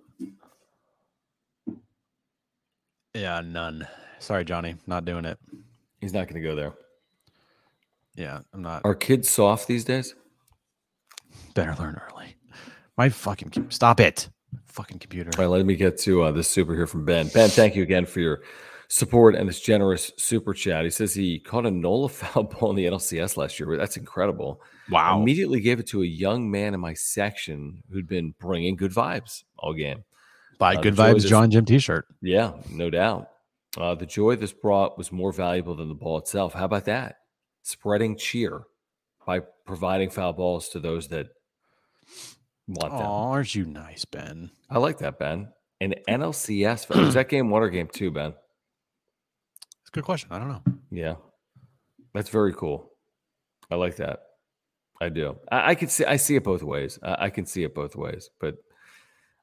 Yeah, 3.14 3.40
none. 3.44 3.86
Sorry, 4.20 4.44
Johnny, 4.44 4.76
not 4.86 5.04
doing 5.04 5.24
it. 5.24 5.38
he's 6.00 6.12
not 6.12 6.28
going 6.28 6.40
to 6.40 6.48
go 6.48 6.54
there 6.54 6.72
Yeah, 8.14 8.40
I'm 8.52 8.62
not. 8.62 8.82
are 8.84 8.94
kids 8.94 9.28
soft 9.28 9.66
these 9.66 9.84
days 9.84 10.14
Better 11.54 11.74
learn 11.80 12.00
early. 12.12 12.36
My 12.96 13.08
fucking 13.08 13.66
stop 13.70 13.98
it. 14.00 14.28
Fucking 14.78 15.00
computer. 15.00 15.32
All 15.36 15.42
right, 15.42 15.50
let 15.50 15.66
me 15.66 15.74
get 15.74 15.98
to 16.02 16.22
uh, 16.22 16.30
this 16.30 16.48
super 16.48 16.72
here 16.72 16.86
from 16.86 17.04
Ben. 17.04 17.26
Ben, 17.34 17.48
thank 17.48 17.74
you 17.74 17.82
again 17.82 18.06
for 18.06 18.20
your 18.20 18.42
support 18.86 19.34
and 19.34 19.48
this 19.48 19.58
generous 19.58 20.12
super 20.18 20.54
chat. 20.54 20.84
He 20.84 20.90
says 20.90 21.12
he 21.12 21.40
caught 21.40 21.66
a 21.66 21.70
NOLA 21.72 22.08
foul 22.10 22.44
ball 22.44 22.70
in 22.70 22.76
the 22.76 22.86
NLCS 22.86 23.36
last 23.36 23.58
year. 23.58 23.76
That's 23.76 23.96
incredible. 23.96 24.62
Wow. 24.88 25.20
Immediately 25.20 25.62
gave 25.62 25.80
it 25.80 25.88
to 25.88 26.04
a 26.04 26.06
young 26.06 26.48
man 26.48 26.74
in 26.74 26.80
my 26.80 26.94
section 26.94 27.82
who'd 27.90 28.06
been 28.06 28.36
bringing 28.38 28.76
good 28.76 28.92
vibes 28.92 29.42
all 29.58 29.74
game. 29.74 30.04
By 30.60 30.76
uh, 30.76 30.80
good 30.80 30.94
vibes, 30.94 31.22
this- 31.22 31.24
John 31.24 31.50
Jim 31.50 31.64
T-shirt. 31.64 32.06
Yeah, 32.22 32.52
no 32.70 32.88
doubt. 32.88 33.30
Uh, 33.76 33.96
the 33.96 34.06
joy 34.06 34.36
this 34.36 34.52
brought 34.52 34.96
was 34.96 35.10
more 35.10 35.32
valuable 35.32 35.74
than 35.74 35.88
the 35.88 35.94
ball 35.96 36.18
itself. 36.18 36.54
How 36.54 36.66
about 36.66 36.84
that? 36.84 37.16
Spreading 37.64 38.16
cheer 38.16 38.62
by 39.26 39.40
providing 39.66 40.10
foul 40.10 40.34
balls 40.34 40.68
to 40.68 40.78
those 40.78 41.08
that 41.08 41.26
want 42.68 42.92
them. 42.92 43.02
Oh, 43.02 43.30
aren't 43.32 43.54
you 43.54 43.64
nice, 43.64 44.04
Ben? 44.04 44.50
I 44.70 44.78
like 44.78 44.98
that, 44.98 45.18
Ben. 45.18 45.48
An 45.80 45.94
NLCS. 46.08 46.86
foul. 46.86 47.02
Was 47.04 47.14
that 47.14 47.28
game 47.28 47.50
one 47.50 47.62
or 47.62 47.68
game 47.68 47.88
two, 47.92 48.10
Ben? 48.10 48.34
It's 49.80 49.88
a 49.88 49.92
good 49.92 50.04
question. 50.04 50.28
I 50.32 50.38
don't 50.38 50.48
know. 50.48 50.62
Yeah, 50.90 51.14
that's 52.14 52.30
very 52.30 52.52
cool. 52.52 52.92
I 53.70 53.76
like 53.76 53.96
that. 53.96 54.20
I 55.00 55.08
do. 55.08 55.36
I, 55.50 55.70
I 55.70 55.74
could 55.74 55.90
see. 55.90 56.04
I 56.04 56.16
see 56.16 56.36
it 56.36 56.44
both 56.44 56.62
ways. 56.62 56.98
I, 57.02 57.26
I 57.26 57.30
can 57.30 57.46
see 57.46 57.62
it 57.64 57.74
both 57.74 57.96
ways. 57.96 58.30
But 58.40 58.56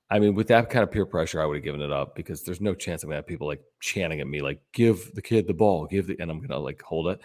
I 0.09 0.19
mean, 0.19 0.35
with 0.35 0.47
that 0.47 0.69
kind 0.69 0.83
of 0.83 0.91
peer 0.91 1.05
pressure, 1.05 1.41
I 1.41 1.45
would 1.45 1.55
have 1.55 1.63
given 1.63 1.81
it 1.81 1.91
up 1.91 2.15
because 2.15 2.43
there's 2.43 2.61
no 2.61 2.75
chance 2.75 3.03
I'm 3.03 3.09
gonna 3.09 3.17
have 3.17 3.27
people 3.27 3.47
like 3.47 3.61
chanting 3.79 4.19
at 4.19 4.27
me, 4.27 4.41
like 4.41 4.59
"Give 4.73 5.11
the 5.15 5.21
kid 5.21 5.47
the 5.47 5.53
ball, 5.53 5.87
give 5.87 6.07
the," 6.07 6.17
and 6.19 6.29
I'm 6.29 6.41
gonna 6.41 6.59
like 6.59 6.81
hold 6.81 7.07
it, 7.07 7.21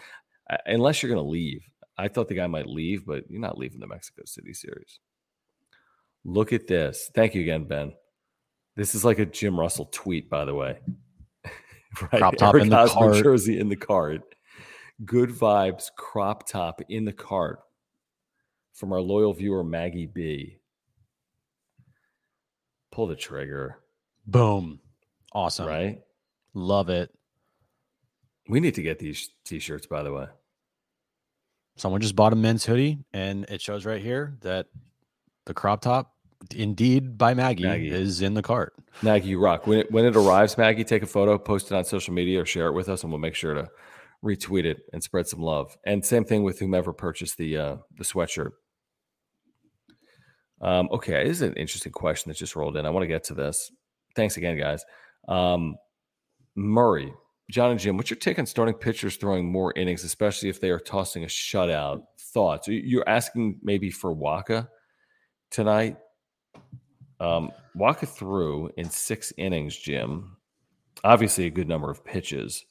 I, 0.48 0.58
unless 0.66 1.02
you're 1.02 1.10
gonna 1.10 1.28
leave. 1.28 1.62
I 1.98 2.08
thought 2.08 2.28
the 2.28 2.34
guy 2.34 2.46
might 2.46 2.66
leave, 2.66 3.04
but 3.04 3.30
you're 3.30 3.40
not 3.40 3.58
leaving 3.58 3.80
the 3.80 3.86
Mexico 3.86 4.22
City 4.24 4.54
series. 4.54 5.00
Look 6.24 6.52
at 6.52 6.66
this. 6.66 7.10
Thank 7.14 7.34
you 7.34 7.42
again, 7.42 7.64
Ben. 7.64 7.92
This 8.76 8.94
is 8.94 9.04
like 9.04 9.18
a 9.18 9.26
Jim 9.26 9.58
Russell 9.58 9.86
tweet, 9.86 10.28
by 10.30 10.44
the 10.44 10.54
way. 10.54 10.78
right, 11.44 12.18
Crop 12.18 12.36
top 12.36 12.54
Eric 12.54 12.64
in 12.64 12.68
the 12.70 12.86
cart. 12.88 13.22
jersey 13.22 13.58
in 13.58 13.68
the 13.68 13.76
cart. 13.76 14.22
Good 15.04 15.30
vibes, 15.30 15.86
crop 15.96 16.46
top 16.46 16.82
in 16.88 17.04
the 17.06 17.12
cart 17.12 17.60
from 18.74 18.92
our 18.92 19.00
loyal 19.00 19.32
viewer 19.32 19.64
Maggie 19.64 20.06
B. 20.06 20.58
Pull 22.92 23.06
the 23.06 23.16
trigger, 23.16 23.78
Boom. 24.26 24.80
Awesome. 25.32 25.66
right? 25.68 26.00
Love 26.54 26.88
it. 26.90 27.10
We 28.48 28.58
need 28.60 28.74
to 28.74 28.82
get 28.82 28.98
these 28.98 29.30
t-shirts, 29.44 29.86
by 29.86 30.02
the 30.02 30.12
way. 30.12 30.26
Someone 31.76 32.00
just 32.00 32.16
bought 32.16 32.32
a 32.32 32.36
men's 32.36 32.66
hoodie, 32.66 32.98
and 33.12 33.44
it 33.48 33.60
shows 33.62 33.86
right 33.86 34.02
here 34.02 34.36
that 34.40 34.66
the 35.46 35.54
crop 35.54 35.80
top, 35.82 36.14
indeed 36.54 37.16
by 37.18 37.34
Maggie, 37.34 37.64
Maggie. 37.64 37.90
is 37.90 38.22
in 38.22 38.34
the 38.34 38.42
cart. 38.42 38.74
Maggie, 39.02 39.28
you 39.30 39.40
rock. 39.42 39.66
When 39.66 39.78
it 39.80 39.90
when 39.92 40.04
it 40.04 40.16
arrives, 40.16 40.56
Maggie, 40.58 40.84
take 40.84 41.02
a 41.02 41.06
photo, 41.06 41.38
post 41.38 41.70
it 41.70 41.74
on 41.74 41.84
social 41.84 42.14
media, 42.14 42.42
or 42.42 42.46
share 42.46 42.66
it 42.68 42.72
with 42.72 42.88
us, 42.88 43.02
and 43.02 43.12
we'll 43.12 43.20
make 43.20 43.34
sure 43.34 43.54
to 43.54 43.68
retweet 44.24 44.64
it 44.64 44.78
and 44.92 45.02
spread 45.02 45.26
some 45.26 45.40
love. 45.40 45.76
And 45.84 46.04
same 46.04 46.24
thing 46.24 46.42
with 46.42 46.58
whomever 46.58 46.92
purchased 46.92 47.38
the 47.38 47.56
uh, 47.56 47.76
the 47.96 48.04
sweatshirt. 48.04 48.50
Um, 50.60 50.88
okay, 50.92 51.24
this 51.24 51.38
is 51.38 51.42
an 51.42 51.54
interesting 51.54 51.92
question 51.92 52.30
that 52.30 52.36
just 52.36 52.54
rolled 52.56 52.76
in. 52.76 52.84
I 52.84 52.90
want 52.90 53.02
to 53.04 53.08
get 53.08 53.24
to 53.24 53.34
this. 53.34 53.70
Thanks 54.14 54.36
again, 54.36 54.58
guys. 54.58 54.84
Um, 55.26 55.76
Murray, 56.54 57.12
John 57.50 57.70
and 57.70 57.80
Jim, 57.80 57.96
what's 57.96 58.10
your 58.10 58.18
take 58.18 58.38
on 58.38 58.44
starting 58.44 58.74
pitchers 58.74 59.16
throwing 59.16 59.50
more 59.50 59.72
innings, 59.74 60.04
especially 60.04 60.48
if 60.50 60.60
they 60.60 60.68
are 60.70 60.78
tossing 60.80 61.24
a 61.24 61.28
shutout? 61.28 62.02
Thoughts? 62.34 62.68
You- 62.68 62.82
You're 62.84 63.08
asking 63.08 63.58
maybe 63.62 63.90
for 63.90 64.14
Wacha. 64.14 64.68
Tonight. 65.50 65.96
Um, 67.18 67.50
Wacha 67.76 68.08
threw 68.08 68.70
in 68.76 68.88
six 68.90 69.32
innings, 69.36 69.76
Jim. 69.76 70.36
Obviously, 71.04 71.46
a 71.46 71.50
good 71.50 71.68
number 71.68 71.90
of 71.90 72.04
pitches 72.04 72.64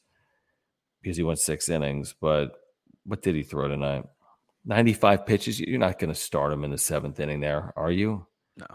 because 1.02 1.18
he 1.18 1.24
went 1.24 1.40
six 1.40 1.70
innings. 1.70 2.14
But 2.20 2.52
what 3.06 3.22
did 3.22 3.36
he 3.36 3.44
throw 3.44 3.68
tonight? 3.68 4.06
95 4.66 5.26
pitches. 5.26 5.60
You're 5.60 5.80
not 5.80 6.00
going 6.00 6.14
to 6.14 6.20
start 6.20 6.54
him 6.54 6.64
in 6.64 6.72
the 6.72 6.78
seventh 6.78 7.20
inning 7.20 7.40
there, 7.40 7.74
are 7.76 7.92
you? 7.92 8.26
No. 8.58 8.68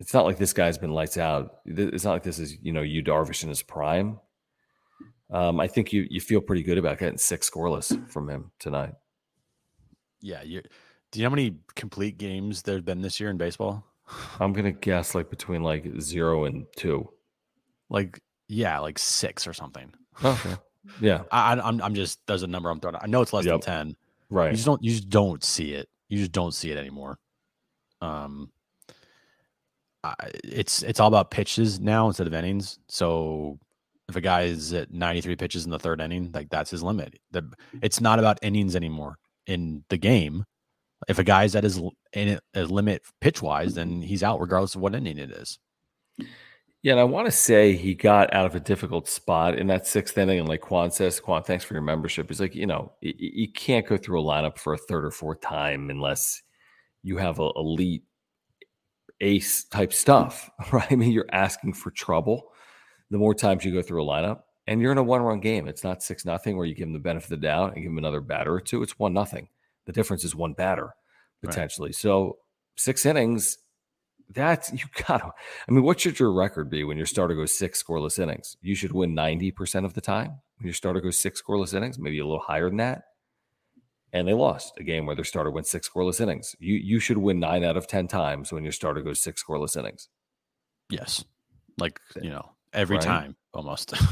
It's 0.00 0.12
not 0.12 0.24
like 0.24 0.38
this 0.38 0.52
guy's 0.52 0.78
been 0.78 0.92
lights 0.92 1.16
out. 1.16 1.58
It's 1.64 2.04
not 2.04 2.12
like 2.12 2.22
this 2.22 2.38
is, 2.38 2.56
you 2.62 2.72
know, 2.72 2.82
you 2.82 3.02
Darvish 3.02 3.42
in 3.42 3.48
his 3.48 3.62
prime. 3.62 4.18
Um, 5.30 5.60
I 5.60 5.66
think 5.68 5.92
you 5.92 6.06
you 6.10 6.20
feel 6.20 6.40
pretty 6.40 6.62
good 6.62 6.78
about 6.78 6.98
getting 6.98 7.18
six 7.18 7.48
scoreless 7.48 8.10
from 8.10 8.28
him 8.28 8.50
tonight. 8.58 8.94
Yeah, 10.20 10.42
you 10.42 10.62
do 11.14 11.20
you 11.20 11.24
know 11.24 11.30
how 11.30 11.36
many 11.36 11.54
complete 11.76 12.18
games 12.18 12.62
there's 12.62 12.82
been 12.82 13.00
this 13.00 13.20
year 13.20 13.30
in 13.30 13.36
baseball? 13.36 13.84
I'm 14.40 14.52
gonna 14.52 14.72
guess 14.72 15.14
like 15.14 15.30
between 15.30 15.62
like 15.62 15.86
zero 16.00 16.44
and 16.44 16.66
two. 16.76 17.08
Like 17.88 18.20
yeah, 18.48 18.80
like 18.80 18.98
six 18.98 19.46
or 19.46 19.52
something. 19.52 19.92
Okay. 20.24 20.56
Yeah. 21.00 21.22
I, 21.30 21.52
I'm 21.52 21.80
I'm 21.80 21.94
just 21.94 22.18
there's 22.26 22.42
a 22.42 22.48
number 22.48 22.68
I'm 22.68 22.80
throwing. 22.80 22.96
I 23.00 23.06
know 23.06 23.22
it's 23.22 23.32
less 23.32 23.44
Yep. 23.44 23.60
than 23.60 23.86
ten. 23.86 23.96
Right. 24.28 24.50
You 24.50 24.56
just 24.56 24.66
don't 24.66 24.82
you 24.82 24.90
just 24.90 25.08
don't 25.08 25.44
see 25.44 25.72
it. 25.72 25.88
You 26.08 26.18
just 26.18 26.32
don't 26.32 26.52
see 26.52 26.72
it 26.72 26.78
anymore. 26.78 27.18
Um, 28.00 28.50
I, 30.02 30.14
it's 30.42 30.82
it's 30.82 30.98
all 31.00 31.08
about 31.08 31.30
pitches 31.30 31.78
now 31.78 32.08
instead 32.08 32.26
of 32.26 32.34
innings. 32.34 32.80
So 32.88 33.58
if 34.08 34.16
a 34.16 34.20
guy 34.20 34.42
is 34.42 34.72
at 34.74 34.92
93 34.92 35.36
pitches 35.36 35.64
in 35.64 35.70
the 35.70 35.78
third 35.78 36.00
inning, 36.00 36.30
like 36.34 36.50
that's 36.50 36.70
his 36.72 36.82
limit. 36.82 37.18
The, 37.30 37.48
it's 37.80 38.00
not 38.00 38.18
about 38.18 38.38
innings 38.42 38.76
anymore 38.76 39.16
in 39.46 39.84
the 39.88 39.96
game. 39.96 40.44
If 41.08 41.18
a 41.18 41.24
guy's 41.24 41.54
at 41.54 41.64
his 41.64 41.80
in 42.12 42.38
limit 42.54 43.02
pitch 43.20 43.42
wise, 43.42 43.74
then 43.74 44.02
he's 44.02 44.22
out 44.22 44.40
regardless 44.40 44.74
of 44.74 44.80
what 44.80 44.94
inning 44.94 45.18
it 45.18 45.30
is. 45.30 45.58
Yeah, 46.84 46.92
and 46.92 47.00
I 47.00 47.04
want 47.04 47.26
to 47.26 47.32
say 47.32 47.76
he 47.76 47.94
got 47.94 48.34
out 48.34 48.44
of 48.44 48.54
a 48.54 48.60
difficult 48.60 49.08
spot 49.08 49.58
in 49.58 49.68
that 49.68 49.86
sixth 49.86 50.18
inning. 50.18 50.38
And 50.38 50.48
like 50.48 50.60
Quan 50.60 50.90
says, 50.90 51.18
Quan, 51.18 51.42
thanks 51.42 51.64
for 51.64 51.72
your 51.72 51.82
membership. 51.82 52.28
He's 52.28 52.42
like, 52.42 52.54
you 52.54 52.66
know, 52.66 52.92
you 53.00 53.50
can't 53.50 53.86
go 53.86 53.96
through 53.96 54.20
a 54.20 54.24
lineup 54.24 54.58
for 54.58 54.74
a 54.74 54.78
third 54.78 55.06
or 55.06 55.10
fourth 55.10 55.40
time 55.40 55.88
unless 55.88 56.42
you 57.02 57.16
have 57.16 57.38
a 57.38 57.50
elite 57.56 58.04
ace 59.22 59.64
type 59.64 59.94
stuff, 59.94 60.50
right? 60.72 60.92
I 60.92 60.96
mean, 60.96 61.10
you're 61.10 61.24
asking 61.32 61.72
for 61.72 61.90
trouble 61.90 62.52
the 63.10 63.18
more 63.18 63.34
times 63.34 63.64
you 63.64 63.72
go 63.72 63.80
through 63.80 64.04
a 64.04 64.06
lineup. 64.06 64.40
And 64.66 64.80
you're 64.80 64.92
in 64.92 64.98
a 64.98 65.02
one 65.02 65.22
run 65.22 65.40
game. 65.40 65.68
It's 65.68 65.84
not 65.84 66.02
six 66.02 66.24
nothing 66.24 66.56
where 66.56 66.66
you 66.66 66.74
give 66.74 66.86
him 66.88 66.94
the 66.94 66.98
benefit 66.98 67.32
of 67.32 67.40
the 67.40 67.46
doubt 67.46 67.74
and 67.74 67.82
give 67.82 67.92
him 67.92 67.98
another 67.98 68.20
batter 68.20 68.52
or 68.52 68.60
two. 68.60 68.82
It's 68.82 68.98
one 68.98 69.12
nothing. 69.14 69.48
The 69.86 69.92
difference 69.92 70.24
is 70.24 70.34
one 70.34 70.52
batter 70.54 70.94
Right. 71.42 71.50
potentially. 71.50 71.92
So 71.92 72.38
six 72.76 73.04
innings, 73.04 73.58
that's 74.30 74.72
you 74.72 74.86
gotta. 75.06 75.26
I 75.68 75.72
mean, 75.72 75.82
what 75.84 76.00
should 76.00 76.18
your 76.18 76.32
record 76.32 76.70
be 76.70 76.84
when 76.84 76.96
your 76.96 77.06
starter 77.06 77.34
goes 77.34 77.56
six 77.56 77.82
scoreless 77.82 78.18
innings? 78.18 78.56
You 78.62 78.74
should 78.74 78.92
win 78.92 79.14
90% 79.14 79.84
of 79.84 79.92
the 79.94 80.00
time 80.00 80.40
when 80.58 80.66
your 80.66 80.74
starter 80.74 81.00
goes 81.00 81.18
six 81.18 81.42
scoreless 81.42 81.74
innings, 81.74 81.98
maybe 81.98 82.18
a 82.18 82.24
little 82.24 82.40
higher 82.40 82.68
than 82.68 82.78
that. 82.78 83.02
And 84.12 84.26
they 84.28 84.32
lost 84.32 84.74
a 84.78 84.84
game 84.84 85.06
where 85.06 85.16
their 85.16 85.24
starter 85.24 85.50
went 85.50 85.66
six 85.66 85.88
scoreless 85.88 86.20
innings. 86.20 86.54
You 86.60 86.76
you 86.76 87.00
should 87.00 87.18
win 87.18 87.40
nine 87.40 87.64
out 87.64 87.76
of 87.76 87.86
10 87.88 88.06
times 88.06 88.52
when 88.52 88.62
your 88.62 88.72
starter 88.72 89.02
goes 89.02 89.20
six 89.20 89.42
scoreless 89.44 89.76
innings. 89.76 90.08
Yes, 90.88 91.24
like 91.78 91.98
you 92.22 92.30
know 92.30 92.54
every 92.72 92.96
Right. 92.96 93.04
time 93.04 93.36
almost. 93.52 93.92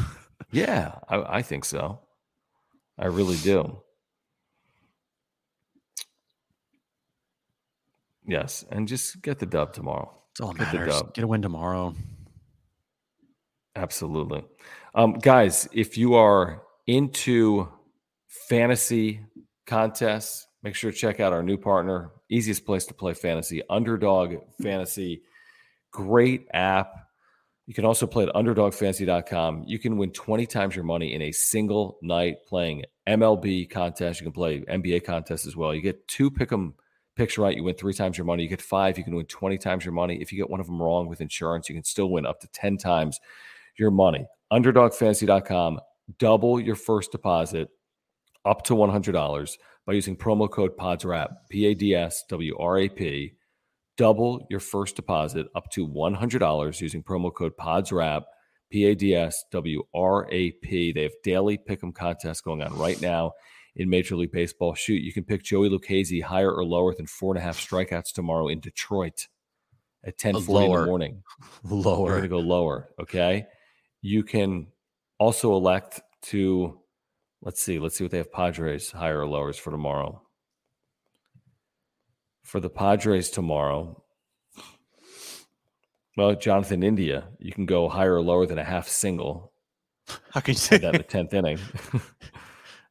Yeah, 0.55 0.97
I, 1.09 1.39
I 1.39 1.43
think 1.43 1.65
so. 1.65 2.01
I 2.99 3.07
really 3.07 3.37
do. 3.39 3.81
Yes, 8.27 8.65
and 8.71 8.87
just 8.87 9.21
get 9.23 9.39
the 9.39 9.47
dub 9.47 9.73
tomorrow. 9.73 10.13
It's 10.33 10.41
all 10.41 10.53
that 10.53 10.73
Get 10.73 10.81
matters. 10.81 11.03
Get 11.15 11.25
a 11.25 11.27
win 11.27 11.43
tomorrow. 11.43 11.95
Absolutely. 13.75 14.45
Um, 14.95 15.15
guys, 15.15 15.69
if 15.73 15.97
you 15.97 16.15
are 16.15 16.63
into 16.87 17.69
fantasy 18.27 19.21
contests, 19.67 20.47
make 20.63 20.75
sure 20.75 20.91
to 20.91 20.97
check 20.97 21.21
out 21.21 21.33
our 21.33 21.43
new 21.43 21.57
partner, 21.57 22.11
easiest 22.31 22.65
place 22.65 22.87
to 22.87 22.95
play 22.95 23.15
fantasy, 23.15 23.63
Underdog 23.71 24.35
Fantasy. 24.61 25.23
Great 25.91 26.47
app. 26.53 26.93
You 27.67 27.75
can 27.75 27.85
also 27.85 28.07
play 28.07 28.25
at 28.25 28.35
underdogfantasy.com. 28.35 29.65
You 29.67 29.79
can 29.79 29.97
win 29.97 30.11
20 30.11 30.47
times 30.47 30.75
your 30.75 30.85
money 30.85 31.15
in 31.15 31.23
a 31.23 31.33
single 31.33 31.99
night 32.03 32.39
playing 32.47 32.85
MLB 33.07 33.71
contest. 33.71 34.21
You 34.21 34.27
can 34.27 34.33
play 34.33 34.61
NBA 34.61 35.05
contests 35.05 35.47
as 35.47 35.57
well. 35.57 35.75
You 35.75 35.81
get 35.81 36.07
two 36.09 36.31
pick 36.31 36.53
'em 36.53 36.75
picks 37.17 37.39
right, 37.39 37.57
you 37.57 37.65
win 37.65 37.75
three 37.75 37.93
times 37.93 38.17
your 38.17 38.25
money. 38.25 38.43
You 38.43 38.49
get 38.49 38.63
five, 38.63 38.99
you 38.99 39.05
can 39.05 39.15
win 39.15 39.27
20 39.27 39.59
times 39.59 39.85
your 39.85 39.93
money. 39.93 40.21
If 40.21 40.33
you 40.33 40.39
get 40.39 40.51
one 40.51 40.61
of 40.61 40.67
them 40.67 40.81
wrong 40.81 41.09
with 41.09 41.21
insurance, 41.21 41.69
you 41.69 41.75
can 41.75 41.85
still 41.85 42.11
win 42.11 42.27
up 42.27 42.41
to 42.41 42.49
10 42.49 42.79
times 42.79 43.21
your 43.79 43.91
money. 43.91 44.27
Underdogfantasy.com. 44.53 45.81
Double 46.19 46.61
your 46.61 46.75
first 46.75 47.13
deposit 47.13 47.69
up 48.45 48.63
to 48.65 48.75
$100 48.75 49.57
by 49.87 49.93
using 49.93 50.17
promo 50.17 50.51
code 50.51 50.77
PADSWRAP, 50.77 51.29
P 51.49 51.67
A 51.67 51.75
D 51.75 51.95
S 51.95 52.25
W 52.29 52.57
R 52.59 52.79
A 52.79 52.89
P. 52.89 53.35
Double 53.97 54.47
your 54.51 54.61
first 54.61 54.97
deposit 54.97 55.47
up 55.55 55.71
to 55.71 55.87
$100 55.87 56.81
using 56.81 57.03
promo 57.03 57.33
code 57.33 57.53
PADSWRAP, 57.59 58.23
P 58.71 58.85
A 58.87 58.95
D 58.95 59.15
S 59.15 59.45
W 59.53 59.83
R 59.95 60.29
A 60.31 60.51
P. 60.51 60.93
They 60.93 61.03
have 61.03 61.13
daily 61.23 61.57
pick 61.57 61.83
'em 61.83 61.93
contests 61.93 62.41
going 62.41 62.63
on 62.63 62.77
right 62.77 63.01
now 63.01 63.33
in 63.77 63.89
Major 63.89 64.17
League 64.17 64.33
Baseball. 64.33 64.75
Shoot, 64.75 65.03
you 65.03 65.13
can 65.13 65.25
pick 65.25 65.43
Joey 65.43 65.69
Lucchesi 65.69 66.23
higher 66.23 66.53
or 66.53 66.65
lower 66.65 66.95
than 66.95 67.07
four 67.07 67.33
and 67.35 67.39
a 67.39 67.43
half 67.43 67.59
strikeouts 67.59 68.13
tomorrow 68.13 68.49
in 68.49 68.61
Detroit 68.61 69.29
at 70.05 70.19
10:40 70.19 70.37
in 70.37 70.47
Lower. 70.47 70.81
the 70.81 70.87
morning. 70.87 71.23
Lower. 71.65 72.03
We're 72.03 72.11
going 72.11 72.23
to 72.23 72.29
go 72.29 72.41
lower. 72.41 72.91
Okay. 73.01 73.47
You 74.01 74.25
can 74.25 74.67
also 75.19 75.55
elect 75.55 76.01
to, 76.23 76.81
let's 77.41 77.63
see, 77.63 77.79
let's 77.79 77.97
see 77.97 78.05
what 78.05 78.11
they 78.11 78.19
have 78.19 78.33
Padres 78.33 78.91
higher 78.91 79.21
or 79.21 79.27
lowers 79.27 79.57
for 79.57 79.71
tomorrow. 79.71 80.23
For 82.43 82.59
the 82.59 82.69
Padres 82.69 83.31
tomorrow, 83.31 84.03
well, 86.17 86.35
Jonathan 86.35 86.83
India, 86.83 87.29
you 87.39 87.53
can 87.53 87.65
go 87.65 87.89
higher 87.89 88.17
or 88.17 88.23
lower 88.23 88.45
than 88.45 88.59
a 88.59 88.65
half 88.65 88.89
single. 88.89 89.53
How 90.31 90.41
can 90.41 90.53
you 90.53 90.59
say 90.59 90.79
that 90.79 90.95
in 90.95 90.99
the 90.99 91.05
10th 91.05 91.33
inning. 91.33 91.59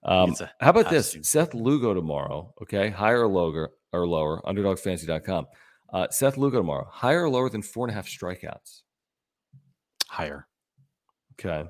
um, 0.03 0.35
how 0.59 0.69
about 0.69 0.89
this? 0.89 1.17
Seth 1.21 1.53
Lugo 1.53 1.93
tomorrow. 1.93 2.53
Okay. 2.61 2.89
Higher 2.89 3.23
or 3.23 3.27
lower, 3.27 3.71
or 3.93 4.07
lower, 4.07 4.41
underdogfantasy.com. 4.41 5.47
Uh, 5.93 6.07
Seth 6.09 6.37
Lugo 6.37 6.57
tomorrow, 6.59 6.87
higher 6.89 7.23
or 7.23 7.29
lower 7.29 7.49
than 7.49 7.61
four 7.61 7.85
and 7.85 7.91
a 7.91 7.95
half 7.95 8.07
strikeouts. 8.07 8.81
higher? 10.07 10.47
Okay. 11.33 11.67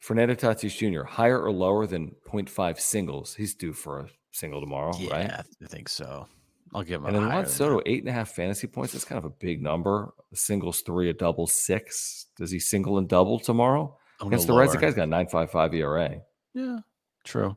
Fernando 0.00 0.34
Tatis 0.34 0.76
Jr., 0.76 1.04
higher 1.04 1.38
or 1.38 1.52
lower 1.52 1.86
than 1.86 2.14
0.5 2.32 2.80
singles. 2.80 3.34
He's 3.34 3.54
due 3.54 3.74
for 3.74 4.00
a 4.00 4.06
single 4.32 4.60
tomorrow, 4.60 4.92
yeah, 4.98 5.12
right? 5.12 5.30
I 5.30 5.66
think 5.66 5.90
so. 5.90 6.26
I'll 6.74 6.82
give 6.82 7.00
him. 7.00 7.06
And 7.06 7.16
then 7.16 7.26
Juan 7.28 7.46
Soto, 7.46 7.82
eight 7.84 8.00
and 8.00 8.08
a 8.08 8.12
half 8.12 8.30
fantasy 8.30 8.66
points. 8.66 8.92
That's 8.92 9.04
kind 9.04 9.18
of 9.18 9.24
a 9.24 9.30
big 9.30 9.60
number. 9.60 10.14
A 10.32 10.36
singles 10.36 10.80
three, 10.82 11.10
a 11.10 11.12
double 11.12 11.46
six. 11.46 12.26
Does 12.36 12.50
he 12.50 12.60
single 12.60 12.98
and 12.98 13.08
double 13.08 13.38
tomorrow? 13.38 13.98
Go 14.20 14.28
Against 14.28 14.46
the 14.46 14.54
Reds, 14.54 14.72
the 14.72 14.78
guy's 14.78 14.94
got 14.94 15.08
9.55 15.08 15.74
ERA. 15.74 16.20
Yeah, 16.54 16.78
true. 17.24 17.56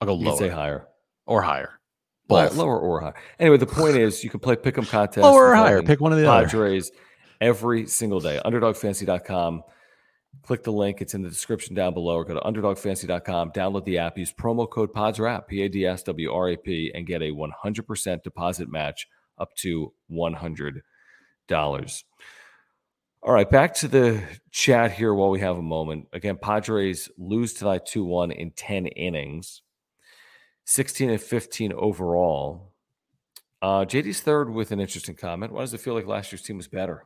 I'll 0.00 0.06
go 0.08 0.16
You'd 0.16 0.26
lower 0.28 0.36
say 0.38 0.48
higher. 0.48 0.86
or 1.26 1.42
higher. 1.42 1.80
Both. 2.28 2.54
lower 2.54 2.78
or 2.78 3.00
higher. 3.00 3.14
Anyway, 3.38 3.56
the 3.56 3.66
point 3.66 3.96
is 3.96 4.22
you 4.22 4.30
can 4.30 4.40
play 4.40 4.54
pick 4.56 4.78
'em 4.78 4.84
contests. 4.86 5.24
Lower 5.24 5.48
or 5.50 5.54
higher. 5.56 5.82
Pick 5.82 6.00
one 6.00 6.12
of 6.12 6.18
the 6.18 6.30
other. 6.30 6.46
Padres 6.46 6.92
every 7.40 7.86
single 7.86 8.20
day. 8.20 8.40
Underdogfantasy.com. 8.44 9.62
Click 10.42 10.62
the 10.62 10.70
link. 10.72 11.00
It's 11.02 11.14
in 11.14 11.22
the 11.22 11.28
description 11.28 11.74
down 11.74 11.92
below. 11.92 12.14
Or 12.14 12.24
go 12.24 12.34
to 12.34 12.40
underdogfantasy.com. 12.40 13.50
Download 13.50 13.84
the 13.84 13.98
app. 13.98 14.16
Use 14.16 14.32
promo 14.32 14.70
code 14.70 14.92
PADSWRAP, 14.92 15.48
P 15.48 15.62
A 15.62 15.68
D 15.68 15.84
S 15.84 16.04
W 16.04 16.32
R 16.32 16.50
A 16.50 16.56
P, 16.56 16.92
and 16.94 17.04
get 17.04 17.20
a 17.20 17.32
100% 17.32 18.22
deposit 18.22 18.70
match 18.70 19.08
up 19.38 19.52
to 19.56 19.92
$100. 20.10 20.82
All 23.22 23.34
right, 23.34 23.48
back 23.48 23.74
to 23.74 23.88
the 23.88 24.22
chat 24.50 24.92
here 24.92 25.12
while 25.12 25.28
we 25.28 25.40
have 25.40 25.58
a 25.58 25.62
moment. 25.62 26.08
Again, 26.14 26.38
Padres 26.40 27.10
lose 27.18 27.52
tonight 27.52 27.84
2 27.84 28.02
1 28.02 28.30
in 28.32 28.50
10 28.52 28.86
innings, 28.86 29.60
16 30.64 31.10
and 31.10 31.20
15 31.20 31.74
overall. 31.74 32.72
Uh, 33.60 33.84
JD's 33.84 34.20
third 34.20 34.48
with 34.48 34.72
an 34.72 34.80
interesting 34.80 35.14
comment. 35.14 35.52
Why 35.52 35.60
does 35.60 35.74
it 35.74 35.82
feel 35.82 35.92
like 35.92 36.06
last 36.06 36.32
year's 36.32 36.40
team 36.40 36.56
was 36.56 36.66
better? 36.68 37.04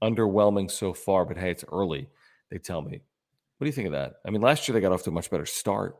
Underwhelming 0.00 0.70
so 0.70 0.92
far, 0.92 1.24
but 1.24 1.36
hey, 1.36 1.50
it's 1.50 1.64
early, 1.72 2.08
they 2.52 2.58
tell 2.58 2.80
me. 2.80 3.02
What 3.58 3.64
do 3.64 3.66
you 3.66 3.72
think 3.72 3.86
of 3.86 3.92
that? 3.94 4.14
I 4.24 4.30
mean, 4.30 4.40
last 4.40 4.68
year 4.68 4.74
they 4.74 4.80
got 4.80 4.92
off 4.92 5.02
to 5.02 5.10
a 5.10 5.12
much 5.12 5.30
better 5.30 5.46
start. 5.46 5.96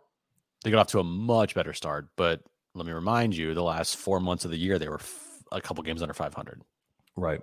They 0.62 0.70
got 0.70 0.78
off 0.78 0.92
to 0.92 1.00
a 1.00 1.04
much 1.04 1.56
better 1.56 1.72
start, 1.72 2.06
but 2.14 2.40
let 2.76 2.86
me 2.86 2.92
remind 2.92 3.36
you, 3.36 3.52
the 3.52 3.64
last 3.64 3.96
four 3.96 4.20
months 4.20 4.44
of 4.44 4.52
the 4.52 4.58
year, 4.58 4.78
they 4.78 4.88
were 4.88 5.00
f- 5.00 5.42
a 5.50 5.60
couple 5.60 5.82
games 5.82 6.02
under 6.02 6.14
500. 6.14 6.62
Right. 7.16 7.40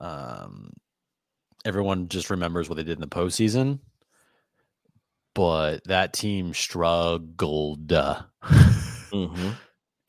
Um, 0.00 0.72
everyone 1.64 2.08
just 2.08 2.30
remembers 2.30 2.68
what 2.68 2.76
they 2.76 2.82
did 2.82 2.96
in 2.96 3.00
the 3.00 3.06
postseason, 3.06 3.80
but 5.34 5.84
that 5.84 6.12
team 6.12 6.54
struggled. 6.54 7.88
Mm-hmm. 7.88 9.12
and 9.12 9.56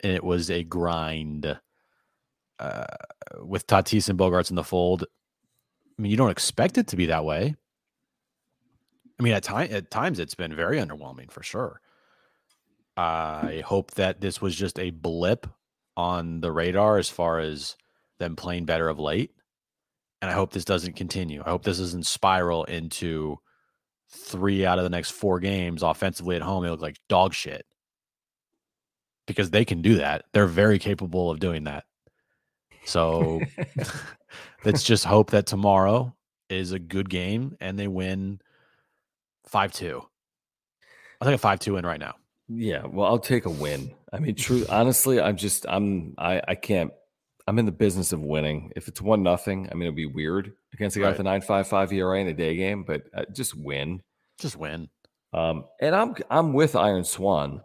it 0.00 0.24
was 0.24 0.50
a 0.50 0.64
grind. 0.64 1.58
Uh, 2.60 2.84
with 3.42 3.66
Tatis 3.66 4.08
and 4.08 4.18
Bogaerts 4.18 4.50
in 4.50 4.56
the 4.56 4.62
fold, 4.62 5.04
I 5.98 6.02
mean, 6.02 6.10
you 6.10 6.16
don't 6.16 6.30
expect 6.30 6.78
it 6.78 6.86
to 6.88 6.96
be 6.96 7.06
that 7.06 7.24
way. 7.24 7.56
I 9.18 9.22
mean, 9.22 9.32
at 9.32 9.42
time 9.42 9.68
at 9.70 9.90
times 9.90 10.18
it's 10.18 10.34
been 10.34 10.54
very 10.54 10.78
underwhelming 10.78 11.30
for 11.30 11.42
sure. 11.42 11.80
I 12.96 13.62
hope 13.64 13.92
that 13.92 14.20
this 14.20 14.40
was 14.40 14.54
just 14.54 14.78
a 14.78 14.90
blip 14.90 15.46
on 15.96 16.40
the 16.40 16.52
radar 16.52 16.98
as 16.98 17.08
far 17.08 17.38
as 17.40 17.76
them 18.18 18.36
playing 18.36 18.64
better 18.64 18.88
of 18.88 18.98
late. 18.98 19.32
And 20.24 20.30
I 20.30 20.34
hope 20.36 20.52
this 20.52 20.64
doesn't 20.64 20.96
continue. 20.96 21.42
I 21.44 21.50
hope 21.50 21.64
this 21.64 21.76
doesn't 21.76 22.06
spiral 22.06 22.64
into 22.64 23.36
three 24.08 24.64
out 24.64 24.78
of 24.78 24.84
the 24.84 24.88
next 24.88 25.10
four 25.10 25.38
games 25.38 25.82
offensively 25.82 26.34
at 26.34 26.40
home. 26.40 26.62
They 26.62 26.70
look 26.70 26.80
like 26.80 26.96
dog 27.10 27.34
shit 27.34 27.66
because 29.26 29.50
they 29.50 29.66
can 29.66 29.82
do 29.82 29.96
that. 29.96 30.24
They're 30.32 30.46
very 30.46 30.78
capable 30.78 31.30
of 31.30 31.40
doing 31.40 31.64
that. 31.64 31.84
So 32.86 33.42
let's 34.64 34.82
just 34.82 35.04
hope 35.04 35.32
that 35.32 35.44
tomorrow 35.44 36.16
is 36.48 36.72
a 36.72 36.78
good 36.78 37.10
game 37.10 37.58
and 37.60 37.78
they 37.78 37.86
win 37.86 38.40
5 39.48 39.74
2. 39.74 40.02
I 41.20 41.24
think 41.26 41.34
a 41.34 41.38
5 41.38 41.58
2 41.58 41.74
win 41.74 41.84
right 41.84 42.00
now. 42.00 42.14
Yeah, 42.48 42.86
well, 42.86 43.10
I'll 43.10 43.18
take 43.18 43.44
a 43.44 43.50
win. 43.50 43.94
I 44.10 44.20
mean, 44.20 44.36
true. 44.36 44.64
Honestly, 44.70 45.20
I'm 45.20 45.36
just 45.36 45.66
I'm 45.68 46.14
I 46.16 46.40
I 46.48 46.54
can't. 46.54 46.92
I'm 47.46 47.58
in 47.58 47.66
the 47.66 47.72
business 47.72 48.12
of 48.12 48.20
winning. 48.20 48.72
If 48.74 48.88
it's 48.88 49.00
one 49.02 49.22
nothing, 49.22 49.68
I 49.70 49.74
mean, 49.74 49.82
it'd 49.82 49.94
be 49.96 50.06
weird 50.06 50.52
against 50.72 50.96
a 50.96 51.00
guy 51.00 51.06
Right. 51.06 51.10
with 51.12 51.20
a 51.20 51.24
nine 51.24 51.42
five 51.42 51.68
five 51.68 51.92
ERA 51.92 52.18
in 52.20 52.26
a 52.28 52.32
day 52.34 52.56
game, 52.56 52.84
but 52.84 53.02
uh, 53.14 53.24
just 53.34 53.54
win. 53.54 54.02
Just 54.38 54.56
win. 54.56 54.88
Um, 55.32 55.64
and 55.80 55.94
I'm 55.94 56.14
I'm 56.30 56.52
with 56.52 56.74
Iron 56.76 57.04
Swan. 57.04 57.60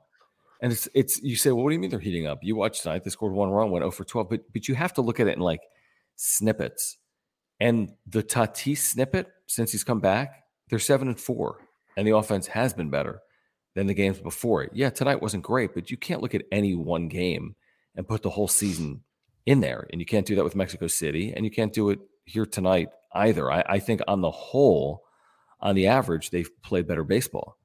And 0.62 0.74
it's 0.74 0.90
it's 0.94 1.22
you 1.24 1.38
say, 1.38 1.52
well, 1.52 1.64
what 1.64 1.70
do 1.70 1.76
you 1.76 1.80
mean 1.80 1.90
they're 1.92 2.00
heating 2.00 2.28
up? 2.28 2.40
You 2.42 2.56
watched 2.58 2.84
tonight, 2.84 3.04
they 3.06 3.10
scored 3.10 3.32
one 3.32 3.50
run, 3.50 3.72
went 3.72 3.84
0 3.84 3.92
for 3.92 4.04
12, 4.04 4.30
but 4.30 4.42
but 4.52 4.68
you 4.68 4.76
have 4.76 4.94
to 4.96 5.02
look 5.02 5.20
at 5.22 5.28
it 5.28 5.36
in 5.38 5.40
like 5.40 5.62
snippets. 6.18 6.98
And 7.62 7.92
the 8.08 8.24
Tatis 8.24 8.78
snippet, 8.80 9.28
since 9.48 9.72
he's 9.72 9.84
come 9.84 10.00
back, 10.00 10.44
they're 10.70 10.80
seven 10.80 11.08
and 11.08 11.20
four, 11.20 11.60
and 11.98 12.06
the 12.08 12.16
offense 12.16 12.48
has 12.48 12.74
been 12.74 12.90
better 12.90 13.22
than 13.76 13.88
the 13.88 13.94
games 13.94 14.20
before 14.20 14.64
it. 14.64 14.72
Yeah, 14.74 14.90
tonight 14.90 15.22
wasn't 15.22 15.44
great, 15.44 15.74
but 15.74 15.92
you 15.92 15.98
can't 15.98 16.22
look 16.22 16.36
at 16.36 16.44
any 16.52 16.76
one 16.76 17.08
game 17.08 17.56
and 17.96 18.08
put 18.08 18.24
the 18.24 18.30
whole 18.30 18.48
season 18.48 19.04
in 19.46 19.62
there. 19.62 19.88
And 19.92 20.00
you 20.00 20.06
can't 20.06 20.26
do 20.26 20.36
that 20.36 20.44
with 20.44 20.56
Mexico 20.56 20.88
City, 20.88 21.34
and 21.36 21.46
you 21.46 21.52
can't 21.52 21.74
do 21.74 21.90
it 21.90 22.00
here 22.26 22.46
tonight 22.46 22.90
either. 23.14 23.52
I, 23.52 23.64
I 23.68 23.80
think 23.80 24.02
on 24.08 24.22
the 24.22 24.32
whole, 24.32 25.04
on 25.60 25.76
the 25.76 25.88
average, 25.88 26.30
they've 26.30 26.50
played 26.62 26.88
better 26.88 27.04
baseball 27.04 27.58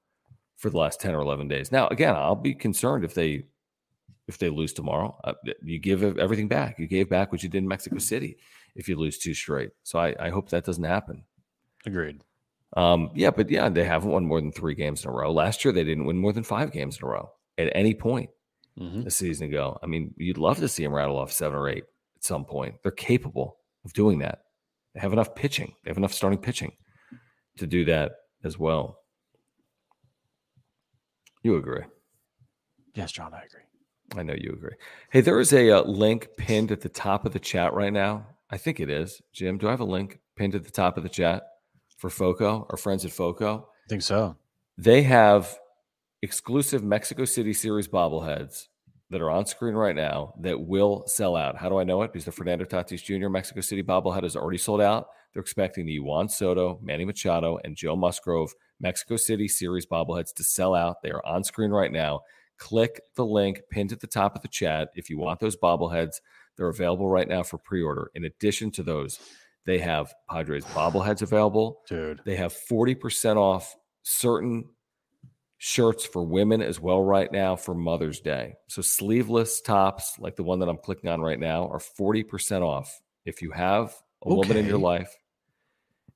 for 0.56 0.70
the 0.70 0.78
last 0.78 1.00
10 1.00 1.14
or 1.14 1.20
11 1.20 1.48
days. 1.48 1.70
Now, 1.70 1.88
again, 1.88 2.14
I'll 2.14 2.34
be 2.34 2.54
concerned 2.54 3.04
if 3.04 3.14
they 3.14 3.44
if 4.26 4.38
they 4.38 4.48
lose 4.48 4.72
tomorrow. 4.72 5.18
Uh, 5.22 5.34
you 5.62 5.78
give 5.78 6.02
everything 6.18 6.48
back. 6.48 6.78
You 6.78 6.86
gave 6.86 7.10
back 7.10 7.30
what 7.30 7.42
you 7.42 7.48
did 7.50 7.58
in 7.58 7.68
Mexico 7.68 7.98
City 7.98 8.38
if 8.74 8.88
you 8.88 8.96
lose 8.96 9.18
two 9.18 9.34
straight. 9.34 9.70
So 9.82 9.98
I, 9.98 10.14
I 10.18 10.30
hope 10.30 10.48
that 10.48 10.64
doesn't 10.64 10.84
happen. 10.84 11.24
Agreed. 11.84 12.22
Um, 12.74 13.10
yeah, 13.14 13.30
but 13.30 13.50
yeah, 13.50 13.68
they 13.68 13.84
haven't 13.84 14.10
won 14.10 14.24
more 14.24 14.40
than 14.40 14.50
three 14.50 14.74
games 14.74 15.04
in 15.04 15.10
a 15.10 15.12
row. 15.12 15.30
Last 15.30 15.64
year, 15.64 15.72
they 15.72 15.84
didn't 15.84 16.06
win 16.06 16.16
more 16.16 16.32
than 16.32 16.42
five 16.42 16.72
games 16.72 16.98
in 16.98 17.06
a 17.06 17.10
row 17.10 17.32
at 17.58 17.70
any 17.74 17.94
point 17.94 18.30
Mhm. 18.78 19.06
a 19.06 19.10
season 19.10 19.48
ago. 19.48 19.78
I 19.82 19.86
mean, 19.86 20.14
you'd 20.16 20.38
love 20.38 20.58
to 20.58 20.68
see 20.68 20.82
them 20.82 20.92
rattle 20.94 21.16
off 21.18 21.30
seven 21.32 21.58
or 21.58 21.68
eight 21.68 21.84
at 22.16 22.24
some 22.24 22.44
point. 22.44 22.76
They're 22.82 22.90
capable 22.92 23.58
of 23.84 23.92
doing 23.92 24.18
that. 24.18 24.44
They 24.94 25.00
have 25.00 25.12
enough 25.12 25.34
pitching. 25.34 25.74
They 25.84 25.90
have 25.90 25.96
enough 25.96 26.12
starting 26.12 26.38
pitching 26.40 26.72
to 27.58 27.66
do 27.66 27.84
that 27.86 28.12
as 28.42 28.58
well. 28.58 28.98
You 31.42 31.56
agree? 31.56 31.82
Yes, 32.94 33.12
John, 33.12 33.34
I 33.34 33.42
agree. 33.42 33.60
I 34.16 34.22
know 34.22 34.34
you 34.34 34.50
agree. 34.52 34.74
Hey, 35.10 35.20
there 35.20 35.40
is 35.40 35.52
a 35.52 35.70
uh, 35.70 35.82
link 35.82 36.28
pinned 36.36 36.70
at 36.72 36.80
the 36.80 36.88
top 36.88 37.24
of 37.24 37.32
the 37.32 37.38
chat 37.38 37.72
right 37.74 37.92
now. 37.92 38.26
I 38.50 38.56
think 38.56 38.78
it 38.80 38.88
is. 38.90 39.20
Jim, 39.32 39.58
do 39.58 39.66
I 39.66 39.70
have 39.70 39.80
a 39.80 39.84
link 39.84 40.20
pinned 40.36 40.54
at 40.54 40.64
the 40.64 40.70
top 40.70 40.96
of 40.96 41.02
the 41.02 41.08
chat 41.08 41.42
for 41.96 42.10
FOCO, 42.10 42.66
our 42.70 42.76
friends 42.76 43.04
at 43.04 43.10
FOCO? 43.12 43.68
I 43.86 43.88
think 43.88 44.02
so. 44.02 44.36
They 44.78 45.02
have 45.02 45.56
exclusive 46.24 46.82
Mexico 46.82 47.24
City 47.24 47.52
Series 47.52 47.86
bobbleheads 47.86 48.68
that 49.10 49.20
are 49.20 49.30
on 49.30 49.46
screen 49.46 49.74
right 49.74 49.94
now 49.94 50.34
that 50.40 50.60
will 50.60 51.04
sell 51.06 51.36
out. 51.36 51.56
How 51.56 51.68
do 51.68 51.78
I 51.78 51.84
know 51.84 52.02
it? 52.02 52.12
Because 52.12 52.24
the 52.24 52.32
Fernando 52.32 52.64
Tatis 52.64 53.04
Jr. 53.04 53.28
Mexico 53.28 53.60
City 53.60 53.82
bobblehead 53.82 54.24
is 54.24 54.34
already 54.34 54.58
sold 54.58 54.80
out. 54.80 55.06
They're 55.32 55.42
expecting 55.42 55.86
the 55.86 56.00
Juan 56.00 56.28
Soto, 56.28 56.78
Manny 56.82 57.04
Machado, 57.04 57.58
and 57.62 57.76
Joe 57.76 57.94
Musgrove 57.94 58.54
Mexico 58.80 59.16
City 59.16 59.46
Series 59.46 59.86
bobbleheads 59.86 60.32
to 60.34 60.44
sell 60.44 60.74
out. 60.74 61.02
They 61.02 61.10
are 61.10 61.24
on 61.26 61.44
screen 61.44 61.70
right 61.70 61.92
now. 61.92 62.20
Click 62.58 63.00
the 63.16 63.26
link 63.26 63.60
pinned 63.70 63.92
at 63.92 64.00
the 64.00 64.06
top 64.06 64.34
of 64.34 64.42
the 64.42 64.48
chat 64.48 64.88
if 64.94 65.10
you 65.10 65.18
want 65.18 65.40
those 65.40 65.56
bobbleheads. 65.56 66.20
They're 66.56 66.68
available 66.68 67.08
right 67.08 67.28
now 67.28 67.42
for 67.42 67.58
pre 67.58 67.82
order. 67.82 68.10
In 68.14 68.24
addition 68.24 68.70
to 68.72 68.82
those, 68.82 69.18
they 69.66 69.78
have 69.78 70.14
Padres 70.30 70.64
bobbleheads 70.66 71.22
available. 71.22 71.82
Dude. 71.88 72.20
They 72.24 72.36
have 72.36 72.54
40% 72.54 73.36
off 73.36 73.74
certain 74.02 74.66
shirts 75.58 76.04
for 76.04 76.22
women 76.22 76.60
as 76.60 76.78
well 76.80 77.02
right 77.02 77.30
now 77.32 77.56
for 77.56 77.74
Mother's 77.74 78.20
Day. 78.20 78.54
So 78.68 78.82
sleeveless 78.82 79.60
tops 79.60 80.18
like 80.18 80.36
the 80.36 80.42
one 80.42 80.58
that 80.60 80.68
I'm 80.68 80.76
clicking 80.78 81.08
on 81.10 81.20
right 81.20 81.38
now 81.38 81.68
are 81.68 81.78
40% 81.78 82.62
off. 82.62 83.00
If 83.24 83.40
you 83.40 83.52
have 83.52 83.94
a 84.22 84.34
woman 84.34 84.56
in 84.58 84.66
your 84.66 84.78
life 84.78 85.14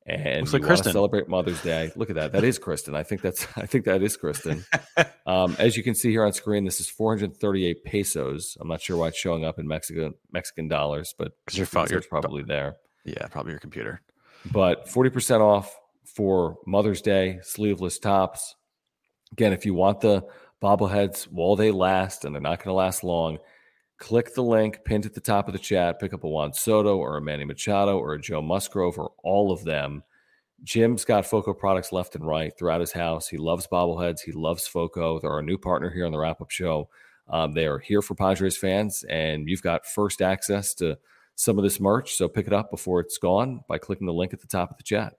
and 0.06 0.40
Looks 0.40 0.52
you 0.52 0.58
like 0.58 0.62
want 0.68 0.76
to 0.78 0.82
Kristen. 0.82 0.92
celebrate 0.92 1.28
Mother's 1.28 1.60
Day, 1.62 1.90
look 1.96 2.08
at 2.10 2.16
that. 2.16 2.32
That 2.32 2.44
is 2.44 2.58
Kristen. 2.58 2.94
I 2.94 3.02
think 3.02 3.20
that's 3.22 3.46
I 3.56 3.66
think 3.66 3.84
that 3.86 4.02
is 4.02 4.16
Kristen. 4.16 4.64
um, 5.26 5.54
as 5.58 5.76
you 5.76 5.82
can 5.82 5.94
see 5.94 6.10
here 6.10 6.24
on 6.24 6.32
screen, 6.32 6.64
this 6.64 6.80
is 6.80 6.88
438 6.88 7.84
pesos. 7.84 8.56
I'm 8.60 8.68
not 8.68 8.80
sure 8.82 8.96
why 8.96 9.08
it's 9.08 9.18
showing 9.18 9.44
up 9.44 9.58
in 9.58 9.66
Mexican 9.68 10.14
Mexican 10.32 10.68
dollars, 10.68 11.14
but 11.16 11.32
your 11.52 11.66
phone- 11.66 11.84
it's 11.84 11.92
your- 11.92 12.02
probably 12.02 12.42
there 12.42 12.76
Yeah, 13.04 13.26
probably 13.28 13.52
your 13.52 13.60
computer. 13.60 14.00
but 14.52 14.86
40% 14.88 15.40
off 15.40 15.74
for 16.04 16.56
Mother's 16.66 17.02
Day, 17.02 17.38
sleeveless 17.42 17.98
tops. 17.98 18.54
Again, 19.32 19.52
if 19.52 19.66
you 19.66 19.74
want 19.74 20.00
the 20.00 20.24
bobbleheads 20.62 21.24
while 21.24 21.56
they 21.56 21.70
last, 21.70 22.24
and 22.24 22.34
they're 22.34 22.42
not 22.42 22.58
going 22.58 22.72
to 22.72 22.74
last 22.74 23.04
long, 23.04 23.38
click 23.98 24.34
the 24.34 24.42
link 24.42 24.80
pinned 24.84 25.06
at 25.06 25.14
the 25.14 25.20
top 25.20 25.48
of 25.48 25.52
the 25.52 25.58
chat. 25.58 26.00
Pick 26.00 26.12
up 26.14 26.24
a 26.24 26.28
Juan 26.28 26.52
Soto 26.52 26.96
or 26.96 27.16
a 27.16 27.22
Manny 27.22 27.44
Machado 27.44 27.98
or 27.98 28.14
a 28.14 28.20
Joe 28.20 28.42
Musgrove 28.42 28.98
or 28.98 29.12
all 29.22 29.52
of 29.52 29.64
them. 29.64 30.02
Jim's 30.64 31.04
got 31.04 31.26
Foco 31.26 31.54
products 31.54 31.92
left 31.92 32.16
and 32.16 32.26
right 32.26 32.52
throughout 32.58 32.80
his 32.80 32.92
house. 32.92 33.28
He 33.28 33.36
loves 33.36 33.68
bobbleheads. 33.68 34.20
He 34.20 34.32
loves 34.32 34.66
Foco. 34.66 35.20
They're 35.20 35.30
our 35.30 35.42
new 35.42 35.58
partner 35.58 35.90
here 35.90 36.06
on 36.06 36.12
the 36.12 36.18
wrap 36.18 36.40
up 36.40 36.50
show. 36.50 36.88
Um, 37.28 37.52
they 37.52 37.66
are 37.66 37.78
here 37.78 38.02
for 38.02 38.14
Padres 38.14 38.56
fans, 38.56 39.04
and 39.08 39.48
you've 39.48 39.62
got 39.62 39.86
first 39.86 40.22
access 40.22 40.74
to 40.74 40.98
some 41.34 41.58
of 41.58 41.64
this 41.64 41.78
merch. 41.78 42.14
So 42.14 42.26
pick 42.26 42.46
it 42.46 42.52
up 42.52 42.70
before 42.70 43.00
it's 43.00 43.18
gone 43.18 43.60
by 43.68 43.78
clicking 43.78 44.06
the 44.06 44.12
link 44.12 44.32
at 44.32 44.40
the 44.40 44.46
top 44.46 44.70
of 44.70 44.76
the 44.78 44.82
chat. 44.82 45.14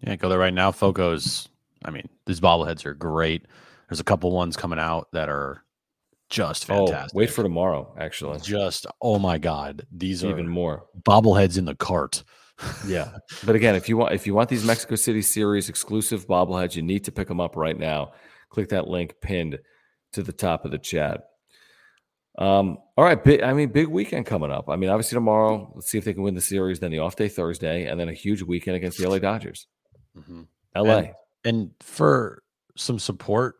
Yeah, 0.00 0.16
go 0.16 0.28
there 0.28 0.38
right 0.38 0.54
now. 0.54 0.72
Foco's, 0.72 1.48
I 1.84 1.90
mean, 1.90 2.08
these 2.26 2.40
bobbleheads 2.40 2.84
are 2.86 2.94
great. 2.94 3.46
There's 3.88 4.00
a 4.00 4.04
couple 4.04 4.30
ones 4.32 4.56
coming 4.56 4.78
out 4.78 5.08
that 5.12 5.28
are 5.28 5.64
just 6.28 6.64
fantastic. 6.66 7.14
Oh, 7.14 7.18
wait 7.18 7.30
for 7.30 7.42
tomorrow, 7.42 7.94
actually. 7.98 8.38
just 8.40 8.86
oh 9.02 9.18
my 9.18 9.38
god, 9.38 9.86
these 9.90 10.22
Even 10.22 10.30
are 10.36 10.38
even 10.40 10.48
more. 10.50 10.84
bobbleheads 11.02 11.58
in 11.58 11.64
the 11.64 11.74
cart. 11.74 12.22
Yeah. 12.86 13.10
But 13.44 13.56
again, 13.56 13.74
if 13.74 13.88
you 13.88 13.96
want 13.96 14.14
if 14.14 14.26
you 14.26 14.34
want 14.34 14.48
these 14.48 14.64
Mexico 14.64 14.94
City 14.94 15.22
series 15.22 15.68
exclusive 15.68 16.26
bobbleheads, 16.28 16.76
you 16.76 16.82
need 16.82 17.04
to 17.04 17.12
pick 17.12 17.26
them 17.28 17.40
up 17.40 17.56
right 17.56 17.76
now. 17.78 18.12
Click 18.50 18.68
that 18.68 18.86
link 18.88 19.14
pinned 19.20 19.58
to 20.12 20.22
the 20.22 20.32
top 20.32 20.64
of 20.64 20.70
the 20.70 20.78
chat. 20.78 21.22
Um, 22.38 22.78
all 22.96 23.04
right, 23.04 23.22
big, 23.22 23.42
I 23.42 23.52
mean, 23.52 23.70
big 23.70 23.88
weekend 23.88 24.26
coming 24.26 24.50
up. 24.50 24.68
I 24.68 24.76
mean, 24.76 24.88
obviously 24.90 25.16
tomorrow, 25.16 25.72
let's 25.74 25.88
see 25.88 25.98
if 25.98 26.04
they 26.04 26.14
can 26.14 26.22
win 26.22 26.34
the 26.34 26.40
series, 26.40 26.80
then 26.80 26.90
the 26.90 26.98
off 27.00 27.16
day 27.16 27.28
Thursday, 27.28 27.86
and 27.86 27.98
then 27.98 28.08
a 28.08 28.12
huge 28.14 28.42
weekend 28.42 28.76
against 28.76 28.98
the 28.98 29.08
LA 29.08 29.18
Dodgers. 29.18 29.66
LA. 30.74 30.96
And- 30.98 31.14
And 31.44 31.70
for 31.80 32.42
some 32.76 32.98
support, 32.98 33.56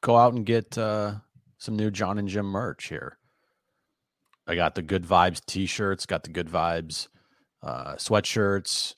go 0.00 0.16
out 0.16 0.34
and 0.34 0.46
get 0.46 0.78
uh, 0.78 1.14
some 1.58 1.76
new 1.76 1.90
John 1.90 2.18
and 2.18 2.28
Jim 2.28 2.46
merch 2.46 2.88
here. 2.88 3.18
I 4.46 4.54
got 4.54 4.76
the 4.76 4.82
Good 4.82 5.04
Vibes 5.04 5.44
T-shirts, 5.44 6.06
got 6.06 6.22
the 6.22 6.30
Good 6.30 6.48
Vibes 6.48 7.08
uh, 7.62 7.94
sweatshirts. 7.94 8.94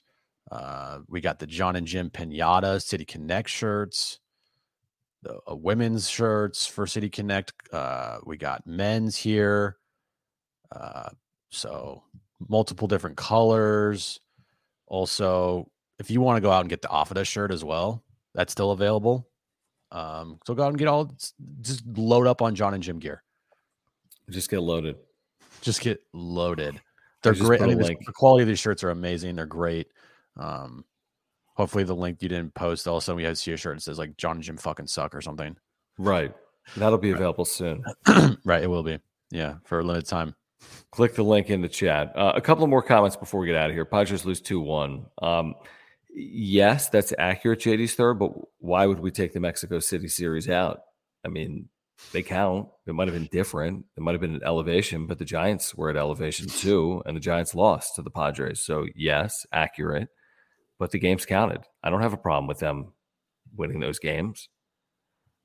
Uh, 0.51 1.01
we 1.09 1.21
got 1.21 1.39
the 1.39 1.47
John 1.47 1.77
and 1.77 1.87
Jim 1.87 2.11
Pinata 2.11 2.83
City 2.83 3.05
Connect 3.05 3.49
shirts, 3.49 4.19
the 5.23 5.39
uh, 5.51 5.55
women's 5.55 6.09
shirts 6.09 6.67
for 6.67 6.87
City 6.87 7.09
Connect. 7.09 7.53
Uh, 7.73 8.19
we 8.25 8.37
got 8.37 8.67
men's 8.67 9.17
here. 9.17 9.77
Uh, 10.71 11.11
so 11.51 12.03
multiple 12.49 12.89
different 12.89 13.17
colors. 13.17 14.21
Also, 14.87 15.71
if 15.99 16.11
you 16.11 16.21
want 16.21 16.37
to 16.37 16.41
go 16.41 16.51
out 16.51 16.61
and 16.61 16.71
get 16.71 16.83
the 16.83 16.89
Offida 16.89 17.27
shirt 17.27 17.51
as 17.51 17.65
well, 17.65 18.05
that's 18.39 18.53
still 18.53 18.71
available. 18.71 19.27
Um, 19.91 20.39
so 20.47 20.55
go 20.55 20.63
out 20.63 20.69
and 20.69 20.79
get 20.79 20.87
all 20.87 21.13
just 21.61 21.85
load 21.97 22.29
up 22.29 22.41
on 22.41 22.55
John 22.55 22.73
and 22.73 22.81
Jim 22.81 23.01
gear. 23.01 23.25
Just 24.31 24.49
get 24.49 24.61
loaded. 24.61 24.95
Just 25.61 25.81
get 25.81 26.01
loaded. 26.13 26.81
They're 27.25 27.35
great. 27.35 27.61
I 27.61 27.67
mean, 27.67 27.79
this- 27.79 27.89
the 27.89 28.13
quality 28.13 28.43
of 28.43 28.49
these 28.49 28.61
shirts 28.61 28.85
are 28.85 28.91
amazing. 28.91 29.35
They're 29.35 29.45
great. 29.45 29.89
Um, 30.37 30.85
hopefully 31.57 31.83
the 31.83 31.97
link 31.97 32.23
you 32.23 32.29
didn't 32.29 32.55
post. 32.55 32.87
All 32.87 32.99
of 32.99 33.03
a 33.03 33.05
sudden 33.05 33.17
we 33.17 33.25
had 33.25 33.31
to 33.31 33.37
see 33.37 33.51
a 33.51 33.57
shirt 33.57 33.77
that 33.77 33.81
says 33.81 33.99
like 33.99 34.17
John 34.17 34.37
and 34.37 34.45
Jim 34.45 34.57
fucking 34.57 34.87
suck 34.87 35.17
or 35.17 35.21
something. 35.21 35.57
Right. 35.99 36.33
That'll 36.77 36.97
be 36.97 37.11
available 37.11 37.45
soon. 37.45 37.83
right, 38.45 38.63
it 38.63 38.71
will 38.71 38.85
be. 38.85 39.01
Yeah, 39.33 39.55
for 39.65 39.81
a 39.81 39.83
limited 39.83 40.07
time. 40.07 40.37
Click 40.93 41.17
the 41.17 41.25
link 41.25 41.51
in 41.51 41.61
the 41.61 41.69
chat. 41.69 42.13
Uh, 42.15 42.35
a 42.37 42.41
couple 42.41 42.63
of 42.63 42.71
more 42.71 42.83
comments 42.83 43.17
before 43.17 43.41
we 43.41 43.49
get 43.49 43.57
out 43.57 43.69
of 43.69 43.75
here. 43.75 43.85
Padres 43.85 44.25
lose 44.25 44.41
2 44.41 44.61
1. 44.61 45.07
Um, 45.23 45.55
yes, 46.19 46.89
that's 46.89 47.13
accurate, 47.19 47.61
JD's 47.61 47.95
third, 47.95 48.19
but 48.19 48.33
why 48.59 48.87
would 48.87 49.01
we 49.01 49.11
take 49.11 49.33
the 49.33 49.41
Mexico 49.41 49.79
City 49.79 50.09
series 50.09 50.49
out? 50.49 50.81
I 51.25 51.29
mean, 51.29 51.69
they 52.13 52.23
count. 52.23 52.69
It 52.87 52.95
might 52.95 53.09
have 53.09 53.15
been 53.15 53.29
different. 53.31 53.85
It 53.97 54.03
might 54.03 54.13
have 54.13 54.21
been 54.21 54.35
an 54.35 54.45
elevation, 54.45 55.07
but 55.07 55.19
the 55.19 55.25
Giants 55.25 55.75
were 55.75 55.91
at 55.91 55.97
elevation 55.97 56.49
too, 56.49 57.03
and 57.07 57.17
the 57.17 57.21
Giants 57.21 57.55
lost 57.55 57.97
to 57.97 58.03
the 58.03 58.11
Padres. 58.11 58.61
So, 58.61 58.87
yes, 58.95 59.47
accurate, 59.53 60.09
but 60.79 60.91
the 60.91 60.99
games 60.99 61.27
counted. 61.27 61.63
I 61.83 61.91
don't 61.91 62.03
have 62.03 62.13
a 62.13 62.19
problem 62.19 62.47
with 62.47 62.59
them 62.59 62.93
winning 63.57 63.81
those 63.81 63.99
games. 63.99 64.49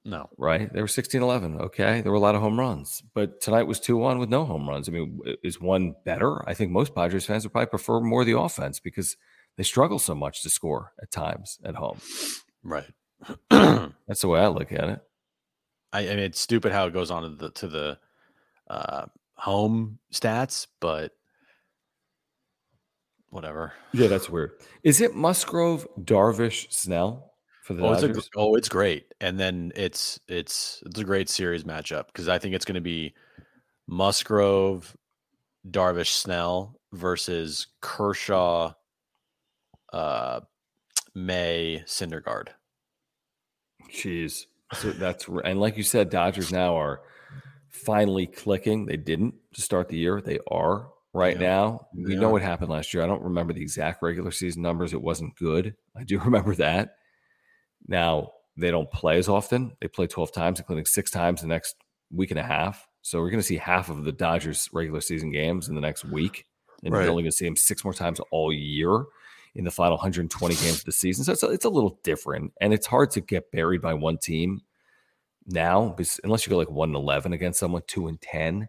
No. 0.05 0.29
Right? 0.37 0.71
They 0.71 0.81
were 0.81 0.87
16 0.87 1.21
11. 1.21 1.61
Okay. 1.61 2.01
There 2.01 2.11
were 2.11 2.17
a 2.17 2.21
lot 2.21 2.35
of 2.35 2.41
home 2.41 2.59
runs, 2.59 3.01
but 3.13 3.39
tonight 3.41 3.63
was 3.63 3.79
2 3.79 3.95
1 3.95 4.19
with 4.19 4.29
no 4.29 4.43
home 4.45 4.67
runs. 4.67 4.89
I 4.89 4.91
mean, 4.91 5.19
is 5.43 5.61
one 5.61 5.95
better? 6.03 6.47
I 6.47 6.53
think 6.53 6.71
most 6.71 6.93
Padres 6.93 7.25
fans 7.25 7.45
would 7.45 7.53
probably 7.53 7.67
prefer 7.67 8.01
more 8.01 8.25
the 8.25 8.37
offense 8.37 8.79
because 8.79 9.15
they 9.57 9.63
struggle 9.63 9.99
so 9.99 10.15
much 10.15 10.41
to 10.43 10.49
score 10.49 10.93
at 11.01 11.11
times 11.11 11.59
at 11.63 11.75
home. 11.75 11.99
Right. 12.63 12.87
That's 13.49 14.21
the 14.21 14.27
way 14.27 14.39
I 14.39 14.47
look 14.47 14.71
at 14.71 14.89
it. 14.89 14.99
I, 15.91 15.99
I 16.01 16.09
mean, 16.09 16.19
it's 16.19 16.41
stupid 16.41 16.71
how 16.71 16.87
it 16.87 16.93
goes 16.93 17.11
on 17.11 17.23
to 17.23 17.29
the 17.29 17.49
to 17.51 17.67
the 17.67 17.99
uh, 18.67 19.05
home 19.35 19.99
stats, 20.11 20.67
but 20.79 21.11
whatever. 23.29 23.73
Yeah, 23.93 24.07
that's 24.07 24.29
weird. 24.29 24.53
Is 24.83 25.01
it 25.01 25.15
Musgrove, 25.15 25.87
Darvish, 25.99 26.71
Snell 26.71 27.33
for 27.63 27.73
the 27.73 27.83
Oh, 27.83 27.93
it's, 27.93 28.03
a, 28.03 28.29
oh, 28.35 28.55
it's 28.55 28.69
great, 28.69 29.05
and 29.21 29.39
then 29.39 29.71
it's 29.75 30.19
it's 30.27 30.81
it's 30.85 30.99
a 30.99 31.03
great 31.03 31.29
series 31.29 31.63
matchup 31.63 32.07
because 32.07 32.27
I 32.27 32.39
think 32.39 32.55
it's 32.55 32.65
going 32.65 32.75
to 32.75 32.81
be 32.81 33.13
Musgrove, 33.87 34.95
Darvish, 35.69 36.11
Snell 36.11 36.79
versus 36.91 37.67
Kershaw, 37.81 38.73
uh, 39.93 40.41
May, 41.15 41.83
Syndergaard. 41.85 42.47
Jeez. 43.91 44.45
So 44.73 44.91
that's 44.91 45.27
and 45.27 45.59
like 45.59 45.77
you 45.77 45.83
said, 45.83 46.09
Dodgers 46.09 46.51
now 46.51 46.75
are 46.77 47.01
finally 47.69 48.25
clicking. 48.25 48.85
They 48.85 48.97
didn't 48.97 49.35
to 49.53 49.61
start 49.61 49.87
the 49.89 49.97
year. 49.97 50.19
They 50.21 50.39
are 50.49 50.89
right 51.13 51.39
Yeah. 51.39 51.47
now. 51.47 51.87
We 51.95 52.15
They 52.15 52.19
know 52.19 52.29
what 52.29 52.41
happened 52.41 52.71
last 52.71 52.93
year. 52.93 53.03
I 53.03 53.07
don't 53.07 53.21
remember 53.21 53.53
the 53.53 53.61
exact 53.61 54.01
regular 54.01 54.31
season 54.31 54.63
numbers. 54.63 54.93
It 54.93 55.01
wasn't 55.01 55.35
good. 55.35 55.75
I 55.95 56.03
do 56.03 56.19
remember 56.25 56.55
that. 56.55 56.95
Now 57.87 58.31
they 58.57 58.71
don't 58.71 58.89
play 58.91 59.17
as 59.17 59.29
often. 59.29 59.75
They 59.81 59.87
play 59.87 60.07
12 60.07 60.31
times, 60.31 60.59
including 60.59 60.85
six 60.85 61.11
times 61.11 61.41
the 61.41 61.47
next 61.47 61.75
week 62.11 62.31
and 62.31 62.39
a 62.39 62.43
half. 62.43 62.87
So 63.01 63.19
we're 63.19 63.29
going 63.31 63.41
to 63.41 63.45
see 63.47 63.57
half 63.57 63.89
of 63.89 64.05
the 64.05 64.11
Dodgers 64.11 64.69
regular 64.71 65.01
season 65.01 65.31
games 65.31 65.67
in 65.69 65.75
the 65.75 65.81
next 65.81 66.05
week. 66.05 66.45
And 66.83 66.93
Right. 66.93 67.03
we're 67.03 67.09
only 67.11 67.23
going 67.23 67.31
to 67.31 67.37
see 67.37 67.45
them 67.45 67.55
six 67.55 67.83
more 67.83 67.93
times 67.93 68.19
all 68.31 68.51
year 68.53 69.05
in 69.55 69.63
the 69.63 69.71
final 69.71 69.97
120 69.97 70.55
games 70.55 70.79
of 70.79 70.85
the 70.85 70.91
season. 70.91 71.23
So 71.23 71.31
it's 71.31 71.43
a, 71.43 71.47
it's 71.47 71.65
a 71.65 71.69
little 71.69 71.99
different. 72.03 72.53
And 72.59 72.73
it's 72.73 72.87
hard 72.87 73.11
to 73.11 73.21
get 73.21 73.51
buried 73.51 73.81
by 73.81 73.93
one 73.93 74.17
team 74.17 74.61
now, 75.45 75.89
because 75.89 76.19
unless 76.23 76.45
you 76.45 76.49
go 76.49 76.57
like 76.57 76.71
1 76.71 76.89
and 76.89 76.95
11 76.95 77.33
against 77.33 77.59
someone, 77.59 77.83
2 77.87 78.07
and 78.07 78.21
10. 78.21 78.67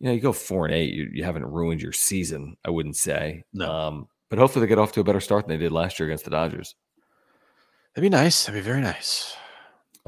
You 0.00 0.06
know, 0.06 0.12
you 0.12 0.20
go 0.20 0.32
4 0.32 0.66
and 0.66 0.74
8, 0.74 0.94
you, 0.94 1.10
you 1.12 1.24
haven't 1.24 1.44
ruined 1.44 1.82
your 1.82 1.92
season, 1.92 2.56
I 2.64 2.70
wouldn't 2.70 2.96
say. 2.96 3.44
No. 3.52 3.70
Um, 3.70 4.08
but 4.30 4.38
hopefully 4.38 4.64
they 4.64 4.68
get 4.68 4.78
off 4.78 4.92
to 4.92 5.00
a 5.00 5.04
better 5.04 5.20
start 5.20 5.46
than 5.46 5.58
they 5.58 5.62
did 5.62 5.72
last 5.72 5.98
year 5.98 6.08
against 6.08 6.24
the 6.24 6.30
Dodgers. 6.30 6.74
That'd 7.94 8.10
be 8.10 8.16
nice. 8.16 8.44
That'd 8.44 8.62
be 8.62 8.64
very 8.64 8.80
nice. 8.80 9.36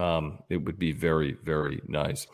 Um, 0.00 0.38
it 0.48 0.56
would 0.56 0.78
be 0.78 0.92
very, 0.92 1.36
very 1.44 1.82
nice. 1.86 2.26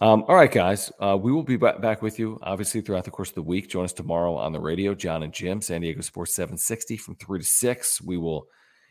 Um, 0.00 0.24
all 0.28 0.36
right, 0.36 0.50
guys. 0.50 0.92
Uh, 1.00 1.18
we 1.20 1.32
will 1.32 1.42
be 1.42 1.56
ba- 1.56 1.78
back 1.80 2.00
with 2.00 2.18
you, 2.18 2.38
obviously, 2.42 2.80
throughout 2.80 3.04
the 3.04 3.10
course 3.10 3.30
of 3.30 3.34
the 3.34 3.42
week. 3.42 3.68
Join 3.68 3.84
us 3.84 3.92
tomorrow 3.92 4.36
on 4.36 4.52
the 4.52 4.60
radio, 4.60 4.94
John 4.94 5.22
and 5.22 5.32
Jim, 5.32 5.60
San 5.60 5.80
Diego 5.80 6.00
Sports 6.00 6.34
760 6.34 6.96
from 6.96 7.16
3 7.16 7.40
to 7.40 7.44
6. 7.44 8.02
We 8.02 8.16
will 8.16 8.46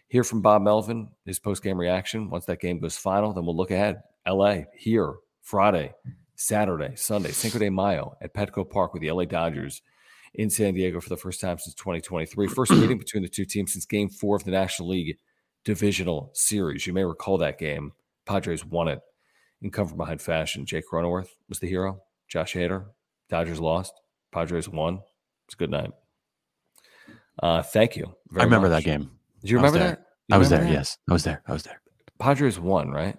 hear 0.10 0.24
from 0.24 0.42
Bob 0.42 0.62
Melvin, 0.62 1.10
his 1.26 1.40
post 1.40 1.64
game 1.64 1.80
reaction. 1.80 2.30
Once 2.30 2.46
that 2.46 2.60
game 2.60 2.80
goes 2.80 2.98
final, 2.98 3.34
then 3.34 3.46
we'll 3.46 3.56
look 3.56 3.72
ahead. 3.72 4.02
LA, 4.28 4.64
here, 4.78 5.16
Friday, 5.42 5.94
Saturday, 6.36 6.96
Sunday, 6.96 7.32
Cinco 7.32 7.60
de 7.60 7.70
Mayo 7.70 8.18
at 8.22 8.34
Petco 8.34 8.70
Park 8.70 8.94
with 8.94 9.02
the 9.02 9.12
LA 9.12 9.26
Dodgers 9.26 9.82
in 10.34 10.50
San 10.50 10.74
Diego 10.74 11.00
for 11.00 11.10
the 11.10 11.18
first 11.18 11.40
time 11.40 11.58
since 11.58 11.74
2023. 11.76 12.48
First 12.48 12.72
meeting 12.74 12.98
between 12.98 13.24
the 13.24 13.30
two 13.30 13.46
teams 13.46 13.74
since 13.74 13.86
game 13.86 14.10
four 14.10 14.36
of 14.36 14.44
the 14.44 14.52
National 14.52 14.90
League 14.90 15.18
Divisional 15.64 16.32
Series. 16.34 16.86
You 16.88 16.94
may 16.94 17.04
recall 17.04 17.38
that 17.40 17.58
game. 17.58 17.92
Padres 18.28 18.64
won 18.66 18.88
it 18.88 19.00
in 19.62 19.72
come 19.72 19.88
from 19.88 19.98
behind 19.98 20.22
fashion. 20.22 20.66
Jake 20.66 20.86
Cronenworth 20.92 21.30
was 21.50 21.60
the 21.60 21.68
hero. 21.68 22.02
Josh 22.28 22.54
Hader. 22.54 22.86
Dodgers 23.30 23.60
lost. 23.60 23.94
Padres 24.32 24.70
won. 24.70 25.02
It's 25.46 25.56
a 25.56 25.58
good 25.58 25.72
night. 25.72 25.92
Uh, 27.42 27.62
thank 27.62 27.96
you. 27.96 28.16
I 28.38 28.44
remember 28.44 28.70
much. 28.70 28.84
that 28.84 28.90
game. 28.90 29.12
Did 29.42 29.52
you 29.52 29.58
I 29.58 29.62
remember 29.62 29.80
there. 29.80 29.88
that? 29.90 30.06
You 30.28 30.36
I 30.36 30.38
was 30.38 30.50
there. 30.50 30.64
that? 30.64 30.72
Yes, 30.72 30.98
I 31.10 31.14
was 31.14 31.24
there. 31.24 31.42
I 31.48 31.54
was 31.54 31.64
there. 31.64 31.82
Padres 32.20 32.60
won, 32.60 32.92
right? 32.92 33.16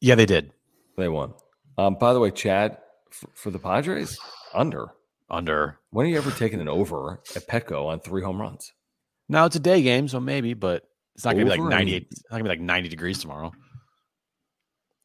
Yeah, 0.00 0.14
they 0.14 0.26
did. 0.26 0.52
They 0.96 1.08
won. 1.08 1.34
Um, 1.78 1.96
by 1.98 2.12
the 2.12 2.20
way, 2.20 2.30
Chad, 2.30 2.78
f- 3.12 3.24
for 3.34 3.50
the 3.50 3.58
Padres, 3.58 4.18
under. 4.54 4.88
Under. 5.30 5.78
When 5.90 6.06
are 6.06 6.08
you 6.08 6.18
ever 6.18 6.30
taking 6.30 6.60
an 6.60 6.68
over 6.68 7.20
at 7.36 7.46
Petco 7.46 7.86
on 7.86 8.00
three 8.00 8.22
home 8.22 8.40
runs? 8.40 8.72
Now 9.28 9.46
it's 9.46 9.56
a 9.56 9.60
day 9.60 9.82
game, 9.82 10.08
so 10.08 10.18
maybe, 10.18 10.54
but 10.54 10.84
it's 11.20 11.26
not 11.26 11.32
gonna 11.32 11.44
be 11.44 11.50
like 11.50 11.60
98. 11.60 12.06
It's 12.10 12.22
not 12.30 12.38
gonna 12.38 12.44
be 12.44 12.48
like 12.48 12.60
90 12.60 12.88
degrees 12.88 13.18
tomorrow. 13.18 13.52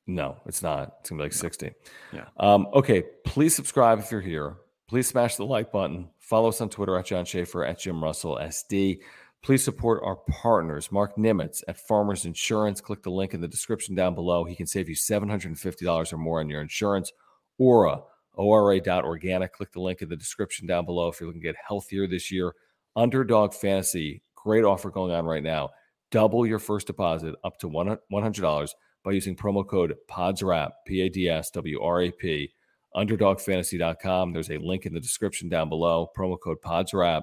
No, 0.07 0.37
it's 0.45 0.63
not. 0.63 0.95
It's 1.01 1.09
gonna 1.09 1.19
be 1.19 1.25
like 1.25 1.33
60. 1.33 1.71
Yeah. 2.13 2.27
Um, 2.37 2.67
okay. 2.73 3.03
Please 3.25 3.53
subscribe 3.53 3.99
if 3.99 4.09
you're 4.11 4.21
here. 4.21 4.55
Please 4.87 5.09
smash 5.09 5.35
the 5.35 5.43
like 5.43 5.73
button. 5.73 6.07
Follow 6.19 6.47
us 6.47 6.61
on 6.61 6.69
Twitter 6.69 6.97
at 6.97 7.05
John 7.05 7.25
Schaefer 7.25 7.65
at 7.65 7.79
Jim 7.79 8.01
Russell 8.01 8.37
SD. 8.41 9.01
Please 9.43 9.61
support 9.61 10.03
our 10.05 10.15
partners, 10.15 10.89
Mark 10.89 11.17
Nimitz 11.17 11.63
at 11.67 11.77
Farmers 11.77 12.23
Insurance. 12.23 12.79
Click 12.79 13.03
the 13.03 13.11
link 13.11 13.33
in 13.33 13.41
the 13.41 13.47
description 13.47 13.93
down 13.93 14.15
below. 14.15 14.45
He 14.45 14.55
can 14.55 14.67
save 14.67 14.87
you 14.87 14.95
$750 14.95 16.13
or 16.13 16.17
more 16.17 16.39
on 16.39 16.47
your 16.47 16.61
insurance. 16.61 17.11
Ora, 17.57 18.03
ORA.organic. 18.35 19.51
Click 19.51 19.73
the 19.73 19.81
link 19.81 20.01
in 20.01 20.07
the 20.07 20.15
description 20.15 20.65
down 20.65 20.85
below 20.85 21.09
if 21.09 21.19
you're 21.19 21.27
looking 21.27 21.41
to 21.41 21.47
get 21.49 21.57
healthier 21.67 22.07
this 22.07 22.31
year. 22.31 22.53
Underdog 22.95 23.53
Fantasy, 23.53 24.21
great 24.33 24.63
offer 24.63 24.89
going 24.89 25.11
on 25.11 25.25
right 25.25 25.43
now. 25.43 25.71
Double 26.11 26.45
your 26.45 26.59
first 26.59 26.87
deposit 26.87 27.35
up 27.43 27.57
to 27.59 27.67
one- 27.67 27.97
$100 28.11 28.69
by 29.03 29.11
using 29.11 29.35
promo 29.35 29.67
code 29.67 29.95
PADSWRAP, 30.09 30.71
P 30.87 31.01
A 31.01 31.09
D 31.09 31.29
S 31.29 31.49
W 31.51 31.81
R 31.81 32.01
A 32.01 32.11
P, 32.11 32.51
underdogfantasy.com. 32.95 34.33
There's 34.33 34.49
a 34.49 34.57
link 34.57 34.85
in 34.85 34.93
the 34.93 34.99
description 34.99 35.49
down 35.49 35.69
below. 35.69 36.09
Promo 36.17 36.37
code 36.41 36.57
PADSWRAP. 36.63 37.21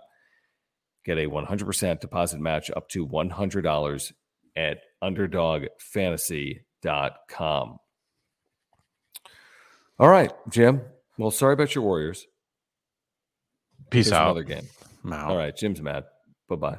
Get 1.04 1.18
a 1.18 1.26
100% 1.28 2.00
deposit 2.00 2.40
match 2.40 2.70
up 2.76 2.88
to 2.90 3.06
$100 3.06 4.12
at 4.56 4.78
underdogfantasy.com. 5.02 7.76
All 9.98 10.08
right, 10.08 10.32
Jim. 10.48 10.80
Well, 11.18 11.30
sorry 11.30 11.54
about 11.54 11.74
your 11.74 11.84
Warriors. 11.84 12.26
Peace 13.90 14.06
Here's 14.06 14.12
out. 14.12 14.24
Another 14.26 14.44
game. 14.44 14.66
All 15.28 15.36
right, 15.36 15.56
Jim's 15.56 15.82
mad. 15.82 16.04
Bye 16.48 16.56
bye. 16.56 16.78